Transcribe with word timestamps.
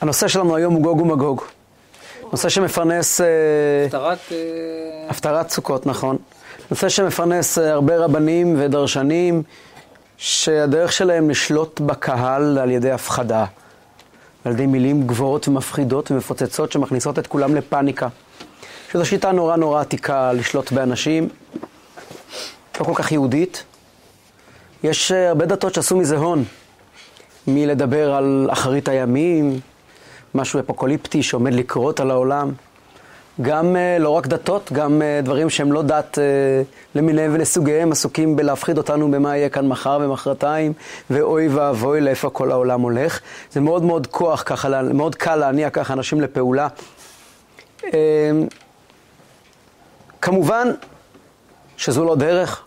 הנושא 0.00 0.28
שלנו 0.28 0.56
היום 0.56 0.74
הוא 0.74 0.82
גוג 0.82 1.00
ומגוג. 1.00 1.42
נושא 2.32 2.48
שמפרנס... 2.48 3.20
אה, 3.20 3.26
הפטרת... 3.86 4.18
אה, 4.32 4.36
הפטרת 5.08 5.50
סוכות, 5.50 5.86
נכון. 5.86 6.16
נושא 6.70 6.88
שמפרנס 6.88 7.58
אה, 7.58 7.72
הרבה 7.72 7.96
רבנים 7.96 8.56
ודרשנים, 8.58 9.42
שהדרך 10.16 10.92
שלהם 10.92 11.30
לשלוט 11.30 11.80
בקהל 11.80 12.58
על 12.58 12.70
ידי 12.70 12.90
הפחדה. 12.90 13.44
על 14.44 14.52
ידי 14.52 14.66
מילים 14.66 15.06
גבוהות 15.06 15.48
ומפחידות 15.48 16.10
ומפוצצות 16.10 16.72
שמכניסות 16.72 17.18
את 17.18 17.26
כולם 17.26 17.54
לפאניקה. 17.54 18.08
שזו 18.92 19.06
שיטה 19.06 19.32
נורא 19.32 19.56
נורא 19.56 19.80
עתיקה 19.80 20.32
לשלוט 20.32 20.72
באנשים, 20.72 21.28
לא 22.80 22.84
כל 22.84 22.94
כך 22.94 23.12
יהודית. 23.12 23.64
יש 24.82 25.12
הרבה 25.12 25.46
דתות 25.46 25.74
שעשו 25.74 25.96
מזה 25.96 26.16
הון, 26.16 26.44
מלדבר 27.46 28.14
על 28.14 28.48
אחרית 28.52 28.88
הימים, 28.88 29.60
משהו 30.34 30.60
אפוקוליפטי 30.60 31.22
שעומד 31.22 31.54
לקרות 31.54 32.00
על 32.00 32.10
העולם. 32.10 32.52
גם 33.42 33.76
אה, 33.76 33.98
לא 33.98 34.10
רק 34.10 34.26
דתות, 34.26 34.72
גם 34.72 35.02
אה, 35.02 35.20
דברים 35.22 35.50
שהם 35.50 35.72
לא 35.72 35.82
דת 35.82 36.18
אה, 36.18 36.24
למיניהם 36.94 37.34
ולסוגיהם, 37.34 37.92
עסוקים 37.92 38.36
בלהפחיד 38.36 38.78
אותנו 38.78 39.10
במה 39.10 39.36
יהיה 39.36 39.48
כאן 39.48 39.68
מחר 39.68 39.98
ומחרתיים, 40.02 40.72
ואוי 41.10 41.48
ואבוי 41.48 42.00
לאיפה 42.00 42.30
כל 42.30 42.50
העולם 42.50 42.80
הולך. 42.80 43.20
זה 43.52 43.60
מאוד 43.60 43.82
מאוד 43.82 44.06
כוח 44.06 44.42
ככה, 44.46 44.82
מאוד 44.82 45.14
קל 45.14 45.36
להניע 45.36 45.70
ככה 45.70 45.92
אנשים 45.92 46.20
לפעולה. 46.20 46.68
כמובן 50.22 50.68
שזו 51.76 52.04
לא 52.04 52.16
דרך, 52.16 52.64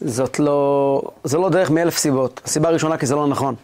זאת 0.00 0.38
לא, 0.38 1.02
זו 1.24 1.40
לא 1.40 1.48
דרך 1.48 1.70
מאלף 1.70 1.98
סיבות. 1.98 2.40
הסיבה 2.44 2.68
הראשונה 2.68 2.98
כי 2.98 3.06
זה 3.06 3.14
לא 3.14 3.26
נכון. 3.26 3.54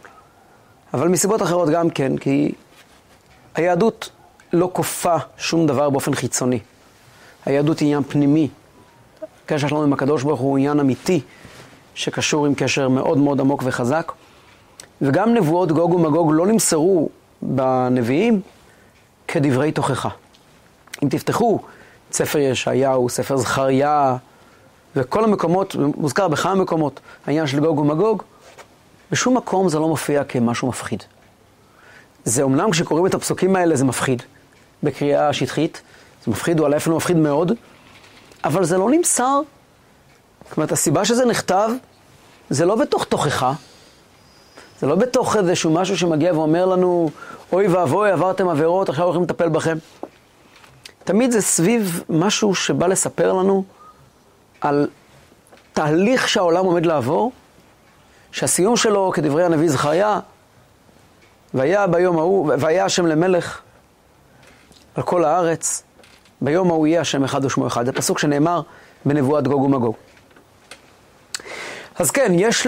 אבל 0.93 1.07
מסיבות 1.07 1.41
אחרות 1.41 1.69
גם 1.69 1.89
כן, 1.89 2.17
כי 2.17 2.51
היהדות 3.55 4.09
לא 4.53 4.69
כופה 4.73 5.15
שום 5.37 5.67
דבר 5.67 5.89
באופן 5.89 6.15
חיצוני. 6.15 6.59
היהדות 7.45 7.79
היא 7.79 7.85
עניין 7.85 8.03
פנימי. 8.03 8.49
הקשר 9.45 9.67
שלנו 9.67 9.83
עם 9.83 9.93
הקדוש 9.93 10.23
ברוך 10.23 10.39
הוא 10.39 10.57
עניין 10.57 10.79
אמיתי, 10.79 11.21
שקשור 11.95 12.45
עם 12.45 12.55
קשר 12.55 12.89
מאוד 12.89 13.17
מאוד 13.17 13.39
עמוק 13.39 13.63
וחזק. 13.65 14.11
וגם 15.01 15.33
נבואות 15.33 15.71
גוג 15.71 15.93
ומגוג 15.93 16.31
לא 16.33 16.47
נמסרו 16.47 17.09
בנביאים 17.41 18.41
כדברי 19.27 19.71
תוכחה. 19.71 20.09
אם 21.03 21.09
תפתחו 21.09 21.59
ספר 22.11 22.39
ישעיהו, 22.39 23.09
ספר 23.09 23.37
זכריה, 23.37 24.17
וכל 24.95 25.23
המקומות, 25.23 25.75
מוזכר 25.75 26.27
בכמה 26.27 26.55
מקומות, 26.55 26.99
העניין 27.25 27.47
של 27.47 27.59
גוג 27.59 27.79
ומגוג, 27.79 28.23
בשום 29.11 29.37
מקום 29.37 29.69
זה 29.69 29.79
לא 29.79 29.87
מופיע 29.87 30.23
כמשהו 30.23 30.67
מפחיד. 30.67 31.03
זה 32.25 32.43
אומנם 32.43 32.71
כשקוראים 32.71 33.05
את 33.05 33.13
הפסוקים 33.13 33.55
האלה 33.55 33.75
זה 33.75 33.85
מפחיד, 33.85 34.23
בקריאה 34.83 35.33
שטחית, 35.33 35.81
זה 36.25 36.31
מפחיד, 36.31 36.59
הוא 36.59 36.69
אפילו 36.77 36.95
מפחיד 36.95 37.17
מאוד, 37.17 37.51
אבל 38.43 38.65
זה 38.65 38.77
לא 38.77 38.89
נמסר. 38.91 39.41
זאת 40.49 40.57
אומרת, 40.57 40.71
הסיבה 40.71 41.05
שזה 41.05 41.25
נכתב, 41.25 41.69
זה 42.49 42.65
לא 42.65 42.75
בתוך 42.75 43.03
תוכחה, 43.03 43.53
זה 44.79 44.87
לא 44.87 44.95
בתוך 44.95 45.35
איזשהו 45.35 45.71
משהו 45.71 45.97
שמגיע 45.97 46.33
ואומר 46.33 46.65
לנו, 46.65 47.09
אוי 47.53 47.67
ואבוי, 47.67 48.11
עברתם 48.11 48.49
עבירות, 48.49 48.89
עכשיו 48.89 49.05
הולכים 49.05 49.23
לטפל 49.23 49.49
בכם. 49.49 49.77
תמיד 51.03 51.31
זה 51.31 51.41
סביב 51.41 52.03
משהו 52.09 52.55
שבא 52.55 52.87
לספר 52.87 53.33
לנו 53.33 53.63
על 54.61 54.87
תהליך 55.73 56.29
שהעולם 56.29 56.65
עומד 56.65 56.85
לעבור, 56.85 57.31
שהסיום 58.31 58.77
שלו, 58.77 59.11
כדברי 59.15 59.43
הנביא 59.43 59.69
זכריה, 59.69 60.19
והיה 61.53 61.87
ביום 61.87 62.17
ההוא, 62.17 62.53
והיה 62.59 62.85
השם 62.85 63.05
למלך 63.05 63.61
על 64.95 65.03
כל 65.03 65.23
הארץ, 65.23 65.83
ביום 66.41 66.71
ההוא 66.71 66.87
יהיה 66.87 67.01
השם 67.01 67.23
אחד 67.23 67.45
ושמו 67.45 67.67
אחד. 67.67 67.85
זה 67.85 67.91
פסוק 67.91 68.19
שנאמר 68.19 68.61
בנבואת 69.05 69.47
גוג 69.47 69.61
ומגוג. 69.61 69.95
אז 71.95 72.11
כן, 72.11 72.31
יש 72.35 72.67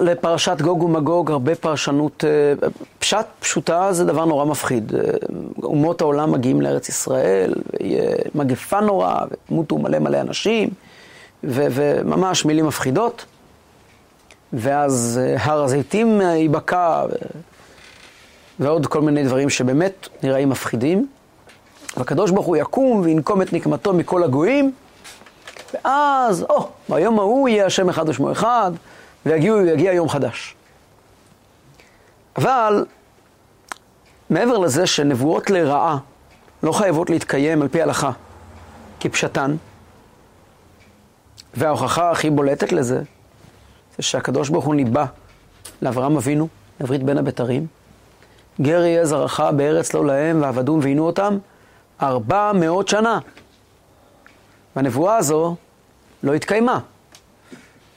לפרשת 0.00 0.60
גוג 0.60 0.82
ומגוג 0.82 1.30
הרבה 1.30 1.54
פרשנות, 1.54 2.24
אה, 2.24 2.68
פשט 2.98 3.26
פשוטה 3.40 3.92
זה 3.92 4.04
דבר 4.04 4.24
נורא 4.24 4.44
מפחיד. 4.44 4.94
אה, 4.94 5.00
אומות 5.62 6.00
העולם 6.00 6.32
מגיעים 6.32 6.60
לארץ 6.60 6.88
ישראל, 6.88 7.54
ויהיה 7.80 8.16
מגפה 8.34 8.80
נורא, 8.80 9.14
ומותו 9.50 9.78
מלא 9.78 9.98
מלא 9.98 10.20
אנשים, 10.20 10.68
ו- 11.44 11.66
וממש 11.70 12.44
מילים 12.44 12.66
מפחידות. 12.66 13.24
ואז 14.52 15.20
אה, 15.22 15.36
הר 15.44 15.62
הזיתים 15.62 16.20
ייבקע, 16.20 17.04
ועוד 18.58 18.86
כל 18.86 19.00
מיני 19.00 19.24
דברים 19.24 19.50
שבאמת 19.50 20.08
נראים 20.22 20.50
מפחידים. 20.50 21.08
והקדוש 21.96 22.30
ברוך 22.30 22.46
הוא 22.46 22.56
יקום 22.56 23.00
וינקום 23.00 23.42
את 23.42 23.52
נקמתו 23.52 23.92
מכל 23.92 24.22
הגויים, 24.22 24.72
ואז, 25.74 26.42
או, 26.50 26.68
ביום 26.88 27.18
ההוא 27.18 27.48
יהיה 27.48 27.66
השם 27.66 27.88
אחד 27.88 28.08
ושמו 28.08 28.32
אחד, 28.32 28.72
ויגיע 29.26 29.92
יום 29.92 30.08
חדש. 30.08 30.54
אבל, 32.36 32.84
מעבר 34.30 34.58
לזה 34.58 34.86
שנבואות 34.86 35.50
לרעה 35.50 35.98
לא 36.62 36.72
חייבות 36.72 37.10
להתקיים 37.10 37.62
על 37.62 37.68
פי 37.68 37.82
הלכה 37.82 38.10
כפשטן, 39.00 39.56
וההוכחה 41.54 42.10
הכי 42.10 42.30
בולטת 42.30 42.72
לזה, 42.72 43.02
זה 43.96 44.02
שהקדוש 44.02 44.48
ברוך 44.48 44.64
הוא 44.64 44.74
ניבא 44.74 45.04
לאברהם 45.82 46.16
אבינו, 46.16 46.48
לברית 46.80 47.02
בין 47.02 47.18
הבתרים, 47.18 47.66
גר 48.60 48.84
יהיה 48.84 49.04
זרעך 49.04 49.40
בארץ 49.40 49.94
לא 49.94 50.06
להם, 50.06 50.42
ועבדום 50.42 50.80
ועינו 50.82 51.06
אותם 51.06 51.38
ארבע 52.02 52.52
מאות 52.54 52.88
שנה. 52.88 53.18
והנבואה 54.76 55.16
הזו 55.16 55.56
לא 56.22 56.34
התקיימה. 56.34 56.78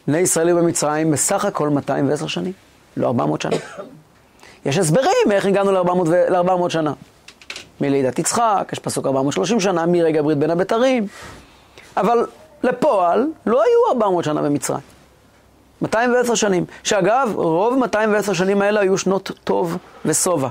בני 0.08 0.18
ישראל 0.18 0.48
היו 0.48 0.58
במצרים 0.58 1.12
בסך 1.12 1.46
הכל 1.46 1.70
210 1.70 2.28
שנים, 2.28 2.54
לא 2.98 3.08
400 3.08 3.42
שנה. 3.42 3.56
יש 4.66 4.78
הסברים 4.78 5.32
איך 5.32 5.46
הגענו 5.46 5.72
ל-400 5.72 6.70
שנה. 6.70 6.94
מלידת 7.82 8.20
יצחק, 8.20 8.70
יש 8.74 8.80
פסוק 8.80 9.06
430 9.06 9.60
שנה, 9.60 9.86
מרגע 9.86 10.22
ברית 10.22 10.38
בין 10.38 10.52
הבתרים. 10.52 11.08
אבל 11.98 12.26
לפועל 12.64 13.28
לא 13.46 13.64
היו 13.64 13.94
400 13.96 14.24
שנה 14.24 14.42
במצרים. 14.42 14.95
210 15.81 16.36
שנים. 16.36 16.66
שאגב, 16.84 17.31
רוב 17.36 17.80
210 17.80 18.34
שנים 18.34 18.62
האלה 18.62 18.80
היו 18.80 18.97
שנות 18.97 19.31
טוב 19.44 19.78
ושובע. 20.06 20.50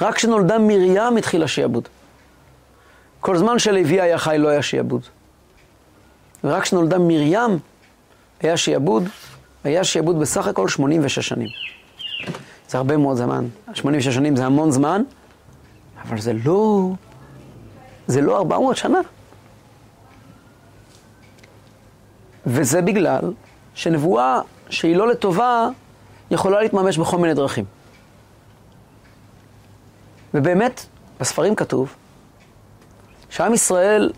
רק 0.00 0.14
כשנולדה 0.14 0.58
מרים 0.58 1.16
התחיל 1.18 1.42
השעבוד. 1.42 1.88
כל 3.20 3.36
זמן 3.36 3.58
שלוי 3.58 4.00
היה 4.00 4.18
חי 4.18 4.36
לא 4.38 4.48
היה 4.48 4.62
שעבוד. 4.62 5.02
ורק 6.44 6.62
כשנולדה 6.62 6.98
מרים 6.98 7.58
היה 8.40 8.56
שעבוד, 8.56 9.08
היה 9.64 9.84
שעבוד 9.84 10.20
בסך 10.20 10.46
הכל 10.46 10.68
86 10.68 11.28
שנים. 11.28 11.48
זה 12.68 12.78
הרבה 12.78 12.96
מאוד 12.96 13.16
זמן. 13.16 13.46
86 13.74 14.14
שנים 14.14 14.36
זה 14.36 14.46
המון 14.46 14.70
זמן, 14.70 15.02
אבל 16.02 16.20
זה 16.20 16.32
לא, 16.44 16.90
זה 18.06 18.20
לא 18.20 18.38
400 18.38 18.76
שנה. 18.76 19.00
וזה 22.46 22.82
בגלל 22.82 23.32
שנבואה 23.74 24.40
שהיא 24.70 24.96
לא 24.96 25.08
לטובה, 25.08 25.68
יכולה 26.30 26.62
להתממש 26.62 26.98
בכל 26.98 27.18
מיני 27.18 27.34
דרכים. 27.34 27.64
ובאמת, 30.34 30.86
בספרים 31.20 31.54
כתוב 31.54 31.94
שעם 33.30 33.54
ישראל, 33.54 34.12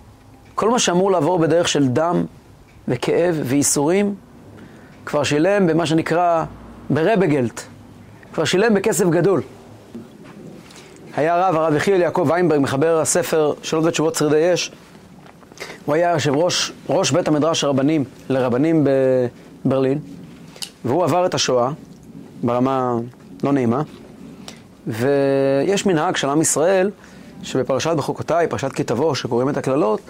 כל 0.55 0.71
מה 0.71 0.79
שאמור 0.79 1.11
לעבור 1.11 1.39
בדרך 1.39 1.69
של 1.69 1.89
דם 1.89 2.25
וכאב 2.89 3.41
וייסורים, 3.45 4.15
כבר 5.07 5.23
שילם 5.23 5.67
במה 5.67 5.87
שנקרא 5.87 6.45
ברבגלט, 6.91 7.61
כבר 8.33 8.45
שילם 8.45 8.75
בכסף 8.75 9.05
גדול. 9.05 9.43
היה 11.17 11.49
רב, 11.49 11.57
הרב 11.57 11.75
יחיאל 11.75 12.01
יעקב 12.01 12.27
ויינברג, 12.31 12.61
מחבר 12.61 13.01
הספר 13.01 13.53
שאלות 13.63 13.85
ותשובות 13.85 14.15
שרידי 14.15 14.55
אש, 14.55 14.73
הוא 15.85 15.95
היה 15.95 16.11
יושב 16.11 16.35
ראש, 16.35 16.73
ראש 16.89 17.11
בית 17.11 17.29
המדרש 17.29 17.65
הרבנים 17.65 18.05
לרבנים 18.29 18.87
בברלין, 19.65 19.99
והוא 20.85 21.05
עבר 21.05 21.27
את 21.27 21.35
השואה 21.35 21.71
ברמה 22.43 22.97
לא 23.43 23.53
נעימה, 23.53 23.83
ויש 24.87 25.87
מנהג 25.87 26.17
של 26.17 26.29
עם 26.29 26.41
ישראל, 26.41 26.91
שבפרשת 27.43 27.95
בחוקותיי, 27.97 28.49
פרשת 28.49 28.73
כי 28.73 28.85
תבוא, 28.85 29.15
שקוראים 29.15 29.49
את 29.49 29.57
הקללות, 29.57 30.01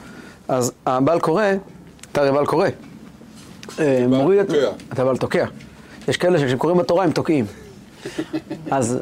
אז 0.48 0.72
הבעל 0.86 1.20
קורא, 1.20 1.44
אתה 2.12 2.20
הרי 2.20 2.32
בעל 2.32 2.46
קורא. 2.46 2.68
אה, 3.80 4.04
מוריד 4.08 4.38
את... 4.38 4.50
אתה 4.92 5.04
בעל 5.04 5.16
תוקע. 5.16 5.46
יש 6.08 6.16
כאלה 6.16 6.38
שכשהם 6.38 6.58
קוראים 6.58 6.78
בתורה 6.78 7.04
הם 7.04 7.10
תוקעים. 7.10 7.44
אז 8.70 8.98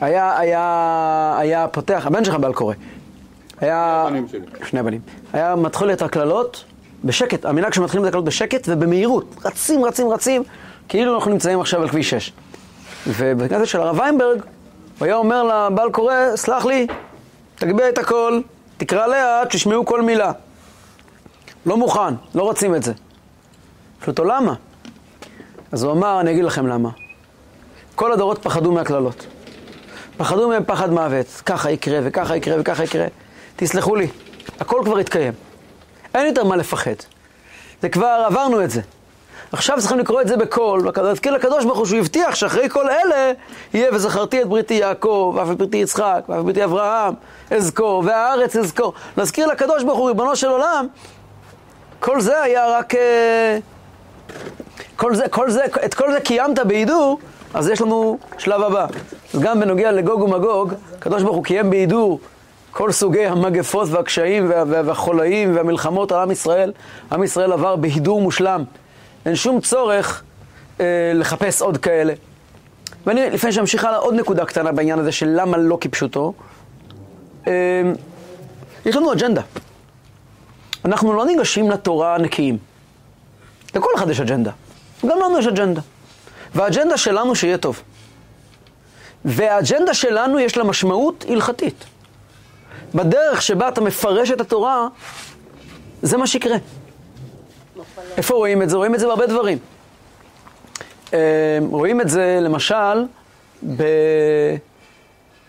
היה, 0.00 0.38
היה, 0.38 1.36
היה 1.38 1.68
פותח, 1.68 2.02
הבן 2.06 2.24
שלך 2.24 2.34
בעל 2.34 2.52
קורא. 2.52 2.74
היה... 3.60 4.08
שני 4.64 4.82
בנים. 4.82 5.00
היה 5.32 5.56
מתחיל 5.56 5.92
את 5.92 6.02
הקללות 6.02 6.64
בשקט, 7.04 7.44
המנהג 7.44 7.72
שמתחילים 7.72 8.04
את 8.04 8.08
הקללות 8.08 8.24
בשקט 8.24 8.68
ובמהירות. 8.68 9.34
רצים, 9.44 9.84
רצים, 9.84 10.08
רצים, 10.08 10.42
כאילו 10.88 11.14
אנחנו 11.14 11.30
נמצאים 11.30 11.60
עכשיו 11.60 11.82
על 11.82 11.88
כביש 11.88 12.10
6. 12.10 12.32
ובכנסת 13.06 13.66
של 13.66 13.80
הרב 13.80 13.98
ויינברג, 13.98 14.40
הוא 14.98 15.06
היה 15.06 15.16
אומר 15.16 15.42
לבעל 15.42 15.90
קורא, 15.90 16.14
סלח 16.36 16.64
לי, 16.64 16.86
תגביה 17.54 17.88
את 17.88 17.98
הכל, 17.98 18.40
תקרא 18.76 19.06
לאט, 19.06 19.48
תשמעו 19.50 19.86
כל 19.86 20.02
מילה. 20.02 20.32
לא 21.66 21.76
מוכן, 21.76 22.14
לא 22.34 22.42
רוצים 22.42 22.74
את 22.74 22.82
זה. 22.82 22.92
שואל 24.00 24.10
אותו, 24.10 24.24
למה? 24.24 24.54
אז 25.72 25.82
הוא 25.82 25.92
אמר, 25.92 26.20
אני 26.20 26.30
אגיד 26.30 26.44
לכם 26.44 26.66
למה. 26.66 26.90
כל 27.94 28.12
הדורות 28.12 28.38
פחדו 28.42 28.72
מהקללות. 28.72 29.26
פחדו 30.16 30.48
מהם 30.48 30.64
פחד 30.66 30.90
מוות. 30.90 31.26
ככה 31.46 31.70
יקרה, 31.70 31.98
וככה 32.02 32.36
יקרה, 32.36 32.56
וככה 32.60 32.84
יקרה. 32.84 33.06
תסלחו 33.60 33.96
לי, 33.96 34.08
הכל 34.60 34.80
כבר 34.84 34.98
התקיים. 34.98 35.32
אין 36.14 36.26
יותר 36.26 36.44
מה 36.44 36.56
לפחד. 36.56 36.94
זה 37.82 37.88
כבר, 37.88 38.24
עברנו 38.26 38.64
את 38.64 38.70
זה. 38.70 38.80
עכשיו 39.52 39.76
צריכים 39.80 39.98
לקרוא 39.98 40.20
את 40.20 40.28
זה 40.28 40.36
בקול, 40.36 40.88
ולהזכיר 40.96 41.32
לקדוש 41.32 41.64
ברוך 41.64 41.78
הוא 41.78 41.86
שהוא 41.86 41.98
הבטיח 41.98 42.34
שאחרי 42.34 42.68
כל 42.68 42.88
אלה 42.88 43.32
יהיה 43.74 43.90
וזכרתי 43.92 44.42
את 44.42 44.48
בריתי 44.48 44.74
יעקב, 44.74 45.32
ואף 45.36 45.50
את 45.50 45.56
בריתי 45.58 45.76
יצחק, 45.76 46.22
ואף 46.28 46.38
את 46.38 46.44
בריתי 46.44 46.64
אברהם, 46.64 47.14
אזכור, 47.50 48.02
והארץ 48.06 48.56
אזכור. 48.56 48.92
להזכיר 49.16 49.46
לקדוש 49.46 49.84
ברוך 49.84 49.98
הוא, 49.98 50.08
ריבונו 50.08 50.36
של 50.36 50.48
עולם, 50.48 50.86
כל 52.00 52.20
זה 52.20 52.42
היה 52.42 52.78
רק... 52.78 52.94
אה, 52.94 53.58
כל 54.96 55.14
זה, 55.14 55.28
כל 55.28 55.50
זה, 55.50 55.64
את 55.84 55.94
כל 55.94 56.12
זה 56.12 56.20
קיימת 56.20 56.58
בהידור, 56.58 57.18
אז 57.54 57.68
יש 57.68 57.80
לנו 57.80 58.18
שלב 58.38 58.62
הבא. 58.62 58.86
אז 59.34 59.40
גם 59.40 59.60
בנוגע 59.60 59.92
לגוג 59.92 60.22
ומגוג, 60.22 60.72
הקדוש 60.98 61.22
ברוך 61.22 61.36
הוא 61.36 61.44
קיים 61.44 61.70
בהידור 61.70 62.20
כל 62.70 62.92
סוגי 62.92 63.26
המגפות 63.26 63.88
והקשיים 63.90 64.50
והחולאים 64.66 65.56
והמלחמות 65.56 66.12
על 66.12 66.18
עם 66.18 66.30
ישראל. 66.30 66.72
עם 67.12 67.22
ישראל 67.22 67.52
עבר 67.52 67.76
בהידור 67.76 68.20
מושלם. 68.20 68.64
אין 69.26 69.36
שום 69.36 69.60
צורך 69.60 70.22
אה, 70.80 71.12
לחפש 71.14 71.62
עוד 71.62 71.76
כאלה. 71.76 72.12
ואני, 73.06 73.30
לפני 73.30 73.52
שאמשיך 73.52 73.84
הלאה, 73.84 73.98
עוד 73.98 74.14
נקודה 74.14 74.44
קטנה 74.44 74.72
בעניין 74.72 74.98
הזה 74.98 75.12
של 75.12 75.28
למה 75.28 75.56
לא 75.56 75.78
כפשוטו. 75.80 76.32
אה, 77.46 77.52
יש 78.86 78.96
לנו 78.96 79.12
אג'נדה. 79.12 79.42
אנחנו 80.84 81.12
לא 81.12 81.26
ניגשים 81.26 81.70
לתורה 81.70 82.18
נקיים. 82.18 82.58
לכל 83.74 83.90
אחד 83.96 84.10
יש 84.10 84.20
אג'נדה. 84.20 84.50
גם 85.06 85.18
לנו 85.18 85.38
יש 85.38 85.46
אג'נדה. 85.46 85.80
והאג'נדה 86.54 86.96
שלנו 86.96 87.34
שיהיה 87.34 87.58
טוב. 87.58 87.82
והאג'נדה 89.24 89.94
שלנו 89.94 90.38
יש 90.38 90.56
לה 90.56 90.64
משמעות 90.64 91.24
הלכתית. 91.28 91.84
בדרך 92.94 93.42
שבה 93.42 93.68
אתה 93.68 93.80
מפרש 93.80 94.30
את 94.30 94.40
התורה, 94.40 94.88
זה 96.02 96.16
מה 96.16 96.26
שיקרה. 96.26 96.56
איפה 98.16 98.34
רואים 98.34 98.62
את 98.62 98.70
זה? 98.70 98.76
רואים 98.76 98.94
את 98.94 99.00
זה 99.00 99.06
בהרבה 99.06 99.26
דברים. 99.26 99.58
אה, 101.14 101.18
רואים 101.70 102.00
את 102.00 102.08
זה 102.08 102.38
למשל 102.40 103.04
ב... 103.76 103.82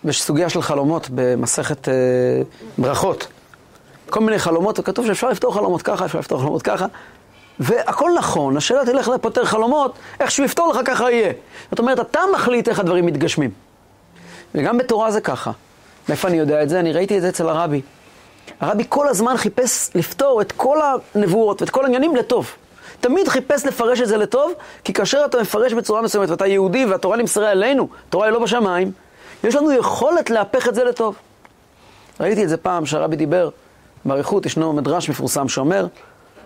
בסוגיה 0.03 0.49
של 0.49 0.61
חלומות 0.61 1.07
במסכת 1.15 1.89
אה, 1.89 1.93
ברכות. 2.77 3.27
כל 4.09 4.19
מיני 4.19 4.39
חלומות, 4.39 4.79
וכתוב 4.79 5.05
שאפשר 5.07 5.29
לפתור 5.29 5.53
חלומות 5.53 5.81
ככה, 5.81 6.05
אפשר 6.05 6.19
לפתור 6.19 6.39
חלומות 6.39 6.61
ככה, 6.61 6.85
והכל 7.59 8.11
נכון, 8.17 8.57
השאלה 8.57 8.85
תלך 8.85 9.07
לפותר 9.07 9.45
חלומות, 9.45 9.95
איך 10.19 10.31
שהוא 10.31 10.45
יפתור 10.45 10.73
לך 10.73 10.79
ככה 10.85 11.11
יהיה. 11.11 11.33
זאת 11.69 11.79
אומרת, 11.79 11.99
אתה 11.99 12.19
מחליט 12.33 12.69
איך 12.69 12.79
הדברים 12.79 13.05
מתגשמים. 13.05 13.51
וגם 14.55 14.77
בתורה 14.77 15.11
זה 15.11 15.21
ככה. 15.21 15.51
מאיפה 16.09 16.27
אני 16.27 16.37
יודע 16.37 16.63
את 16.63 16.69
זה? 16.69 16.79
אני 16.79 16.93
ראיתי 16.93 17.17
את 17.17 17.21
זה 17.21 17.29
אצל 17.29 17.49
הרבי. 17.49 17.81
הרבי 18.59 18.83
כל 18.89 19.07
הזמן 19.07 19.37
חיפש 19.37 19.89
לפתור 19.95 20.41
את 20.41 20.51
כל 20.51 20.77
הנבואות 21.15 21.61
ואת 21.61 21.69
כל 21.69 21.83
העניינים 21.83 22.15
לטוב. 22.15 22.51
תמיד 22.99 23.27
חיפש 23.27 23.65
לפרש 23.65 24.01
את 24.01 24.07
זה 24.07 24.17
לטוב, 24.17 24.53
כי 24.83 24.93
כאשר 24.93 25.21
אתה 25.25 25.41
מפרש 25.41 25.73
בצורה 25.73 26.01
מסוימת 26.01 26.29
ואתה 26.29 26.47
יהודי 26.47 26.85
והתורה 26.85 27.17
נמסרה 27.17 27.51
אלינו, 27.51 27.87
התורה 28.07 28.25
היא 28.25 28.33
לא 28.33 28.39
בשמיים, 28.39 28.91
יש 29.43 29.55
לנו 29.55 29.71
יכולת 29.71 30.29
להפך 30.29 30.67
את 30.67 30.75
זה 30.75 30.83
לטוב. 30.83 31.15
ראיתי 32.19 32.43
את 32.43 32.49
זה 32.49 32.57
פעם 32.57 32.85
שהרבי 32.85 33.15
דיבר, 33.15 33.49
באריכות 34.05 34.45
ישנו 34.45 34.73
מדרש 34.73 35.09
מפורסם 35.09 35.47
שאומר 35.47 35.87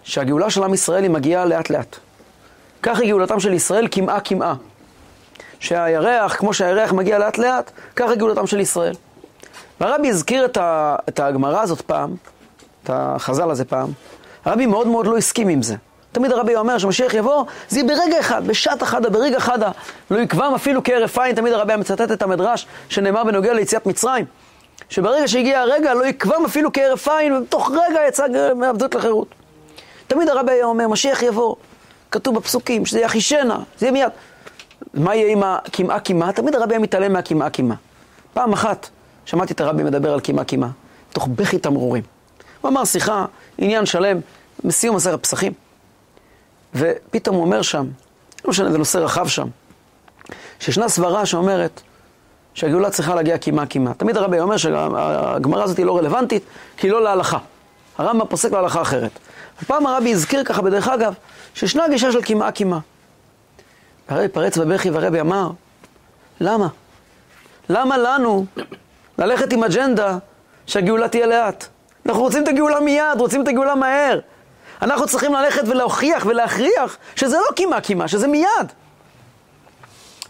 שהגאולה 0.03 0.49
של 0.49 0.63
עם 0.63 0.73
ישראל 0.73 1.03
היא 1.03 1.11
מגיעה 1.11 1.45
לאט 1.45 1.69
לאט. 1.69 1.95
כך 2.83 2.99
היא 2.99 3.09
גאולתם 3.09 3.39
של 3.39 3.53
ישראל 3.53 3.87
קמעה 3.87 4.19
קמעה. 4.19 4.55
שהירח, 5.59 6.35
כמו 6.35 6.53
שהירח 6.53 6.91
מגיע 6.91 7.17
לאט 7.19 7.37
לאט, 7.37 7.71
כך 7.95 8.09
היא 8.09 8.17
גאולתם 8.17 8.47
של 8.47 8.59
ישראל. 8.59 8.95
והרבי 9.81 10.09
הזכיר 10.09 10.45
את, 10.45 10.57
את 11.09 11.19
הגמרא 11.19 11.61
הזאת 11.61 11.81
פעם, 11.81 12.15
את 12.83 12.89
החז"ל 12.93 13.51
הזה 13.51 13.65
פעם, 13.65 13.89
הרבי 14.45 14.65
מאוד 14.65 14.87
מאוד 14.87 15.07
לא 15.07 15.17
הסכים 15.17 15.47
עם 15.47 15.61
זה. 15.61 15.75
תמיד 16.11 16.31
הרבי 16.31 16.55
אומר 16.55 16.77
שמשיח 16.77 17.13
יבוא, 17.13 17.45
זה 17.69 17.79
יהיה 17.79 17.87
ברגע 17.87 18.19
אחד, 18.19 18.47
בשעת 18.47 18.83
אחדה, 18.83 19.09
ברגע 19.09 19.39
חדה. 19.39 19.71
לא 20.11 20.19
יקבם 20.19 20.51
אפילו 20.55 20.83
כהרף 20.83 21.17
עין, 21.17 21.35
תמיד 21.35 21.53
הרבי 21.53 21.75
מצטט 21.75 22.11
את 22.11 22.21
המדרש 22.21 22.67
שנאמר 22.89 23.23
בנוגע 23.23 23.53
ליציאת 23.53 23.85
מצרים. 23.85 24.25
שברגע 24.89 25.27
שהגיע 25.27 25.59
הרגע 25.59 25.93
לא 25.93 26.05
יקבם 26.05 26.45
אפילו 26.45 26.73
כהרף 26.73 27.07
עין, 27.07 27.33
ובתוך 27.33 27.71
רגע 27.71 27.99
יצא 28.07 28.25
מעבדות 28.55 28.95
לחירות. 28.95 29.27
תמיד 30.07 30.29
הרבי 30.29 30.51
היה 30.51 30.65
אומר, 30.65 30.87
משיח 30.87 31.23
יבוא, 31.23 31.55
כתוב 32.11 32.35
בפסוקים, 32.35 32.85
שזה 32.85 32.99
יחישנה, 32.99 33.59
זה 33.79 33.85
יהיה 33.85 33.91
מיד. 33.91 34.11
מה 34.93 35.15
יהיה 35.15 35.31
עם 35.31 35.43
הקמעה 35.43 35.99
קמעה? 35.99 36.31
תמיד 36.31 36.55
הרבי 36.55 36.73
היה 36.73 36.79
מתעלם 36.79 37.13
מהקמעה 37.13 37.49
קמעה. 37.49 37.77
פעם 38.33 38.53
אחת 38.53 38.89
שמעתי 39.25 39.53
את 39.53 39.61
הרבי 39.61 39.83
מדבר 39.83 40.13
על 40.13 40.19
קימה 40.19 40.43
קימה, 40.43 40.69
תוך 41.13 41.27
בכי 41.27 41.59
תמרורים. 41.59 42.03
הוא 42.61 42.69
אמר 42.69 42.85
שיחה, 42.85 43.25
עניין 43.57 43.85
שלם, 43.85 44.19
בסיום 44.63 44.95
מסכת 44.95 45.23
פסחים. 45.23 45.53
ופתאום 46.75 47.35
הוא 47.35 47.45
אומר 47.45 47.61
שם, 47.61 47.85
לא 48.45 48.49
משנה, 48.49 48.71
זה 48.71 48.77
נושא 48.77 48.97
רחב 48.97 49.27
שם, 49.27 49.47
שישנה 50.59 50.89
סברה 50.89 51.25
שאומרת 51.25 51.81
שהגאולה 52.53 52.89
צריכה 52.89 53.15
להגיע 53.15 53.37
קימה 53.37 53.65
קימה. 53.65 53.93
תמיד 53.93 54.17
הרבי 54.17 54.39
אומר 54.39 54.57
שהגמרא 54.57 55.63
הזאת 55.63 55.77
היא 55.77 55.85
לא 55.85 55.97
רלוונטית, 55.97 56.43
כי 56.77 56.87
היא 56.87 56.91
לא 56.91 57.03
להלכה. 57.03 57.37
הרמב"ם 57.97 58.27
פוסק 58.27 58.51
להלכה 58.51 58.81
אחרת. 58.81 59.11
פעם 59.67 59.85
הרבי 59.85 60.13
הזכיר 60.13 60.43
ככה, 60.43 60.61
בדרך 60.61 60.87
אגב, 60.87 61.13
שישנה 61.53 61.89
גישה 61.89 62.11
של 62.11 62.21
קימה 62.21 62.51
קימה. 62.51 62.79
הרבי 64.07 64.27
פרץ 64.27 64.57
בבכי 64.57 64.89
והרבי 64.89 65.19
אמר, 65.19 65.51
למה? 66.39 66.67
למה 67.69 67.97
לנו 67.97 68.45
ללכת 69.17 69.53
עם 69.53 69.63
אג'נדה 69.63 70.17
שהגאולה 70.65 71.07
תהיה 71.07 71.27
לאט. 71.27 71.65
אנחנו 72.05 72.21
רוצים 72.21 72.43
את 72.43 72.47
הגאולה 72.47 72.79
מיד, 72.79 73.19
רוצים 73.19 73.43
את 73.43 73.47
הגאולה 73.47 73.75
מהר. 73.75 74.19
אנחנו 74.81 75.07
צריכים 75.07 75.33
ללכת 75.33 75.63
ולהוכיח 75.67 76.25
ולהכריח 76.25 76.97
שזה 77.15 77.37
לא 77.37 77.55
קימה 77.55 77.81
קימה, 77.81 78.07
שזה 78.07 78.27
מיד. 78.27 78.71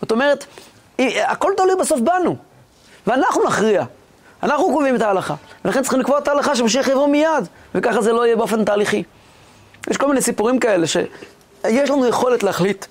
זאת 0.02 0.12
אומרת, 0.12 0.46
הכל 1.00 1.52
תלוי 1.58 1.76
בסוף 1.80 2.00
בנו, 2.00 2.36
ואנחנו 3.08 3.44
נכריע. 3.44 3.84
אנחנו 4.44 4.66
קובעים 4.66 4.96
את 4.96 5.02
ההלכה, 5.02 5.36
ולכן 5.66 5.82
צריכים 5.82 6.00
לקבוע 6.00 6.20
את 6.20 6.28
ההלכה 6.28 6.56
שמשיח 6.56 6.88
יבוא 6.88 7.08
מיד, 7.08 7.48
וככה 7.76 8.02
זה 8.02 8.14
לא 8.14 8.26
יהיה 8.26 8.36
באופן 8.36 8.66
תהליכי. 8.66 9.04
יש 9.90 9.98
כל 9.98 10.08
מיני 10.08 10.22
סיפורים 10.22 10.60
כאלה 10.60 10.88
שיש 10.88 11.90
לנו 11.90 12.08
יכולת 12.08 12.44
להחליט 12.44 12.86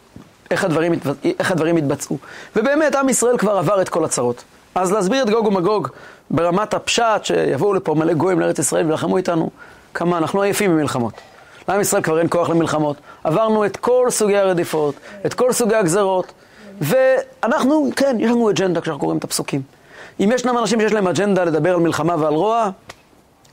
איך 0.50 0.64
הדברים, 0.64 0.92
איך 1.38 1.50
הדברים 1.50 1.78
יתבצעו. 1.78 2.18
ובאמת, 2.56 2.94
עם 2.94 3.08
ישראל 3.08 3.38
כבר 3.38 3.58
עבר 3.58 3.82
את 3.82 3.88
כל 3.88 4.04
הצרות. 4.04 4.44
אז 4.74 4.92
להסביר 4.92 5.22
את 5.22 5.30
גוג 5.30 5.46
ומגוג 5.46 5.88
ברמת 6.30 6.74
הפשט, 6.74 7.24
שיבואו 7.24 7.74
לפה 7.74 7.94
מלא 7.94 8.12
גויים 8.12 8.40
לארץ 8.40 8.58
ישראל 8.58 8.86
וילחמו 8.86 9.16
איתנו, 9.16 9.50
כמה 9.94 10.18
אנחנו 10.18 10.42
עייפים 10.42 10.76
ממלחמות. 10.76 11.12
לעם 11.68 11.80
ישראל 11.80 12.02
כבר 12.02 12.18
אין 12.18 12.26
כוח 12.30 12.50
למלחמות. 12.50 12.96
עברנו 13.24 13.66
את 13.66 13.76
כל 13.76 14.06
סוגי 14.10 14.36
הרדיפות, 14.36 14.94
את 15.26 15.34
כל 15.34 15.52
סוגי 15.52 15.74
הגזרות, 15.74 16.32
ואנחנו, 16.80 17.90
כן, 17.96 18.16
יש 18.20 18.30
לנו 18.30 18.50
אג'נדה 18.50 18.80
כשאנחנו 18.80 19.00
קוראים 19.00 19.18
את 19.18 19.24
הפסוקים. 19.24 19.62
אם 20.20 20.30
ישנם 20.34 20.58
אנשים 20.58 20.80
שיש 20.80 20.92
להם 20.92 21.08
אג'נדה 21.08 21.44
לדבר 21.44 21.74
על 21.74 21.80
מלחמה 21.80 22.14
ועל 22.18 22.34
רוע, 22.34 22.70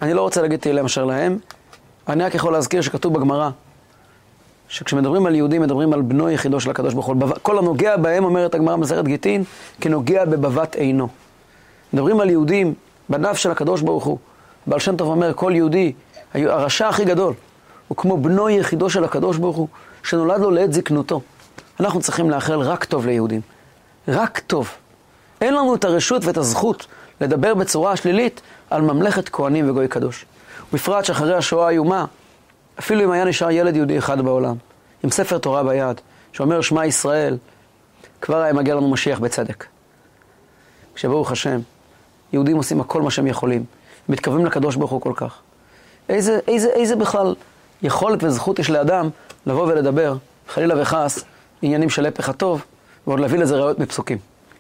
אני 0.02 0.14
לא 0.14 0.22
רוצה 0.22 0.42
להגיד 0.42 0.60
תהילים 0.60 0.86
אשר 0.86 1.06
להם. 1.06 1.38
אני 2.10 2.24
רק 2.24 2.36
יכול 2.36 2.54
להזכיר 2.54 2.82
שכתוב 2.82 3.14
בגמרא, 3.14 3.50
שכשמדברים 4.72 5.26
על 5.26 5.36
יהודים, 5.36 5.62
מדברים 5.62 5.94
על 5.94 6.02
בנו 6.02 6.30
יחידו 6.30 6.60
של 6.60 6.70
הקדוש 6.70 6.94
ברוך 6.94 7.06
הוא. 7.06 7.16
כל 7.42 7.58
הנוגע 7.58 7.98
בהם, 7.98 8.24
אומרת 8.24 8.56
הגמרא 8.56 8.76
במסכת 8.76 9.04
גיטין, 9.04 9.44
כנוגע 9.82 10.26
בבבת 10.26 10.76
עינו. 10.76 11.08
מדברים 11.94 12.20
על 12.20 12.30
יהודים, 12.30 12.74
בנף 13.10 13.38
של 13.38 13.52
הקדוש 13.52 13.82
ברוך 13.82 14.04
הוא. 14.04 14.18
בעל 14.68 14.80
שם 14.80 14.96
טוב 14.96 15.08
אומר, 15.08 15.34
כל 15.34 15.52
יהודי, 15.56 15.94
הרשע 16.34 16.88
הכי 16.88 17.06
גדול, 17.06 17.34
הוא 17.88 17.98
כמו 17.98 18.18
בנו 18.18 18.50
יחידו 18.50 18.90
של 18.90 19.04
הקדוש 19.04 19.38
ברוך 19.38 19.58
הוא, 19.58 19.68
שנולד 20.04 20.42
לו 20.42 20.52
לעת 20.52 20.74
זקנותו. 20.74 21.22
אנחנו 21.80 22.00
צריכים 22.00 22.30
לאחל 22.30 22.60
רק 22.60 22.86
טוב 22.86 23.06
ליהודים. 23.06 23.42
רק 24.08 24.40
טוב. 24.40 24.70
אין 25.42 25.54
לנו 25.54 25.76
את 25.76 25.86
הרשות 25.86 26.26
ואת 26.26 26.38
הזכות 26.38 26.88
לדבר 27.22 27.54
בצורה 27.54 27.96
שלילית 27.96 28.42
על 28.70 28.82
ממלכת 28.82 29.30
כהנים 29.30 29.70
וגוי 29.70 29.88
קדוש. 29.88 30.26
בפרט 30.74 31.06
שאחרי 31.06 31.36
השואה 31.36 31.68
האיומה, 31.68 32.06
אפילו 32.80 33.04
אם 33.04 33.12
היה 33.12 33.26
נשאר 33.26 33.52
ילד 33.52 33.76
יהודי 33.76 33.98
אחד 33.98 34.22
בעולם, 34.22 34.56
עם 35.04 35.10
ספר 35.10 35.38
תורה 35.38 35.64
ביד, 35.64 36.02
שאומר 36.34 36.62
שמע 36.62 36.86
ישראל, 36.86 37.38
כבר 38.22 38.38
היה 38.38 38.54
מגיע 38.54 38.76
לנו 38.76 38.90
משיח 38.90 39.20
בצדק. 39.20 39.66
כשברוך 40.96 41.32
השם, 41.32 41.60
יהודים 42.34 42.58
עושים 42.58 42.82
הכל 42.82 43.02
מה 43.02 43.12
שהם 43.12 43.28
יכולים, 43.28 43.64
מתקרבים 44.10 44.46
לקדוש 44.46 44.76
ברוך 44.76 44.92
הוא 44.92 45.02
כל 45.02 45.14
כך. 45.16 45.40
איזה, 46.10 46.40
איזה, 46.48 46.70
איזה 46.70 46.96
בכלל 46.96 47.36
יכולת 47.82 48.24
וזכות 48.24 48.60
יש 48.60 48.70
לאדם 48.70 49.10
לבוא 49.46 49.68
ולדבר, 49.68 50.16
חלילה 50.48 50.82
וחס, 50.82 51.24
עניינים 51.62 51.90
של 51.90 52.06
הפך 52.06 52.30
הטוב, 52.30 52.66
ועוד 53.08 53.20
להביא 53.20 53.40
לזה 53.40 53.56
ראיות 53.56 53.80
מפסוקים. 53.80 54.18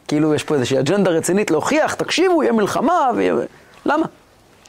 כאילו 0.07 0.35
יש 0.35 0.43
פה 0.43 0.55
איזושהי 0.55 0.79
אג'נדה 0.79 1.11
רצינית 1.11 1.51
להוכיח, 1.51 1.93
תקשיבו, 1.93 2.43
יהיה 2.43 2.53
מלחמה, 2.53 3.09
ויהיה... 3.15 3.35
למה? 3.85 4.05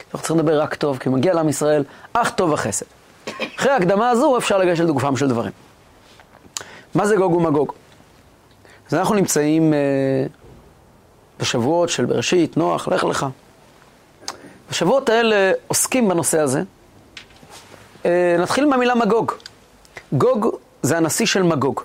אנחנו 0.05 0.19
צריכים 0.19 0.37
לדבר 0.37 0.61
רק 0.61 0.75
טוב, 0.75 0.97
כי 0.97 1.09
מגיע 1.09 1.33
לעם 1.33 1.49
ישראל 1.49 1.83
אך 2.13 2.29
טוב 2.29 2.51
וחסד. 2.51 2.85
אחרי 3.55 3.71
ההקדמה 3.71 4.09
הזו 4.09 4.37
אפשר 4.37 4.57
לגשת 4.57 4.83
לגופם 4.83 5.17
של 5.17 5.27
דברים. 5.27 5.51
מה 6.95 7.07
זה 7.07 7.15
גוג 7.15 7.33
ומגוג? 7.33 7.73
אז 8.87 8.93
אנחנו 8.93 9.15
נמצאים 9.15 9.73
אה, 9.73 9.79
בשבועות 11.39 11.89
של 11.89 12.05
בראשית, 12.05 12.57
נוח, 12.57 12.87
לך 12.87 13.03
לך. 13.03 13.25
השבועות 14.69 15.09
האלה 15.09 15.51
עוסקים 15.67 16.09
בנושא 16.09 16.39
הזה. 16.39 16.63
אה, 18.05 18.35
נתחיל 18.39 18.65
מהמילה 18.65 18.95
מגוג. 18.95 19.31
גוג 20.13 20.55
זה 20.81 20.97
הנשיא 20.97 21.25
של 21.25 21.43
מגוג. 21.43 21.81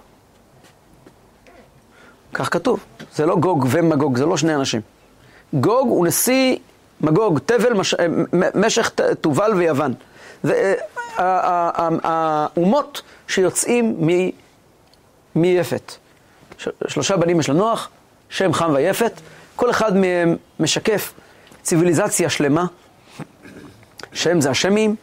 כך 2.35 2.53
כתוב. 2.53 2.85
זה 3.15 3.27
לא 3.27 3.37
גוג 3.37 3.67
ומגוג, 3.71 4.17
זה 4.17 4.27
לא 4.27 4.37
שני 4.37 4.55
אנשים. 4.55 4.81
גוג 5.53 5.89
הוא 5.89 6.07
נשיא 6.07 6.57
מגוג, 7.01 7.39
תבל, 7.39 7.73
מש... 7.73 7.95
אה, 7.95 8.07
משך 8.55 8.91
תובל 9.21 9.53
ויוון. 9.55 9.95
זה 10.43 10.75
אה, 11.19 11.89
האומות 12.03 13.03
שיוצאים. 13.29 14.09
מיפת. 15.39 15.93
שלושה 16.89 17.17
בנים 17.17 17.41
יש 17.41 17.49
לנוח, 17.49 17.89
שם, 18.29 18.53
חם 18.53 18.71
ויפת. 18.75 19.13
כל 19.57 19.71
אחד 19.71 19.97
מהם 19.97 20.37
משקף 20.61 21.15
ציוויליזציה 21.63 22.31
שלמה. 22.31 22.67
שם 24.13 24.41
זה 24.41 24.51
השמים, 24.51 24.97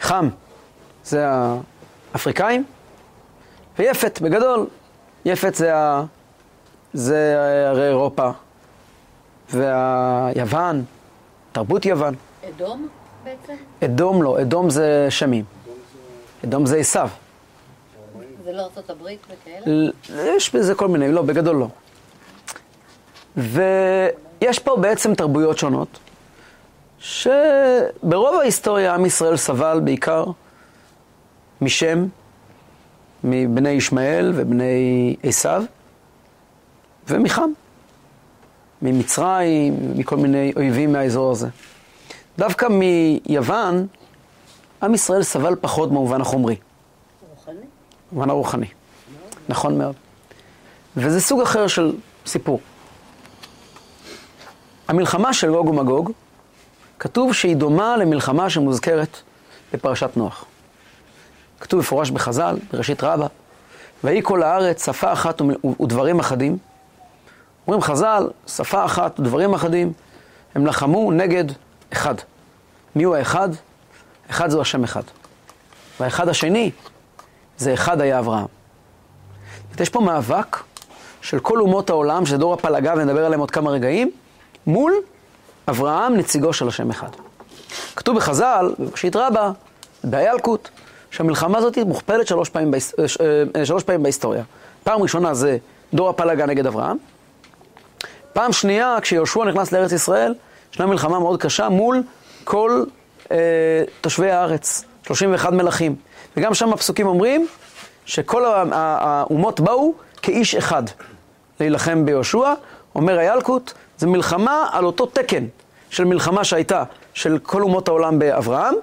חם 0.00 0.28
זה 1.04 1.26
האפריקאים, 2.14 2.64
ויפת 3.78 4.20
בגדול, 4.22 4.66
יפת 5.24 5.54
זה, 5.54 5.76
ה... 5.76 6.04
זה 6.92 7.36
הרי 7.68 7.88
אירופה 7.88 8.30
והיוון, 9.50 10.84
תרבות 11.52 11.84
יוון. 11.84 12.14
אדום 12.48 12.88
בעצם? 13.24 13.54
אדום 13.84 14.22
לא, 14.22 14.40
אדום 14.40 14.70
זה 14.70 15.06
שמים. 15.10 15.44
אדום 16.44 16.66
זה 16.66 16.76
עשיו. 16.76 17.08
זה 18.44 18.52
לא 18.52 18.62
ארצות 18.62 18.90
הברית 18.90 19.20
וכאלה? 19.30 19.90
יש 20.36 20.54
בזה 20.54 20.74
כל 20.74 20.88
מיני, 20.88 21.12
לא, 21.12 21.22
בגדול 21.22 21.56
לא. 21.56 21.68
ויש 23.36 24.58
פה 24.58 24.76
בעצם 24.76 25.14
תרבויות 25.14 25.58
שונות, 25.58 25.98
שברוב 26.98 28.40
ההיסטוריה 28.40 28.94
עם 28.94 29.06
ישראל 29.06 29.36
סבל 29.36 29.80
בעיקר 29.84 30.24
משם, 31.60 32.06
מבני 33.24 33.70
ישמעאל 33.70 34.32
ובני 34.34 35.16
עשיו, 35.22 35.64
ומחם, 37.08 37.50
ממצרים, 38.82 39.76
מכל 39.96 40.16
מיני 40.16 40.52
אויבים 40.56 40.92
מהאזור 40.92 41.30
הזה. 41.30 41.48
דווקא 42.38 42.66
מיוון, 42.70 43.86
עם 44.82 44.94
ישראל 44.94 45.22
סבל 45.22 45.56
פחות 45.60 45.88
במובן 45.88 46.20
החומרי. 46.20 46.56
רוחני? 47.30 47.60
במובן 48.12 48.30
הרוחני. 48.30 48.66
נכון 49.48 49.78
מאוד. 49.78 49.94
וזה 50.96 51.20
סוג 51.20 51.40
אחר 51.40 51.66
של 51.66 51.96
סיפור. 52.26 52.60
המלחמה 54.88 55.32
של 55.32 55.50
גוג 55.50 55.68
ומגוג, 55.68 56.12
כתוב 56.98 57.32
שהיא 57.32 57.56
דומה 57.56 57.96
למלחמה 57.96 58.50
שמוזכרת 58.50 59.16
בפרשת 59.72 60.10
נוח. 60.16 60.44
כתוב 61.60 61.80
מפורש 61.80 62.10
בחז"ל, 62.10 62.56
בראשית 62.72 63.04
רבה, 63.04 63.26
ויהי 64.04 64.20
כל 64.22 64.42
הארץ 64.42 64.86
שפה 64.86 65.12
אחת 65.12 65.42
ודברים 65.80 66.18
אחדים. 66.20 66.58
אומרים 67.66 67.82
חז"ל, 67.82 68.28
שפה 68.46 68.84
אחת 68.84 69.20
ודברים 69.20 69.54
אחדים, 69.54 69.92
הם 70.54 70.66
לחמו 70.66 71.12
נגד 71.12 71.44
אחד. 71.92 72.14
מי 72.96 73.02
הוא 73.02 73.16
האחד? 73.16 73.48
אחד 74.30 74.50
זו 74.50 74.60
השם 74.60 74.84
אחד. 74.84 75.02
והאחד 76.00 76.28
השני 76.28 76.70
זה 77.58 77.74
אחד 77.74 78.00
היה 78.00 78.18
אברהם. 78.18 78.46
יש 79.80 79.88
פה 79.88 80.00
מאבק 80.00 80.56
של 81.20 81.40
כל 81.40 81.60
אומות 81.60 81.90
העולם, 81.90 82.26
שזה 82.26 82.38
דור 82.38 82.54
הפלגה 82.54 82.94
ונדבר 82.96 83.24
עליהם 83.26 83.40
עוד 83.40 83.50
כמה 83.50 83.70
רגעים, 83.70 84.10
מול 84.66 84.92
אברהם 85.68 86.16
נציגו 86.16 86.52
של 86.52 86.68
השם 86.68 86.90
אחד. 86.90 87.08
כתוב 87.96 88.16
בחז"ל, 88.16 88.74
בראשית 88.78 89.16
רבה, 89.16 89.50
באיילקוט, 90.04 90.68
שהמלחמה 91.10 91.58
הזאת 91.58 91.78
מוכפלת 91.78 92.26
שלוש 92.26 92.48
פעמים, 92.48 92.70
בהיס... 92.70 92.94
אה, 92.98 93.04
אה, 93.56 93.66
שלוש 93.66 93.82
פעמים 93.82 94.02
בהיסטוריה. 94.02 94.42
פעם 94.84 95.02
ראשונה 95.02 95.34
זה 95.34 95.58
דור 95.94 96.08
הפלגה 96.08 96.46
נגד 96.46 96.66
אברהם. 96.66 96.96
פעם 98.32 98.52
שנייה, 98.52 98.96
כשיהושע 99.02 99.44
נכנס 99.44 99.72
לארץ 99.72 99.92
ישראל, 99.92 100.34
ישנה 100.72 100.86
מלחמה 100.86 101.18
מאוד 101.18 101.40
קשה 101.40 101.68
מול 101.68 102.02
כל 102.44 102.84
אה, 103.30 103.36
תושבי 104.00 104.30
הארץ, 104.30 104.84
31 105.06 105.52
מלכים. 105.52 105.96
וגם 106.36 106.54
שם 106.54 106.72
הפסוקים 106.72 107.06
אומרים 107.06 107.46
שכל 108.06 108.44
האומות 108.72 109.60
באו 109.60 109.94
כאיש 110.22 110.54
אחד 110.54 110.82
להילחם 111.60 112.04
ביהושע. 112.04 112.54
אומר 112.94 113.18
הילקוט, 113.18 113.72
זה 113.98 114.06
מלחמה 114.06 114.66
על 114.72 114.84
אותו 114.84 115.06
תקן 115.06 115.44
של 115.90 116.04
מלחמה 116.04 116.44
שהייתה 116.44 116.84
של 117.14 117.38
כל 117.42 117.62
אומות 117.62 117.88
העולם 117.88 118.18
באברהם. 118.18 118.74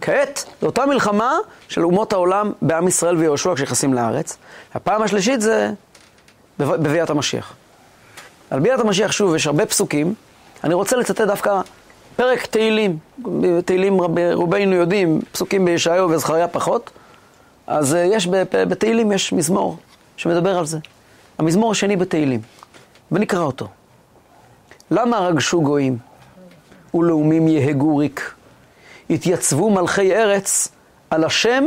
כעת, 0.00 0.44
זו 0.60 0.66
אותה 0.66 0.86
מלחמה 0.86 1.36
של 1.68 1.84
אומות 1.84 2.12
העולם 2.12 2.52
בעם 2.62 2.88
ישראל 2.88 3.16
ויהושע 3.16 3.54
כשנכנסים 3.54 3.94
לארץ. 3.94 4.36
הפעם 4.74 5.02
השלישית 5.02 5.40
זה 5.40 5.70
בביאת 6.58 7.10
המשיח. 7.10 7.52
על 8.50 8.60
ביאת 8.60 8.80
המשיח, 8.80 9.12
שוב, 9.12 9.34
יש 9.34 9.46
הרבה 9.46 9.66
פסוקים. 9.66 10.14
אני 10.64 10.74
רוצה 10.74 10.96
לצטט 10.96 11.20
דווקא 11.20 11.60
פרק 12.16 12.46
תהילים. 12.46 12.98
תהילים 13.64 14.00
רב, 14.00 14.18
רובנו 14.32 14.74
יודעים, 14.74 15.20
פסוקים 15.32 15.64
בישעיהו 15.64 16.10
וזכריה 16.10 16.48
פחות. 16.48 16.90
אז 17.66 17.94
אה, 17.94 18.00
יש 18.00 18.28
בתהילים 18.52 19.12
יש 19.12 19.32
מזמור 19.32 19.76
שמדבר 20.16 20.58
על 20.58 20.66
זה. 20.66 20.78
המזמור 21.38 21.70
השני 21.70 21.96
בתהילים. 21.96 22.40
ונקרא 23.12 23.40
אותו. 23.40 23.68
למה 24.90 25.18
רגשו 25.18 25.62
גויים 25.62 25.98
ולאומים 26.94 27.48
יהגו 27.48 27.96
ריק? 27.96 28.34
התייצבו 29.10 29.70
מלכי 29.70 30.14
ארץ 30.14 30.68
על 31.10 31.24
השם 31.24 31.64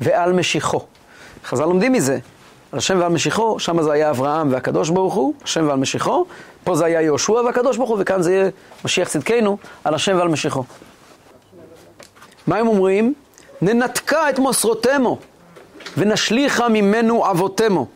ועל 0.00 0.32
משיחו. 0.32 0.80
חז"ל 1.44 1.64
לומדים 1.64 1.92
מזה. 1.92 2.18
על 2.72 2.78
השם 2.78 2.98
ועל 3.00 3.12
משיחו, 3.12 3.58
שם 3.58 3.82
זה 3.82 3.92
היה 3.92 4.10
אברהם 4.10 4.52
והקדוש 4.52 4.90
ברוך 4.90 5.14
הוא, 5.14 5.34
השם 5.44 5.68
ועל 5.68 5.78
משיחו, 5.78 6.24
פה 6.64 6.74
זה 6.74 6.84
היה 6.84 7.02
יהושע 7.02 7.32
והקדוש 7.32 7.76
ברוך 7.76 7.90
הוא, 7.90 7.98
וכאן 8.00 8.22
זה 8.22 8.32
יהיה 8.32 8.50
משיח 8.84 9.08
צדקנו, 9.08 9.58
על 9.84 9.94
השם 9.94 10.16
ועל 10.16 10.28
משיחו. 10.28 10.64
מה 12.46 12.56
הם 12.56 12.68
אומרים? 12.68 13.14
ננתקה 13.62 14.30
את 14.30 14.38
מוסרותמו 14.38 15.18
ונשליכה 15.96 16.68
ממנו 16.68 17.30
אבותמו. 17.30 17.86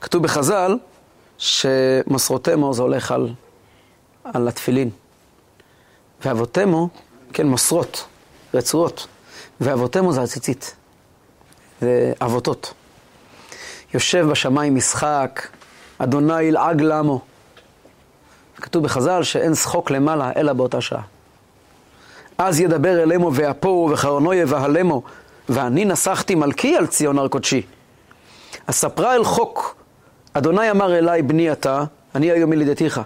כתוב 0.00 0.22
בחז"ל, 0.22 0.78
שמוסרותמו 1.38 2.74
זה 2.74 2.82
הולך 2.82 3.12
על, 3.12 3.28
על 4.24 4.48
התפילין. 4.48 4.90
ואבותמו, 6.24 6.88
כן, 7.32 7.46
מוסרות, 7.46 8.04
רצועות. 8.54 9.06
ואבותמו 9.60 10.12
זה 10.12 10.22
הציצית. 10.22 10.74
זה 11.80 12.12
אבותות. 12.20 12.74
יושב 13.94 14.26
בשמיים 14.30 14.74
משחק, 14.74 15.48
אדוני 15.98 16.42
ילעג 16.42 16.82
למו. 16.82 17.20
כתוב 18.64 18.84
בחז"ל 18.84 19.22
שאין 19.22 19.54
שחוק 19.54 19.90
למעלה 19.90 20.30
אלא 20.36 20.52
באותה 20.52 20.80
שעה. 20.80 21.02
אז 22.38 22.60
ידבר 22.60 23.02
אלימו 23.02 23.34
ואפו 23.34 23.88
וחרונו 23.92 24.32
יבהלמו, 24.32 25.02
ואני 25.48 25.84
נסחתי 25.84 26.34
מלכי 26.34 26.76
על 26.76 26.86
ציון 26.86 27.18
הר 27.18 27.28
קודשי. 27.28 27.62
אספרה 28.66 29.14
אל 29.14 29.24
חוק 29.24 29.76
אדוני 30.32 30.70
אמר 30.70 30.98
אליי, 30.98 31.22
בני 31.22 31.52
אתה, 31.52 31.84
אני 32.14 32.30
היום 32.30 32.52
ילידתיך. 32.52 33.00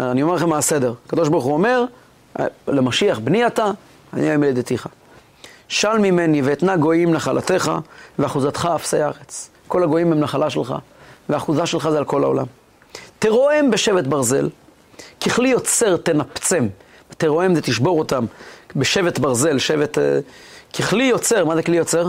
אני 0.00 0.22
אומר 0.22 0.34
לכם 0.34 0.48
מה 0.48 0.58
הסדר. 0.58 0.94
הקדוש 1.06 1.28
ברוך 1.28 1.44
הוא 1.44 1.52
אומר, 1.52 1.84
למשיח, 2.68 3.18
בני 3.18 3.46
אתה, 3.46 3.70
אני 4.12 4.30
היום 4.30 4.42
ילידתיך. 4.42 4.88
של 5.68 5.98
ממני 5.98 6.42
ואתנה 6.42 6.76
גויים 6.76 7.12
נחלתך, 7.12 7.72
ואחוזתך 8.18 8.68
אפסי 8.76 8.98
הארץ. 8.98 9.50
כל 9.68 9.82
הגויים 9.82 10.12
הם 10.12 10.20
נחלה 10.20 10.50
שלך, 10.50 10.74
והאחוזה 11.28 11.66
שלך 11.66 11.88
זה 11.88 11.98
על 11.98 12.04
כל 12.04 12.24
העולם. 12.24 12.46
תרועם 13.18 13.70
בשבט 13.70 14.04
ברזל, 14.06 14.48
ככלי 15.20 15.48
יוצר 15.48 15.96
תנפצם. 15.96 16.68
תרועם 17.08 17.54
זה 17.54 17.62
תשבור 17.62 17.98
אותם 17.98 18.24
בשבט 18.76 19.18
ברזל, 19.18 19.58
שבט... 19.58 19.98
אה, 19.98 20.20
ככלי 20.78 21.04
יוצר, 21.04 21.44
מה 21.44 21.56
זה 21.56 21.62
כלי 21.62 21.76
יוצר? 21.76 22.08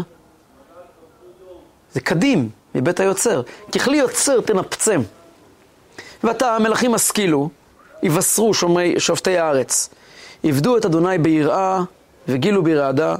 זה 1.93 1.99
קדים, 1.99 2.49
מבית 2.75 2.99
היוצר. 2.99 3.41
ככלי 3.71 3.97
יוצר 3.97 4.41
תנפצם. 4.41 5.01
ועתה 6.23 6.55
המלכים 6.55 6.93
השכילו, 6.93 7.49
יבשרו 8.03 8.53
שומרי, 8.53 8.99
שופטי 8.99 9.37
הארץ. 9.37 9.89
עבדו 10.43 10.77
את 10.77 10.85
אדוני 10.85 11.17
ביראה 11.17 11.81
וגילו 12.27 12.63
ברעדה. 12.63 13.15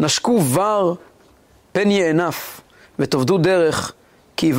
נשקו 0.00 0.40
בר 0.40 0.94
פן 1.72 1.90
יענף 1.90 2.60
ותאבדו 2.98 3.38
דרך 3.38 3.92
כי 4.36 4.52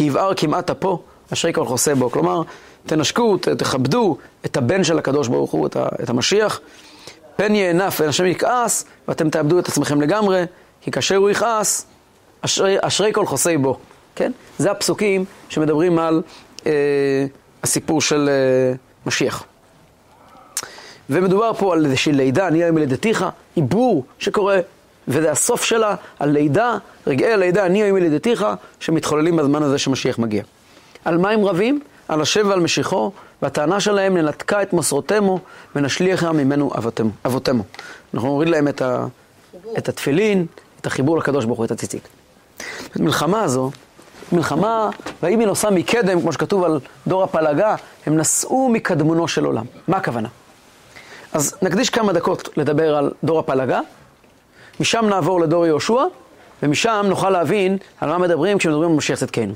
יבער 0.00 0.34
כמעט 0.34 0.70
אפו 0.70 1.02
אשרי 1.32 1.52
כל 1.52 1.66
חוסה 1.66 1.94
בו. 1.94 2.10
כלומר, 2.10 2.42
תנשקו, 2.86 3.36
ת- 3.36 3.48
תכבדו 3.48 4.16
את 4.46 4.56
הבן 4.56 4.84
של 4.84 4.98
הקדוש 4.98 5.28
ברוך 5.28 5.50
הוא, 5.50 5.66
את, 5.66 5.76
ה, 5.76 5.86
את 6.02 6.10
המשיח. 6.10 6.60
פן 7.36 7.54
יענף 7.54 8.00
והשם 8.00 8.26
יכעס, 8.26 8.84
ואתם 9.08 9.30
תאבדו 9.30 9.58
את 9.58 9.68
עצמכם 9.68 10.00
לגמרי, 10.00 10.44
כי 10.80 10.90
כאשר 10.90 11.16
הוא 11.16 11.30
יכעס, 11.30 11.86
אשרי, 12.40 12.76
אשרי 12.80 13.12
כל 13.12 13.26
חוסי 13.26 13.56
בו. 13.56 13.78
כן? 14.14 14.32
זה 14.58 14.70
הפסוקים 14.70 15.24
שמדברים 15.48 15.98
על 15.98 16.22
אה, 16.66 16.72
הסיפור 17.62 18.00
של 18.00 18.28
אה, 18.28 18.74
משיח. 19.06 19.44
ומדובר 21.10 21.52
פה 21.54 21.72
על 21.72 21.84
איזושהי 21.84 22.12
לידה, 22.12 22.48
אני 22.48 22.64
היום 22.64 22.74
מלידתיך, 22.76 23.24
עיבור 23.54 24.04
שקורה, 24.18 24.58
וזה 25.08 25.30
הסוף 25.30 25.64
שלה, 25.64 25.94
על 26.18 26.30
לידה, 26.30 26.76
רגעי 27.06 27.32
הלידה, 27.32 27.66
אני 27.66 27.82
היום 27.82 27.96
מלידתיך, 27.96 28.46
שמתחוללים 28.80 29.36
בזמן 29.36 29.62
הזה 29.62 29.78
שמשיח 29.78 30.18
מגיע. 30.18 30.42
על 31.04 31.18
מה 31.18 31.30
הם 31.30 31.44
רבים? 31.44 31.80
על 32.08 32.20
השם 32.20 32.48
ועל 32.48 32.60
משיחו, 32.60 33.12
והטענה 33.42 33.80
שלהם 33.80 34.16
ננתקה 34.16 34.62
את 34.62 34.72
מסורותמו 34.72 35.38
ונשליכה 35.76 36.32
ממנו 36.32 36.70
אבותימו. 36.78 37.10
אבותימו. 37.26 37.62
אנחנו 38.14 38.28
נוריד 38.28 38.48
להם 38.48 38.68
את, 38.68 38.82
ה, 38.82 39.06
את 39.78 39.88
התפילין, 39.88 40.46
את 40.80 40.86
החיבור 40.86 41.18
לקדוש 41.18 41.44
ברוך 41.44 41.58
הוא, 41.58 41.64
את 41.64 41.70
הציצית. 41.70 42.08
המלחמה 42.94 43.42
הזו, 43.42 43.70
מלחמה, 44.32 44.90
ויהי 45.22 45.36
מנוסה 45.36 45.70
מקדם, 45.70 46.20
כמו 46.20 46.32
שכתוב 46.32 46.64
על 46.64 46.80
דור 47.06 47.22
הפלגה, 47.22 47.74
הם 48.06 48.16
נסעו 48.16 48.68
מקדמונו 48.68 49.28
של 49.28 49.44
עולם. 49.44 49.64
מה 49.88 49.96
הכוונה? 49.96 50.28
אז 51.32 51.56
נקדיש 51.62 51.90
כמה 51.90 52.12
דקות 52.12 52.48
לדבר 52.56 52.96
על 52.96 53.12
דור 53.24 53.38
הפלגה, 53.38 53.80
משם 54.80 55.06
נעבור 55.08 55.40
לדור 55.40 55.66
יהושע, 55.66 56.02
ומשם 56.62 57.06
נוכל 57.08 57.30
להבין 57.30 57.78
על 58.00 58.08
מה 58.08 58.18
מדברים 58.18 58.58
כשמדברים 58.58 58.90
על 58.90 58.96
משיח 58.96 59.18
צדקנו. 59.18 59.54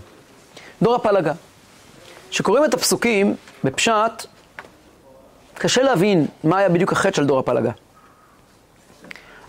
דור 0.82 0.94
הפלגה. 0.94 1.32
כשקוראים 2.30 2.64
את 2.64 2.74
הפסוקים 2.74 3.34
בפשט, 3.64 4.26
קשה 5.54 5.82
להבין 5.82 6.26
מה 6.44 6.58
היה 6.58 6.68
בדיוק 6.68 6.92
החטא 6.92 7.16
של 7.16 7.26
דור 7.26 7.38
הפלגה. 7.38 7.70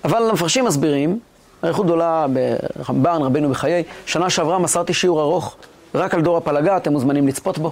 אבל 0.03 0.29
המפרשים 0.29 0.65
מסבירים, 0.65 1.19
אריכות 1.63 1.85
גדולה 1.85 2.25
ברמב"ן, 2.29 3.21
רבינו 3.21 3.49
בחיי, 3.49 3.83
שנה 4.05 4.29
שעברה 4.29 4.59
מסרתי 4.59 4.93
שיעור 4.93 5.21
ארוך 5.21 5.55
רק 5.95 6.13
על 6.13 6.21
דור 6.21 6.37
הפלגה, 6.37 6.77
אתם 6.77 6.91
מוזמנים 6.91 7.27
לצפות 7.27 7.57
בו. 7.57 7.71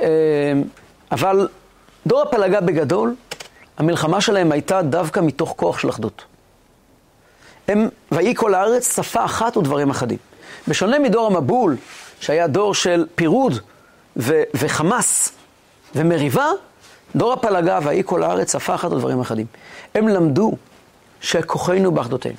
אה, 0.00 0.52
אבל 1.12 1.48
דור 2.06 2.22
הפלגה 2.22 2.60
בגדול, 2.60 3.14
המלחמה 3.78 4.20
שלהם 4.20 4.52
הייתה 4.52 4.82
דווקא 4.82 5.20
מתוך 5.20 5.54
כוח 5.56 5.78
של 5.78 5.88
אחדות. 5.88 6.24
הם, 7.68 7.88
ויהי 8.12 8.34
כל 8.34 8.54
הארץ 8.54 8.96
שפה 8.96 9.24
אחת 9.24 9.56
ודברים 9.56 9.90
אחדים. 9.90 10.18
בשונה 10.68 10.98
מדור 10.98 11.26
המבול, 11.26 11.76
שהיה 12.20 12.46
דור 12.46 12.74
של 12.74 13.06
פירוד 13.14 13.60
ו- 14.16 14.42
וחמאס 14.54 15.32
ומריבה, 15.94 16.46
דור 17.16 17.32
הפלגה 17.32 17.78
ויהי 17.82 18.02
כל 18.06 18.22
הארץ 18.22 18.54
אחת 18.54 18.92
ודברים 18.92 19.20
אחדים. 19.20 19.46
הם 19.94 20.08
למדו 20.08 20.52
שכוחנו 21.20 21.92
באחדותנו. 21.92 22.36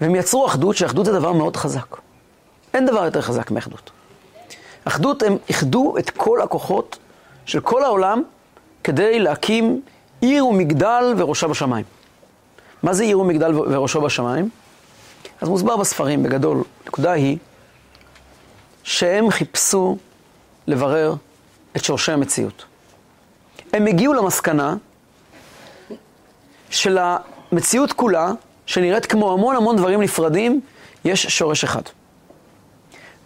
והם 0.00 0.14
יצרו 0.14 0.46
אחדות, 0.46 0.76
שאחדות 0.76 1.06
זה 1.06 1.12
דבר 1.12 1.32
מאוד 1.32 1.56
חזק. 1.56 1.96
אין 2.74 2.86
דבר 2.86 3.04
יותר 3.04 3.20
חזק 3.20 3.50
מאחדות. 3.50 3.90
אחדות, 4.84 5.22
הם 5.22 5.36
איחדו 5.48 5.94
את 5.98 6.10
כל 6.10 6.42
הכוחות 6.42 6.98
של 7.46 7.60
כל 7.60 7.84
העולם 7.84 8.22
כדי 8.84 9.20
להקים 9.20 9.82
עיר 10.20 10.46
ומגדל 10.46 11.14
וראשה 11.16 11.46
בשמיים. 11.46 11.84
מה 12.82 12.92
זה 12.92 13.02
עיר 13.02 13.20
ומגדל 13.20 13.58
וראשו 13.58 14.00
בשמיים? 14.00 14.48
אז 15.40 15.48
מוסבר 15.48 15.76
בספרים 15.76 16.22
בגדול. 16.22 16.62
הנקודה 16.84 17.12
היא 17.12 17.38
שהם 18.82 19.30
חיפשו 19.30 19.96
לברר 20.68 21.14
את 21.76 21.84
שורשי 21.84 22.12
המציאות. 22.12 22.64
הם 23.72 23.86
הגיעו 23.86 24.14
למסקנה 24.14 24.76
של 26.70 26.98
המציאות 27.52 27.92
כולה, 27.92 28.32
שנראית 28.66 29.06
כמו 29.06 29.32
המון 29.32 29.56
המון 29.56 29.76
דברים 29.76 30.02
נפרדים, 30.02 30.60
יש 31.04 31.26
שורש 31.26 31.64
אחד. 31.64 31.82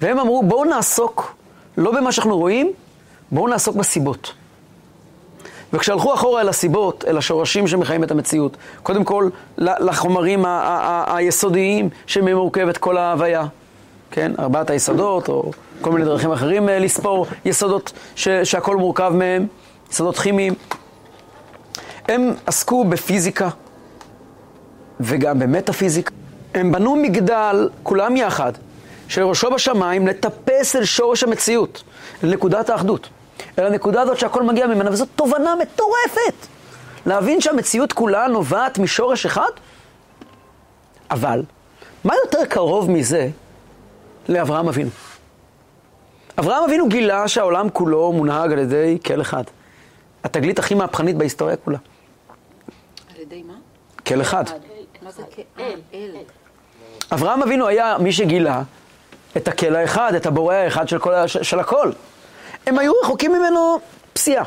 והם 0.01 0.19
אמרו, 0.19 0.43
בואו 0.43 0.65
נעסוק 0.65 1.35
לא 1.77 1.93
במה 1.93 2.13
שאנחנו 2.13 2.39
רואים, 2.39 2.73
בואו 3.31 3.49
נעסוק 3.49 3.77
בסיבות. 3.77 4.33
וכשהלכו 5.73 6.15
אחורה 6.15 6.41
אל 6.41 6.49
הסיבות, 6.49 7.05
אל 7.05 7.19
השורשים 7.19 7.69
שמחיים 7.69 8.05
את 8.05 8.11
המציאות, 8.11 8.57
קודם 8.83 9.05
כל 9.05 9.29
לחומרים 9.59 10.45
היסודיים 11.07 11.89
שמהם 12.07 12.37
מורכבת 12.37 12.77
כל 12.77 12.97
ההוויה, 12.97 13.47
כן? 14.13 14.33
ארבעת 14.39 14.71
היסודות, 14.71 15.29
או 15.29 15.51
כל 15.81 15.91
מיני 15.93 16.05
דרכים 16.05 16.33
אחרים 16.33 16.69
אה, 16.69 16.79
לספור 16.79 17.27
יסודות 17.45 17.93
ש- 18.17 18.29
שהכל 18.29 18.77
מורכב 18.77 19.13
מהם, 19.15 19.47
יסודות 19.93 20.19
כימיים. 20.19 20.55
הם 22.09 22.35
עסקו 22.47 22.85
בפיזיקה 22.85 23.49
וגם 25.01 25.39
במטאפיזיקה. 25.39 26.13
הם 26.55 26.73
בנו 26.73 26.97
מגדל, 26.97 27.69
כולם 27.83 28.17
יחד, 28.17 28.53
שראשו 29.09 29.51
בשמיים, 29.51 30.07
לטפס 30.07 30.77
אל 30.77 30.85
שורש 30.85 31.23
המציאות, 31.23 31.83
לנקודת 32.23 32.71
האחדות. 32.71 33.09
אל 33.59 33.67
הנקודה 33.67 34.01
הזאת 34.03 34.19
שהכל 34.19 34.43
מגיע 34.43 34.67
ממנה, 34.67 34.91
וזאת 34.91 35.09
תובנה 35.17 35.55
מטורפת. 35.63 36.47
להבין 37.07 37.41
שהמציאות 37.41 37.93
כולה 37.93 38.27
נובעת 38.27 38.79
משורש 38.79 39.27
אחד? 39.27 39.51
אבל, 41.11 41.43
מה 42.05 42.15
יותר 42.25 42.45
קרוב 42.45 42.91
מזה 42.91 43.29
לאברהם 44.29 44.69
אבינו? 44.69 44.91
אברהם 46.39 46.65
אבינו 46.65 46.89
גילה 46.89 47.29
שהעולם 47.29 47.71
כולו 47.71 48.13
מונהג 48.13 48.53
על 48.53 48.59
ידי 48.59 48.99
כל 49.07 49.21
אחד. 49.21 49.45
התגלית 50.25 50.59
הכי 50.59 50.75
מהפכנית 50.75 51.17
בהיסטוריה 51.17 51.57
כולה. 51.57 51.79
על 53.15 53.21
ידי 53.21 53.43
מה? 53.43 53.55
כל 54.07 54.21
אחד. 54.21 54.45
מה 55.03 55.11
זה 55.11 55.23
כאל? 55.31 55.81
אל. 55.95 56.17
אברהם 57.13 57.43
אבינו 57.43 57.67
היה 57.67 57.97
מי 57.99 58.13
שגילה 58.13 58.63
את 59.37 59.49
הקל 59.49 59.77
האחד, 59.77 60.15
את 60.15 60.27
הבורא 60.27 60.55
האחד 60.55 60.89
של, 60.89 60.99
כל, 60.99 61.13
של 61.27 61.61
הכל. 61.61 61.91
הם 62.67 62.79
היו 62.79 62.93
רחוקים 63.03 63.33
ממנו 63.33 63.81
פסיעה. 64.13 64.45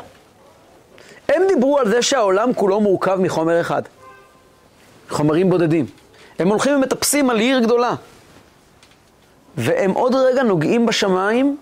הם 1.28 1.42
דיברו 1.48 1.78
על 1.78 1.88
זה 1.88 2.02
שהעולם 2.02 2.54
כולו 2.54 2.80
מורכב 2.80 3.18
מחומר 3.20 3.60
אחד. 3.60 3.82
חומרים 5.08 5.50
בודדים. 5.50 5.86
הם 6.38 6.48
הולכים 6.48 6.76
ומטפסים 6.76 7.30
על 7.30 7.38
עיר 7.38 7.60
גדולה. 7.60 7.94
והם 9.56 9.90
עוד 9.90 10.14
רגע 10.14 10.42
נוגעים 10.42 10.86
בשמיים 10.86 11.56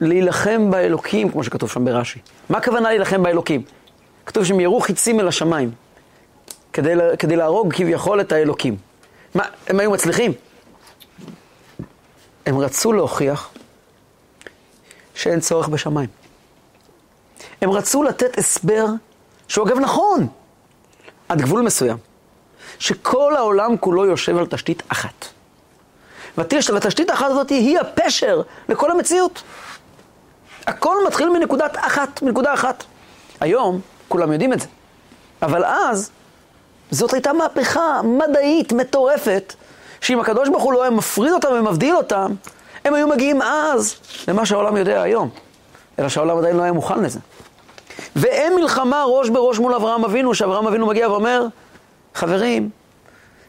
להילחם 0.00 0.70
באלוקים, 0.70 1.28
כמו 1.28 1.44
שכתוב 1.44 1.70
שם 1.70 1.84
ברש"י. 1.84 2.18
מה 2.48 2.58
הכוונה 2.58 2.88
להילחם 2.88 3.22
באלוקים? 3.22 3.62
כתוב 4.26 4.44
שהם 4.44 4.60
ירו 4.60 4.80
חיצים 4.80 5.20
אל 5.20 5.28
השמיים, 5.28 5.70
כדי, 6.72 6.94
כדי 7.18 7.36
להרוג 7.36 7.72
כביכול 7.74 8.20
את 8.20 8.32
האלוקים. 8.32 8.76
מה, 9.34 9.44
הם 9.66 9.80
היו 9.80 9.90
מצליחים? 9.90 10.32
הם 12.46 12.58
רצו 12.58 12.92
להוכיח 12.92 13.50
שאין 15.14 15.40
צורך 15.40 15.68
בשמיים. 15.68 16.08
הם 17.62 17.70
רצו 17.70 18.02
לתת 18.02 18.38
הסבר, 18.38 18.86
שהוא 19.48 19.68
אגב 19.68 19.78
נכון, 19.78 20.26
עד 21.28 21.42
גבול 21.42 21.62
מסוים, 21.62 21.96
שכל 22.78 23.36
העולם 23.36 23.76
כולו 23.76 24.06
יושב 24.06 24.36
על 24.36 24.46
תשתית 24.46 24.82
אחת. 24.88 25.26
והתש- 26.38 26.70
והתשתית 26.72 27.10
האחת 27.10 27.26
הזאת 27.30 27.50
היא 27.50 27.78
הפשר 27.80 28.42
לכל 28.68 28.90
המציאות. 28.90 29.42
הכל 30.66 30.96
מתחיל 31.06 31.28
מנקודת 31.30 31.76
אחת, 31.76 32.22
מנקודה 32.22 32.54
אחת. 32.54 32.84
היום 33.40 33.80
כולם 34.08 34.32
יודעים 34.32 34.52
את 34.52 34.60
זה, 34.60 34.66
אבל 35.42 35.64
אז 35.64 36.10
זאת 36.90 37.12
הייתה 37.14 37.32
מהפכה 37.32 38.00
מדעית 38.02 38.72
מטורפת, 38.72 39.54
שאם 40.00 40.20
הקדוש 40.20 40.48
ברוך 40.48 40.62
הוא 40.62 40.72
לא 40.72 40.82
היה 40.82 40.90
מפריד 40.90 41.32
אותם 41.32 41.48
ומבדיל 41.52 41.96
אותם, 41.96 42.34
הם 42.84 42.94
היו 42.94 43.08
מגיעים 43.08 43.42
אז 43.42 43.94
למה 44.28 44.46
שהעולם 44.46 44.76
יודע 44.76 45.02
היום. 45.02 45.30
אלא 45.98 46.08
שהעולם 46.08 46.38
עדיין 46.38 46.56
לא 46.56 46.62
היה 46.62 46.72
מוכן 46.72 47.02
לזה. 47.02 47.18
ואין 48.16 48.54
מלחמה 48.54 49.04
ראש 49.06 49.28
בראש 49.28 49.58
מול 49.58 49.74
אברהם 49.74 50.04
אבינו, 50.04 50.34
שאברהם 50.34 50.66
אבינו 50.66 50.86
מגיע 50.86 51.10
ואומר, 51.10 51.46
חברים, 52.14 52.70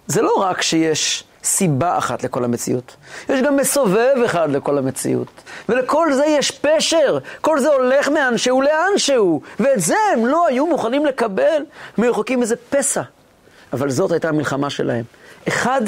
זה 0.08 0.22
לא 0.22 0.34
רק 0.38 0.62
שיש 0.62 1.24
סיבה 1.44 1.98
אחת 1.98 2.24
לכל 2.24 2.44
המציאות, 2.44 2.96
יש 3.30 3.42
גם 3.42 3.56
מסובב 3.56 4.16
אחד 4.26 4.52
לכל 4.52 4.78
המציאות. 4.78 5.28
ולכל 5.70 6.14
זה 6.14 6.26
יש 6.26 6.52
פשר, 6.52 7.18
כל 7.42 7.60
זה 7.60 7.70
הולך 7.70 8.10
מאנשהו 8.10 8.62
לאנשהו, 8.62 9.42
ואת 9.60 9.80
זה 9.82 9.96
הם 10.14 10.26
לא 10.26 10.48
היו 10.48 10.68
מוכנים 10.68 11.06
לקבל, 11.06 11.64
הם 11.98 12.04
רחוקים 12.04 12.42
איזה 12.42 12.56
פסע. 12.70 13.02
אבל 13.74 13.90
זאת 13.90 14.12
הייתה 14.12 14.30
המלחמה 14.30 14.70
שלהם. 14.70 15.04
אחד 15.48 15.82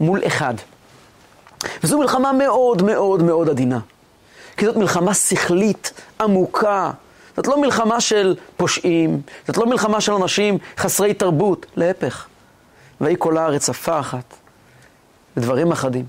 מול 0.00 0.20
אחד. 0.26 0.54
וזו 1.84 1.98
מלחמה 1.98 2.32
מאוד 2.32 2.82
מאוד 2.82 3.22
מאוד 3.22 3.48
עדינה. 3.48 3.78
כי 4.56 4.66
זאת 4.66 4.76
מלחמה 4.76 5.14
שכלית, 5.14 5.92
עמוקה. 6.20 6.90
זאת 7.36 7.46
לא 7.46 7.60
מלחמה 7.60 8.00
של 8.00 8.36
פושעים, 8.56 9.20
זאת 9.46 9.56
לא 9.56 9.66
מלחמה 9.66 10.00
של 10.00 10.12
אנשים 10.12 10.58
חסרי 10.78 11.14
תרבות, 11.14 11.66
להפך. 11.76 12.26
ויהי 13.00 13.14
כל 13.18 13.36
הארץ 13.36 13.66
שפה 13.66 14.00
אחת, 14.00 14.34
ודברים 15.36 15.72
אחדים. 15.72 16.04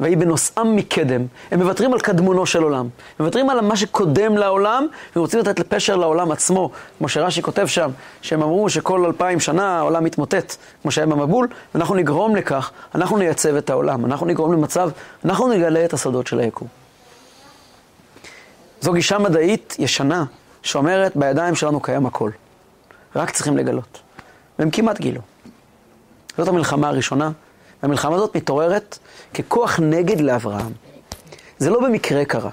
ויהי 0.00 0.16
בנושאם 0.16 0.76
מקדם. 0.76 1.26
הם 1.50 1.62
מוותרים 1.62 1.92
על 1.92 2.00
קדמונו 2.00 2.46
של 2.46 2.62
עולם. 2.62 2.88
מוותרים 3.20 3.50
על 3.50 3.60
מה 3.60 3.76
שקודם 3.76 4.36
לעולם, 4.36 4.86
ורוצים 5.16 5.40
לתת 5.40 5.60
לפשר 5.60 5.96
לעולם 5.96 6.32
עצמו. 6.32 6.70
כמו 6.98 7.08
שרש"י 7.08 7.42
כותב 7.42 7.66
שם, 7.66 7.90
שהם 8.22 8.42
אמרו 8.42 8.70
שכל 8.70 9.04
אלפיים 9.04 9.40
שנה 9.40 9.78
העולם 9.78 10.04
מתמוטט, 10.04 10.56
כמו 10.82 10.90
שהיה 10.90 11.06
במבול, 11.06 11.48
ואנחנו 11.74 11.94
נגרום 11.94 12.36
לכך, 12.36 12.70
אנחנו 12.94 13.18
נייצב 13.18 13.54
את 13.54 13.70
העולם, 13.70 14.04
אנחנו 14.04 14.26
נגרום 14.26 14.52
למצב, 14.52 14.90
אנחנו 15.24 15.48
נגלה 15.48 15.84
את 15.84 15.92
הסודות 15.92 16.26
של 16.26 16.38
היקום. 16.38 16.68
זו 18.80 18.92
גישה 18.92 19.18
מדעית 19.18 19.76
ישנה, 19.78 20.24
שאומרת, 20.62 21.16
בידיים 21.16 21.54
שלנו 21.54 21.80
קיים 21.80 22.06
הכל. 22.06 22.30
רק 23.16 23.30
צריכים 23.30 23.56
לגלות. 23.56 24.00
והם 24.58 24.70
כמעט 24.70 25.00
גילו. 25.00 25.20
זאת 26.38 26.48
המלחמה 26.48 26.88
הראשונה, 26.88 27.30
והמלחמה 27.84 28.16
הזאת 28.16 28.36
מתעוררת 28.36 28.98
ככוח 29.34 29.80
נגד 29.82 30.20
לאברהם. 30.20 30.72
זה 31.58 31.70
לא 31.70 31.80
במקרה 31.80 32.24
קרה. 32.24 32.50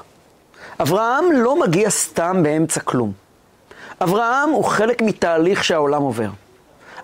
אברהם 0.79 1.31
לא 1.31 1.59
מגיע 1.59 1.89
סתם 1.89 2.43
באמצע 2.43 2.79
כלום. 2.79 3.11
אברהם 4.01 4.49
הוא 4.49 4.63
חלק 4.63 5.01
מתהליך 5.01 5.63
שהעולם 5.63 6.01
עובר. 6.01 6.29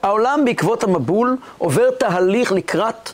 העולם 0.04 0.46
בעקבות 0.46 0.84
המבול 0.84 1.38
עובר 1.58 1.92
תהליך 1.92 2.52
לקראת 2.52 3.12